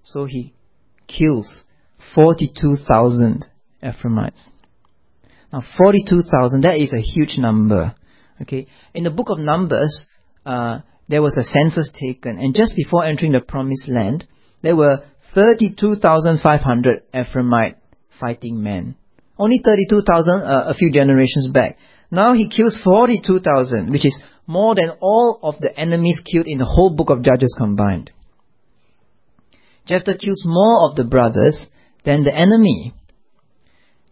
So 0.04 0.26
he 0.26 0.54
kills 1.08 1.64
42,000 2.14 3.48
Ephraimites. 3.82 4.52
Now, 5.52 5.64
42,000, 5.80 6.62
that 6.62 6.78
is 6.78 6.94
a 6.94 7.02
huge 7.02 7.40
number. 7.40 7.96
Okay. 8.44 8.68
In 8.94 9.04
the 9.04 9.10
book 9.10 9.30
of 9.30 9.40
Numbers, 9.40 10.06
uh, 10.46 10.82
there 11.10 11.24
was 11.24 11.36
a 11.38 11.44
census 11.44 11.92
taken, 12.00 12.38
and 12.38 12.54
just 12.54 12.76
before 12.76 13.04
entering 13.04 13.32
the 13.32 13.42
promised 13.42 13.88
land, 13.88 14.28
there 14.62 14.76
were 14.76 15.06
32,500 15.34 17.02
Ephraimite 17.12 17.78
fighting 18.20 18.62
men. 18.62 18.96
Only 19.42 19.60
32,000 19.66 20.42
uh, 20.44 20.66
a 20.68 20.76
few 20.76 20.92
generations 20.92 21.50
back. 21.52 21.80
Now 22.12 22.36
he 22.36 22.48
kills 22.48 22.78
42,000, 22.84 23.90
which 23.90 24.06
is 24.06 24.22
more 24.46 24.76
than 24.76 24.92
all 25.02 25.40
of 25.42 25.56
the 25.60 25.76
enemies 25.76 26.20
killed 26.32 26.46
in 26.46 26.60
the 26.60 26.66
whole 26.66 26.96
book 26.96 27.10
of 27.10 27.24
Judges 27.24 27.56
combined. 27.58 28.12
Jephthah 29.88 30.20
kills 30.20 30.44
more 30.46 30.88
of 30.88 30.96
the 30.96 31.06
brothers 31.06 31.58
than 32.06 32.24
the 32.24 32.32
enemy. 32.32 32.94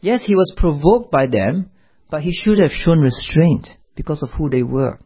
Yes, 0.01 0.23
he 0.25 0.33
was 0.33 0.51
provoked 0.57 1.11
by 1.11 1.27
them, 1.27 1.69
but 2.09 2.23
he 2.23 2.33
should 2.33 2.57
have 2.57 2.71
shown 2.71 2.99
restraint 2.99 3.67
because 3.95 4.23
of 4.23 4.31
who 4.31 4.49
they 4.49 4.63
were. 4.63 4.97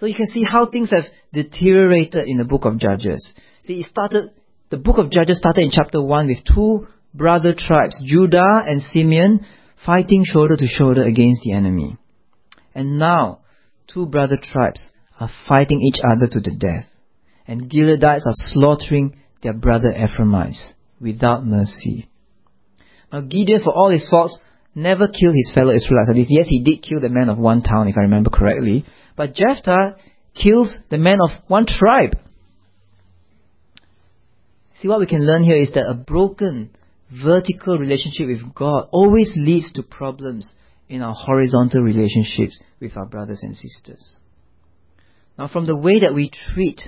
So 0.00 0.06
you 0.06 0.16
can 0.16 0.26
see 0.26 0.42
how 0.42 0.68
things 0.68 0.90
have 0.90 1.04
deteriorated 1.32 2.24
in 2.26 2.38
the 2.38 2.44
book 2.44 2.64
of 2.64 2.78
Judges. 2.78 3.32
See, 3.62 3.74
it 3.74 3.86
started, 3.86 4.30
the 4.70 4.78
book 4.78 4.98
of 4.98 5.12
Judges 5.12 5.38
started 5.38 5.62
in 5.62 5.70
chapter 5.70 6.02
1 6.02 6.26
with 6.26 6.38
two 6.52 6.88
brother 7.14 7.54
tribes, 7.56 8.00
Judah 8.04 8.62
and 8.66 8.82
Simeon, 8.82 9.46
fighting 9.84 10.24
shoulder 10.24 10.56
to 10.56 10.66
shoulder 10.66 11.04
against 11.04 11.42
the 11.44 11.52
enemy. 11.52 11.96
And 12.74 12.98
now, 12.98 13.40
two 13.92 14.06
brother 14.06 14.38
tribes 14.40 14.90
are 15.18 15.30
fighting 15.48 15.80
each 15.82 16.00
other 16.02 16.26
to 16.30 16.40
the 16.40 16.56
death. 16.56 16.86
And 17.46 17.70
Gileadites 17.70 18.26
are 18.26 18.34
slaughtering 18.52 19.16
their 19.42 19.52
brother 19.52 19.92
Ephraimites 19.92 20.72
without 21.00 21.44
mercy. 21.44 22.08
Now 23.12 23.20
Gideon, 23.20 23.62
for 23.62 23.72
all 23.72 23.90
his 23.90 24.08
faults, 24.08 24.38
never 24.74 25.06
killed 25.06 25.34
his 25.34 25.52
fellow 25.54 25.74
Israelites. 25.74 26.08
At 26.08 26.16
least, 26.16 26.30
yes, 26.30 26.46
he 26.48 26.62
did 26.62 26.82
kill 26.82 27.00
the 27.00 27.08
men 27.08 27.28
of 27.28 27.38
one 27.38 27.62
town, 27.62 27.88
if 27.88 27.96
I 27.98 28.02
remember 28.02 28.30
correctly. 28.30 28.84
But 29.16 29.34
Jephthah 29.34 29.96
kills 30.34 30.74
the 30.88 30.98
men 30.98 31.18
of 31.20 31.30
one 31.48 31.66
tribe. 31.66 32.16
See, 34.76 34.88
what 34.88 35.00
we 35.00 35.06
can 35.06 35.26
learn 35.26 35.44
here 35.44 35.56
is 35.56 35.72
that 35.74 35.88
a 35.88 35.94
broken 35.94 36.70
vertical 37.22 37.78
relationship 37.78 38.28
with 38.28 38.54
God 38.54 38.88
always 38.90 39.32
leads 39.36 39.72
to 39.74 39.82
problems 39.82 40.54
in 40.88 41.02
our 41.02 41.14
horizontal 41.14 41.82
relationships 41.82 42.58
with 42.80 42.96
our 42.96 43.06
brothers 43.06 43.40
and 43.42 43.56
sisters. 43.56 44.20
Now, 45.38 45.48
from 45.48 45.66
the 45.66 45.76
way 45.76 46.00
that 46.00 46.14
we 46.14 46.30
treat 46.54 46.80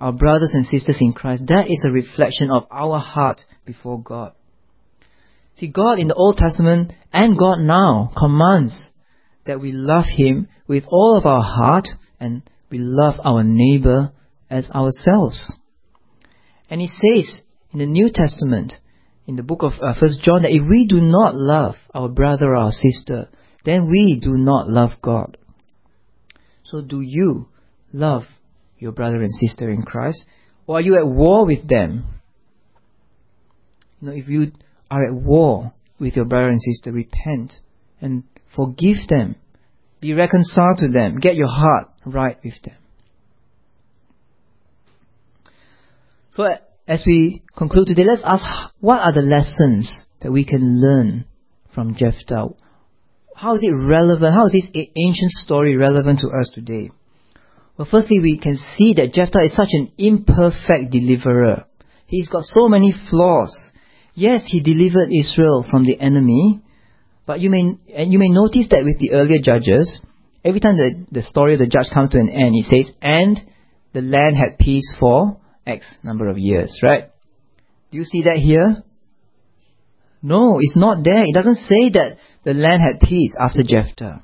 our 0.00 0.12
brothers 0.12 0.50
and 0.54 0.66
sisters 0.66 0.96
in 1.00 1.12
Christ, 1.12 1.44
that 1.48 1.66
is 1.68 1.84
a 1.86 1.92
reflection 1.92 2.50
of 2.50 2.66
our 2.70 2.98
heart 2.98 3.42
before 3.66 4.02
God. 4.02 4.32
See, 5.56 5.68
God 5.68 5.98
in 5.98 6.08
the 6.08 6.14
Old 6.14 6.38
Testament 6.38 6.92
and 7.12 7.38
God 7.38 7.58
now 7.58 8.10
commands 8.16 8.90
that 9.44 9.60
we 9.60 9.72
love 9.72 10.06
Him 10.06 10.48
with 10.66 10.84
all 10.88 11.18
of 11.18 11.26
our 11.26 11.42
heart 11.42 11.88
and 12.18 12.42
we 12.70 12.78
love 12.78 13.16
our 13.22 13.42
neighbor 13.44 14.12
as 14.48 14.70
ourselves. 14.70 15.58
And 16.70 16.80
He 16.80 16.88
says 16.88 17.42
in 17.72 17.80
the 17.80 17.86
New 17.86 18.10
Testament, 18.12 18.72
in 19.30 19.36
the 19.36 19.44
book 19.44 19.62
of 19.62 19.74
uh, 19.80 19.94
First 19.98 20.22
John, 20.22 20.42
that 20.42 20.50
if 20.50 20.68
we 20.68 20.88
do 20.88 21.00
not 21.00 21.36
love 21.36 21.76
our 21.94 22.08
brother 22.08 22.46
or 22.46 22.56
our 22.56 22.72
sister, 22.72 23.28
then 23.64 23.88
we 23.88 24.18
do 24.20 24.36
not 24.36 24.66
love 24.66 24.90
God. 25.00 25.36
So 26.64 26.82
do 26.82 27.00
you 27.00 27.46
love 27.92 28.24
your 28.80 28.90
brother 28.90 29.22
and 29.22 29.32
sister 29.32 29.70
in 29.70 29.82
Christ? 29.82 30.24
Or 30.66 30.78
are 30.78 30.80
you 30.80 30.96
at 30.96 31.06
war 31.06 31.46
with 31.46 31.68
them? 31.68 32.06
You 34.00 34.08
know, 34.08 34.14
if 34.14 34.26
you 34.26 34.50
are 34.90 35.06
at 35.06 35.14
war 35.14 35.74
with 36.00 36.16
your 36.16 36.24
brother 36.24 36.48
and 36.48 36.60
sister, 36.60 36.90
repent 36.90 37.52
and 38.00 38.24
forgive 38.56 39.06
them. 39.08 39.36
Be 40.00 40.12
reconciled 40.12 40.78
to 40.78 40.88
them. 40.88 41.20
Get 41.20 41.36
your 41.36 41.50
heart 41.50 41.86
right 42.04 42.36
with 42.42 42.60
them. 42.64 42.74
So, 46.30 46.48
as 46.90 47.04
we 47.06 47.40
conclude 47.56 47.86
today, 47.86 48.02
let's 48.04 48.22
ask 48.24 48.44
what 48.80 48.98
are 48.98 49.14
the 49.14 49.20
lessons 49.20 49.88
that 50.22 50.32
we 50.32 50.44
can 50.44 50.82
learn 50.82 51.24
from 51.72 51.94
Jephthah? 51.94 52.48
How 53.36 53.54
is 53.54 53.62
it 53.62 53.70
relevant? 53.70 54.34
How 54.34 54.46
is 54.46 54.52
this 54.52 54.68
ancient 54.74 55.30
story 55.30 55.76
relevant 55.76 56.18
to 56.20 56.28
us 56.28 56.50
today? 56.52 56.90
Well, 57.78 57.86
firstly, 57.88 58.18
we 58.18 58.40
can 58.42 58.58
see 58.76 58.94
that 58.94 59.12
Jephthah 59.14 59.44
is 59.44 59.54
such 59.54 59.70
an 59.70 59.92
imperfect 59.98 60.90
deliverer. 60.90 61.64
He's 62.06 62.28
got 62.28 62.42
so 62.42 62.68
many 62.68 62.92
flaws. 63.08 63.72
Yes, 64.14 64.42
he 64.48 64.60
delivered 64.60 65.14
Israel 65.14 65.64
from 65.70 65.86
the 65.86 65.98
enemy, 66.00 66.60
but 67.24 67.38
you 67.38 67.50
may, 67.50 67.78
and 67.94 68.12
you 68.12 68.18
may 68.18 68.28
notice 68.28 68.66
that 68.70 68.82
with 68.84 68.98
the 68.98 69.12
earlier 69.12 69.38
judges, 69.40 70.00
every 70.44 70.58
time 70.58 70.76
the, 70.76 71.06
the 71.12 71.22
story 71.22 71.52
of 71.52 71.60
the 71.60 71.66
judge 71.66 71.94
comes 71.94 72.10
to 72.10 72.18
an 72.18 72.28
end, 72.28 72.52
he 72.52 72.62
says, 72.62 72.92
and 73.00 73.38
the 73.92 74.02
land 74.02 74.36
had 74.36 74.58
peace 74.58 74.92
for 74.98 75.40
X 75.70 75.86
number 76.02 76.28
of 76.28 76.38
years, 76.38 76.80
right? 76.82 77.10
Do 77.90 77.98
you 77.98 78.04
see 78.04 78.22
that 78.24 78.36
here? 78.36 78.82
No, 80.22 80.58
it's 80.60 80.76
not 80.76 81.02
there. 81.02 81.22
It 81.22 81.34
doesn't 81.34 81.56
say 81.56 81.90
that 81.94 82.16
the 82.44 82.54
land 82.54 82.82
had 82.82 83.00
peace 83.00 83.34
after 83.40 83.62
Jephthah. 83.62 84.22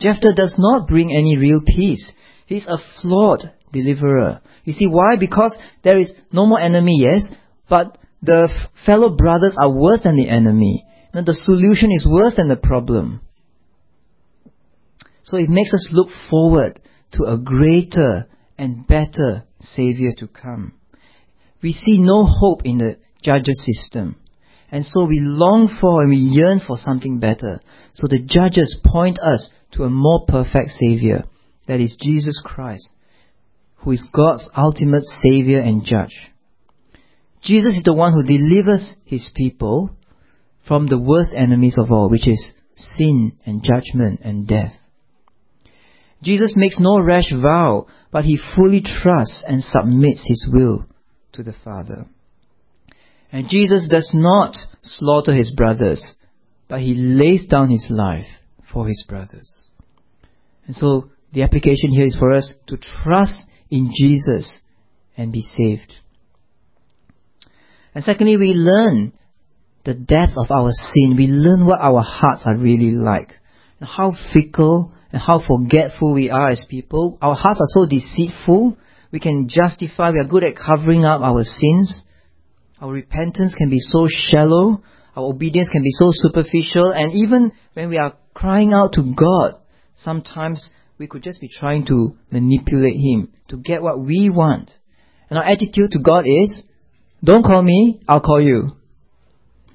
Jephthah 0.00 0.34
does 0.36 0.54
not 0.58 0.86
bring 0.86 1.12
any 1.12 1.36
real 1.36 1.60
peace. 1.66 2.12
He's 2.46 2.66
a 2.66 2.78
flawed 3.00 3.52
deliverer. 3.72 4.40
You 4.64 4.72
see 4.72 4.86
why? 4.86 5.16
Because 5.18 5.56
there 5.82 5.98
is 5.98 6.12
no 6.32 6.46
more 6.46 6.60
enemy, 6.60 6.96
yes, 7.00 7.22
but 7.68 7.98
the 8.22 8.48
fellow 8.84 9.16
brothers 9.16 9.54
are 9.60 9.72
worse 9.72 10.02
than 10.02 10.16
the 10.16 10.28
enemy. 10.28 10.84
Now 11.14 11.22
the 11.22 11.34
solution 11.34 11.90
is 11.90 12.06
worse 12.10 12.34
than 12.36 12.48
the 12.48 12.56
problem. 12.56 13.20
So 15.22 15.38
it 15.38 15.48
makes 15.48 15.72
us 15.74 15.88
look 15.92 16.08
forward 16.30 16.80
to 17.12 17.24
a 17.24 17.38
greater 17.38 18.26
and 18.58 18.86
better 18.86 19.44
Savior 19.60 20.12
to 20.18 20.26
come. 20.26 20.74
We 21.62 21.72
see 21.72 21.98
no 21.98 22.24
hope 22.24 22.62
in 22.64 22.78
the 22.78 22.98
judges 23.22 23.64
system. 23.64 24.16
And 24.70 24.84
so 24.84 25.04
we 25.04 25.20
long 25.20 25.76
for 25.80 26.02
and 26.02 26.10
we 26.10 26.16
yearn 26.16 26.60
for 26.66 26.76
something 26.76 27.18
better. 27.18 27.60
So 27.94 28.06
the 28.08 28.20
judges 28.24 28.80
point 28.84 29.18
us 29.18 29.48
to 29.72 29.84
a 29.84 29.90
more 29.90 30.24
perfect 30.26 30.70
Savior. 30.70 31.24
That 31.66 31.80
is 31.80 31.96
Jesus 32.00 32.40
Christ, 32.44 32.88
who 33.76 33.92
is 33.92 34.08
God's 34.12 34.48
ultimate 34.56 35.04
Savior 35.22 35.60
and 35.60 35.84
Judge. 35.84 36.30
Jesus 37.42 37.76
is 37.76 37.82
the 37.84 37.94
one 37.94 38.12
who 38.12 38.24
delivers 38.24 38.94
his 39.04 39.30
people 39.34 39.90
from 40.66 40.88
the 40.88 40.98
worst 40.98 41.32
enemies 41.36 41.78
of 41.78 41.92
all, 41.92 42.08
which 42.08 42.26
is 42.26 42.54
sin 42.74 43.38
and 43.46 43.62
judgment 43.62 44.20
and 44.22 44.46
death. 44.46 44.72
Jesus 46.22 46.54
makes 46.56 46.80
no 46.80 47.00
rash 47.00 47.32
vow, 47.32 47.86
but 48.10 48.24
he 48.24 48.38
fully 48.56 48.80
trusts 48.80 49.44
and 49.46 49.62
submits 49.62 50.26
his 50.26 50.48
will 50.52 50.86
to 51.32 51.42
the 51.42 51.54
Father. 51.64 52.06
And 53.30 53.48
Jesus 53.48 53.88
does 53.88 54.10
not 54.14 54.56
slaughter 54.82 55.34
his 55.34 55.52
brothers, 55.54 56.16
but 56.68 56.80
he 56.80 56.94
lays 56.94 57.46
down 57.46 57.70
his 57.70 57.86
life 57.90 58.26
for 58.72 58.86
his 58.86 59.04
brothers. 59.08 59.66
And 60.66 60.74
so 60.74 61.10
the 61.32 61.42
application 61.42 61.90
here 61.90 62.06
is 62.06 62.16
for 62.18 62.32
us 62.32 62.52
to 62.68 62.78
trust 63.02 63.36
in 63.70 63.92
Jesus 63.94 64.60
and 65.16 65.32
be 65.32 65.42
saved. 65.42 65.92
And 67.94 68.04
secondly, 68.04 68.36
we 68.36 68.52
learn 68.52 69.12
the 69.84 69.94
depth 69.94 70.36
of 70.36 70.50
our 70.50 70.70
sin. 70.72 71.14
We 71.16 71.26
learn 71.28 71.66
what 71.66 71.80
our 71.80 72.02
hearts 72.02 72.42
are 72.46 72.56
really 72.56 72.92
like. 72.92 73.32
How 73.80 74.12
fickle 74.32 74.92
and 75.12 75.22
how 75.22 75.42
forgetful 75.46 76.12
we 76.12 76.30
are 76.30 76.50
as 76.50 76.66
people. 76.68 77.18
Our 77.22 77.34
hearts 77.34 77.60
are 77.60 77.68
so 77.68 77.86
deceitful. 77.88 78.76
We 79.12 79.20
can 79.20 79.48
justify, 79.48 80.10
we 80.10 80.20
are 80.20 80.28
good 80.28 80.44
at 80.44 80.56
covering 80.56 81.04
up 81.04 81.20
our 81.20 81.42
sins. 81.42 82.02
Our 82.80 82.92
repentance 82.92 83.54
can 83.54 83.70
be 83.70 83.78
so 83.78 84.06
shallow. 84.08 84.82
Our 85.16 85.24
obedience 85.24 85.68
can 85.72 85.82
be 85.82 85.92
so 85.92 86.08
superficial. 86.10 86.92
And 86.92 87.14
even 87.14 87.52
when 87.74 87.88
we 87.88 87.98
are 87.98 88.16
crying 88.34 88.72
out 88.72 88.92
to 88.94 89.14
God, 89.16 89.54
sometimes 89.94 90.70
we 90.98 91.06
could 91.06 91.22
just 91.22 91.40
be 91.40 91.48
trying 91.48 91.86
to 91.86 92.16
manipulate 92.30 92.96
Him 92.96 93.32
to 93.48 93.56
get 93.56 93.82
what 93.82 93.98
we 93.98 94.30
want. 94.30 94.70
And 95.30 95.38
our 95.38 95.44
attitude 95.44 95.92
to 95.92 95.98
God 96.00 96.24
is, 96.26 96.62
don't 97.24 97.42
call 97.42 97.62
me, 97.62 98.00
I'll 98.08 98.20
call 98.20 98.40
you. 98.40 98.72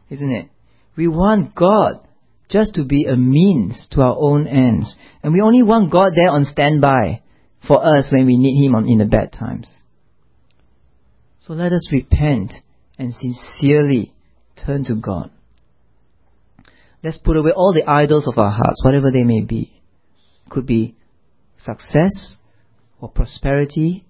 Isn't 0.09 0.32
it? 0.32 0.49
We 0.95 1.07
want 1.07 1.55
God 1.55 2.07
just 2.51 2.75
to 2.75 2.83
be 2.83 3.05
a 3.05 3.15
means 3.15 3.87
to 3.91 4.01
our 4.01 4.15
own 4.19 4.45
ends. 4.45 4.95
And 5.23 5.33
we 5.33 5.41
only 5.41 5.63
want 5.63 5.91
God 5.91 6.11
there 6.15 6.29
on 6.29 6.45
standby 6.45 7.21
for 7.67 7.83
us 7.83 8.11
when 8.11 8.25
we 8.25 8.37
need 8.37 8.65
Him 8.65 8.75
on, 8.75 8.87
in 8.87 8.97
the 8.97 9.05
bad 9.05 9.31
times. 9.31 9.71
So 11.39 11.53
let 11.53 11.71
us 11.71 11.89
repent 11.91 12.53
and 12.99 13.13
sincerely 13.15 14.13
turn 14.65 14.85
to 14.85 14.95
God. 14.95 15.31
Let's 17.03 17.17
put 17.17 17.37
away 17.37 17.51
all 17.55 17.73
the 17.73 17.89
idols 17.89 18.27
of 18.27 18.37
our 18.37 18.51
hearts, 18.51 18.83
whatever 18.83 19.11
they 19.11 19.23
may 19.23 19.41
be. 19.41 19.71
Could 20.49 20.67
be 20.67 20.95
success, 21.57 22.35
or 22.99 23.09
prosperity, 23.09 24.05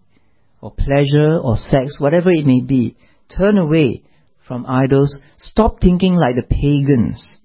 or 0.60 0.74
pleasure, 0.74 1.40
or 1.42 1.56
sex, 1.56 1.98
whatever 2.00 2.32
it 2.32 2.46
may 2.46 2.60
be. 2.60 2.98
Turn 3.38 3.58
away 3.58 4.04
from 4.46 4.66
idols. 4.66 5.22
Stop 5.38 5.80
thinking 5.80 6.16
like 6.16 6.36
the 6.36 6.44
pagans. 6.44 7.38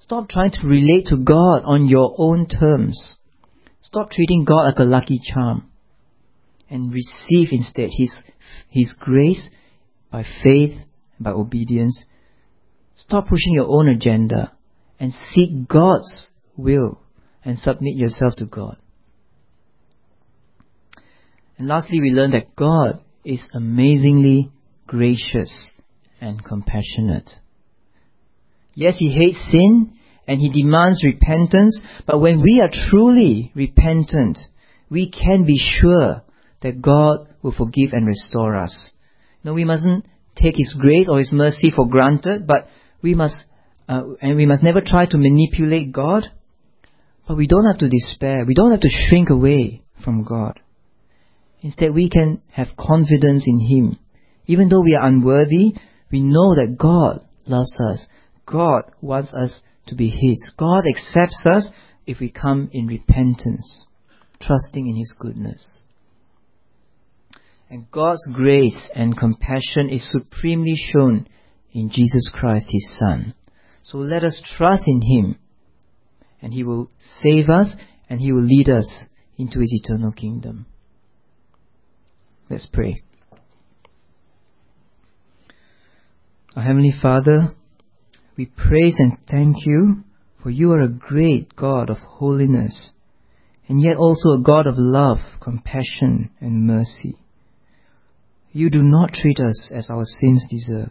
Stop 0.00 0.30
trying 0.30 0.50
to 0.52 0.66
relate 0.66 1.06
to 1.08 1.18
God 1.18 1.62
on 1.64 1.86
your 1.86 2.14
own 2.16 2.46
terms. 2.46 3.16
Stop 3.82 4.10
treating 4.10 4.44
God 4.44 4.64
like 4.64 4.78
a 4.78 4.84
lucky 4.84 5.20
charm. 5.22 5.70
And 6.70 6.92
receive 6.92 7.48
instead 7.52 7.90
His, 7.92 8.14
His 8.70 8.94
grace 8.98 9.50
by 10.10 10.24
faith 10.42 10.78
by 11.20 11.32
obedience. 11.32 12.06
Stop 12.96 13.28
pushing 13.28 13.54
your 13.54 13.66
own 13.68 13.88
agenda 13.88 14.52
and 14.98 15.12
seek 15.12 15.68
God's 15.68 16.28
will 16.56 17.00
and 17.44 17.58
submit 17.58 17.96
yourself 17.96 18.36
to 18.36 18.46
God. 18.46 18.78
And 21.58 21.68
lastly, 21.68 22.00
we 22.00 22.10
learn 22.10 22.30
that 22.30 22.56
God 22.56 23.04
is 23.22 23.46
amazingly 23.52 24.50
gracious 24.86 25.70
and 26.20 26.42
compassionate. 26.42 27.28
Yes, 28.74 28.96
He 28.98 29.12
hates 29.12 29.50
sin 29.50 29.92
and 30.26 30.40
He 30.40 30.50
demands 30.50 31.02
repentance, 31.04 31.80
but 32.06 32.20
when 32.20 32.42
we 32.42 32.60
are 32.62 32.70
truly 32.90 33.52
repentant, 33.54 34.38
we 34.90 35.10
can 35.10 35.44
be 35.44 35.58
sure 35.58 36.22
that 36.62 36.82
God 36.82 37.28
will 37.42 37.52
forgive 37.52 37.92
and 37.92 38.06
restore 38.06 38.56
us. 38.56 38.92
No, 39.42 39.54
we 39.54 39.64
mustn't 39.64 40.04
take 40.36 40.56
His 40.56 40.76
grace 40.78 41.08
or 41.10 41.18
His 41.18 41.32
mercy 41.32 41.70
for 41.74 41.88
granted, 41.88 42.46
but 42.46 42.66
we 43.02 43.14
must, 43.14 43.36
uh, 43.88 44.02
and 44.20 44.36
we 44.36 44.46
must 44.46 44.62
never 44.62 44.80
try 44.80 45.06
to 45.06 45.18
manipulate 45.18 45.92
God. 45.92 46.24
But 47.26 47.36
we 47.36 47.46
don't 47.46 47.66
have 47.66 47.78
to 47.78 47.88
despair. 47.88 48.44
We 48.44 48.54
don't 48.54 48.72
have 48.72 48.80
to 48.80 48.90
shrink 48.90 49.30
away 49.30 49.82
from 50.02 50.24
God. 50.24 50.60
Instead, 51.62 51.94
we 51.94 52.08
can 52.08 52.42
have 52.52 52.68
confidence 52.76 53.44
in 53.46 53.60
Him 53.60 53.98
even 54.50 54.68
though 54.68 54.80
we 54.80 54.96
are 54.96 55.06
unworthy, 55.06 55.74
we 56.10 56.18
know 56.18 56.56
that 56.56 56.76
God 56.76 57.24
loves 57.46 57.72
us. 57.86 58.04
God 58.46 58.90
wants 59.00 59.32
us 59.32 59.62
to 59.86 59.94
be 59.94 60.08
His. 60.08 60.52
God 60.56 60.84
accepts 60.88 61.44
us 61.44 61.68
if 62.06 62.20
we 62.20 62.30
come 62.30 62.70
in 62.72 62.86
repentance, 62.86 63.86
trusting 64.40 64.88
in 64.88 64.96
His 64.96 65.14
goodness. 65.18 65.82
And 67.68 67.90
God's 67.90 68.26
grace 68.32 68.90
and 68.94 69.16
compassion 69.16 69.88
is 69.90 70.10
supremely 70.10 70.74
shown 70.74 71.28
in 71.72 71.90
Jesus 71.90 72.30
Christ, 72.34 72.66
His 72.70 72.98
Son. 72.98 73.34
So 73.82 73.98
let 73.98 74.24
us 74.24 74.42
trust 74.56 74.84
in 74.86 75.02
Him, 75.02 75.38
and 76.42 76.52
He 76.52 76.64
will 76.64 76.90
save 77.22 77.48
us, 77.48 77.72
and 78.08 78.20
He 78.20 78.32
will 78.32 78.42
lead 78.42 78.68
us 78.68 78.90
into 79.38 79.60
His 79.60 79.72
eternal 79.72 80.12
kingdom. 80.12 80.66
Let's 82.48 82.66
pray. 82.66 83.00
Our 86.56 86.64
Heavenly 86.64 86.92
Father, 87.00 87.54
we 88.40 88.46
praise 88.46 88.94
and 88.96 89.18
thank 89.30 89.66
you 89.66 90.02
for 90.42 90.48
you 90.48 90.72
are 90.72 90.80
a 90.80 90.88
great 90.88 91.54
God 91.54 91.90
of 91.90 91.98
holiness 91.98 92.92
and 93.68 93.82
yet 93.82 93.98
also 93.98 94.30
a 94.30 94.42
God 94.42 94.66
of 94.66 94.76
love, 94.78 95.18
compassion, 95.42 96.30
and 96.40 96.66
mercy. 96.66 97.18
You 98.50 98.70
do 98.70 98.80
not 98.80 99.12
treat 99.12 99.38
us 99.40 99.70
as 99.74 99.90
our 99.90 100.06
sins 100.06 100.46
deserve, 100.48 100.90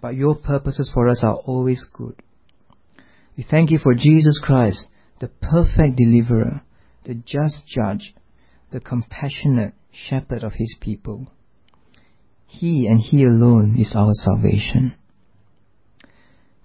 but 0.00 0.14
your 0.14 0.36
purposes 0.36 0.88
for 0.94 1.08
us 1.08 1.24
are 1.24 1.34
always 1.34 1.84
good. 1.92 2.22
We 3.36 3.42
thank 3.42 3.72
you 3.72 3.80
for 3.80 3.96
Jesus 3.96 4.40
Christ, 4.40 4.86
the 5.18 5.26
perfect 5.26 5.96
deliverer, 5.96 6.62
the 7.04 7.14
just 7.14 7.66
judge, 7.66 8.14
the 8.70 8.78
compassionate 8.78 9.74
shepherd 9.90 10.44
of 10.44 10.52
his 10.52 10.76
people. 10.80 11.26
He 12.46 12.86
and 12.86 13.00
He 13.00 13.24
alone 13.24 13.74
is 13.80 13.94
our 13.96 14.12
salvation. 14.12 14.94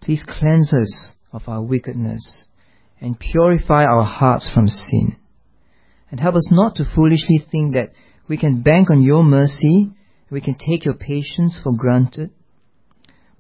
Please 0.07 0.23
cleanse 0.25 0.73
us 0.73 1.15
of 1.33 1.41
our 1.49 1.61
wickedness 1.61 2.47
and 3.01 3.19
purify 3.19 3.83
our 3.83 4.05
hearts 4.05 4.49
from 4.53 4.69
sin. 4.69 5.17
And 6.09 6.21
help 6.21 6.35
us 6.35 6.47
not 6.49 6.75
to 6.75 6.85
foolishly 6.95 7.43
think 7.51 7.73
that 7.73 7.91
we 8.25 8.37
can 8.37 8.61
bank 8.61 8.89
on 8.89 9.03
your 9.03 9.21
mercy, 9.21 9.91
we 10.31 10.39
can 10.39 10.55
take 10.55 10.85
your 10.85 10.93
patience 10.93 11.59
for 11.61 11.73
granted, 11.73 12.29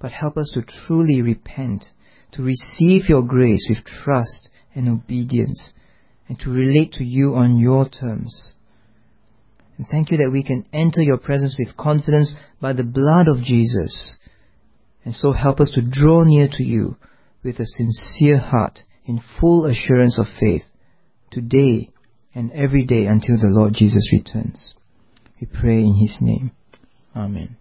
but 0.01 0.11
help 0.11 0.35
us 0.35 0.51
to 0.55 0.61
truly 0.61 1.21
repent, 1.21 1.85
to 2.33 2.43
receive 2.43 3.07
your 3.07 3.21
grace 3.21 3.65
with 3.69 3.85
trust 3.85 4.49
and 4.75 4.89
obedience, 4.89 5.71
and 6.27 6.37
to 6.39 6.49
relate 6.49 6.91
to 6.95 7.05
you 7.05 7.35
on 7.35 7.57
your 7.59 7.87
terms. 7.87 8.51
And 9.77 9.87
thank 9.89 10.11
you 10.11 10.17
that 10.17 10.31
we 10.33 10.43
can 10.43 10.65
enter 10.73 11.01
your 11.01 11.17
presence 11.17 11.55
with 11.57 11.77
confidence 11.77 12.35
by 12.59 12.73
the 12.73 12.83
blood 12.83 13.27
of 13.29 13.41
Jesus. 13.41 14.17
And 15.07 15.15
so 15.15 15.31
help 15.31 15.61
us 15.61 15.71
to 15.73 15.81
draw 15.81 16.25
near 16.25 16.49
to 16.51 16.63
you 16.63 16.97
with 17.41 17.61
a 17.61 17.65
sincere 17.65 18.39
heart 18.39 18.79
in 19.05 19.21
full 19.39 19.65
assurance 19.65 20.19
of 20.19 20.25
faith 20.37 20.63
today 21.31 21.91
and 22.35 22.51
every 22.51 22.83
day 22.83 23.05
until 23.05 23.37
the 23.37 23.47
Lord 23.47 23.73
Jesus 23.73 24.11
returns. 24.11 24.73
We 25.39 25.47
pray 25.47 25.79
in 25.79 25.95
His 25.95 26.17
name. 26.19 26.51
Amen. 27.15 27.55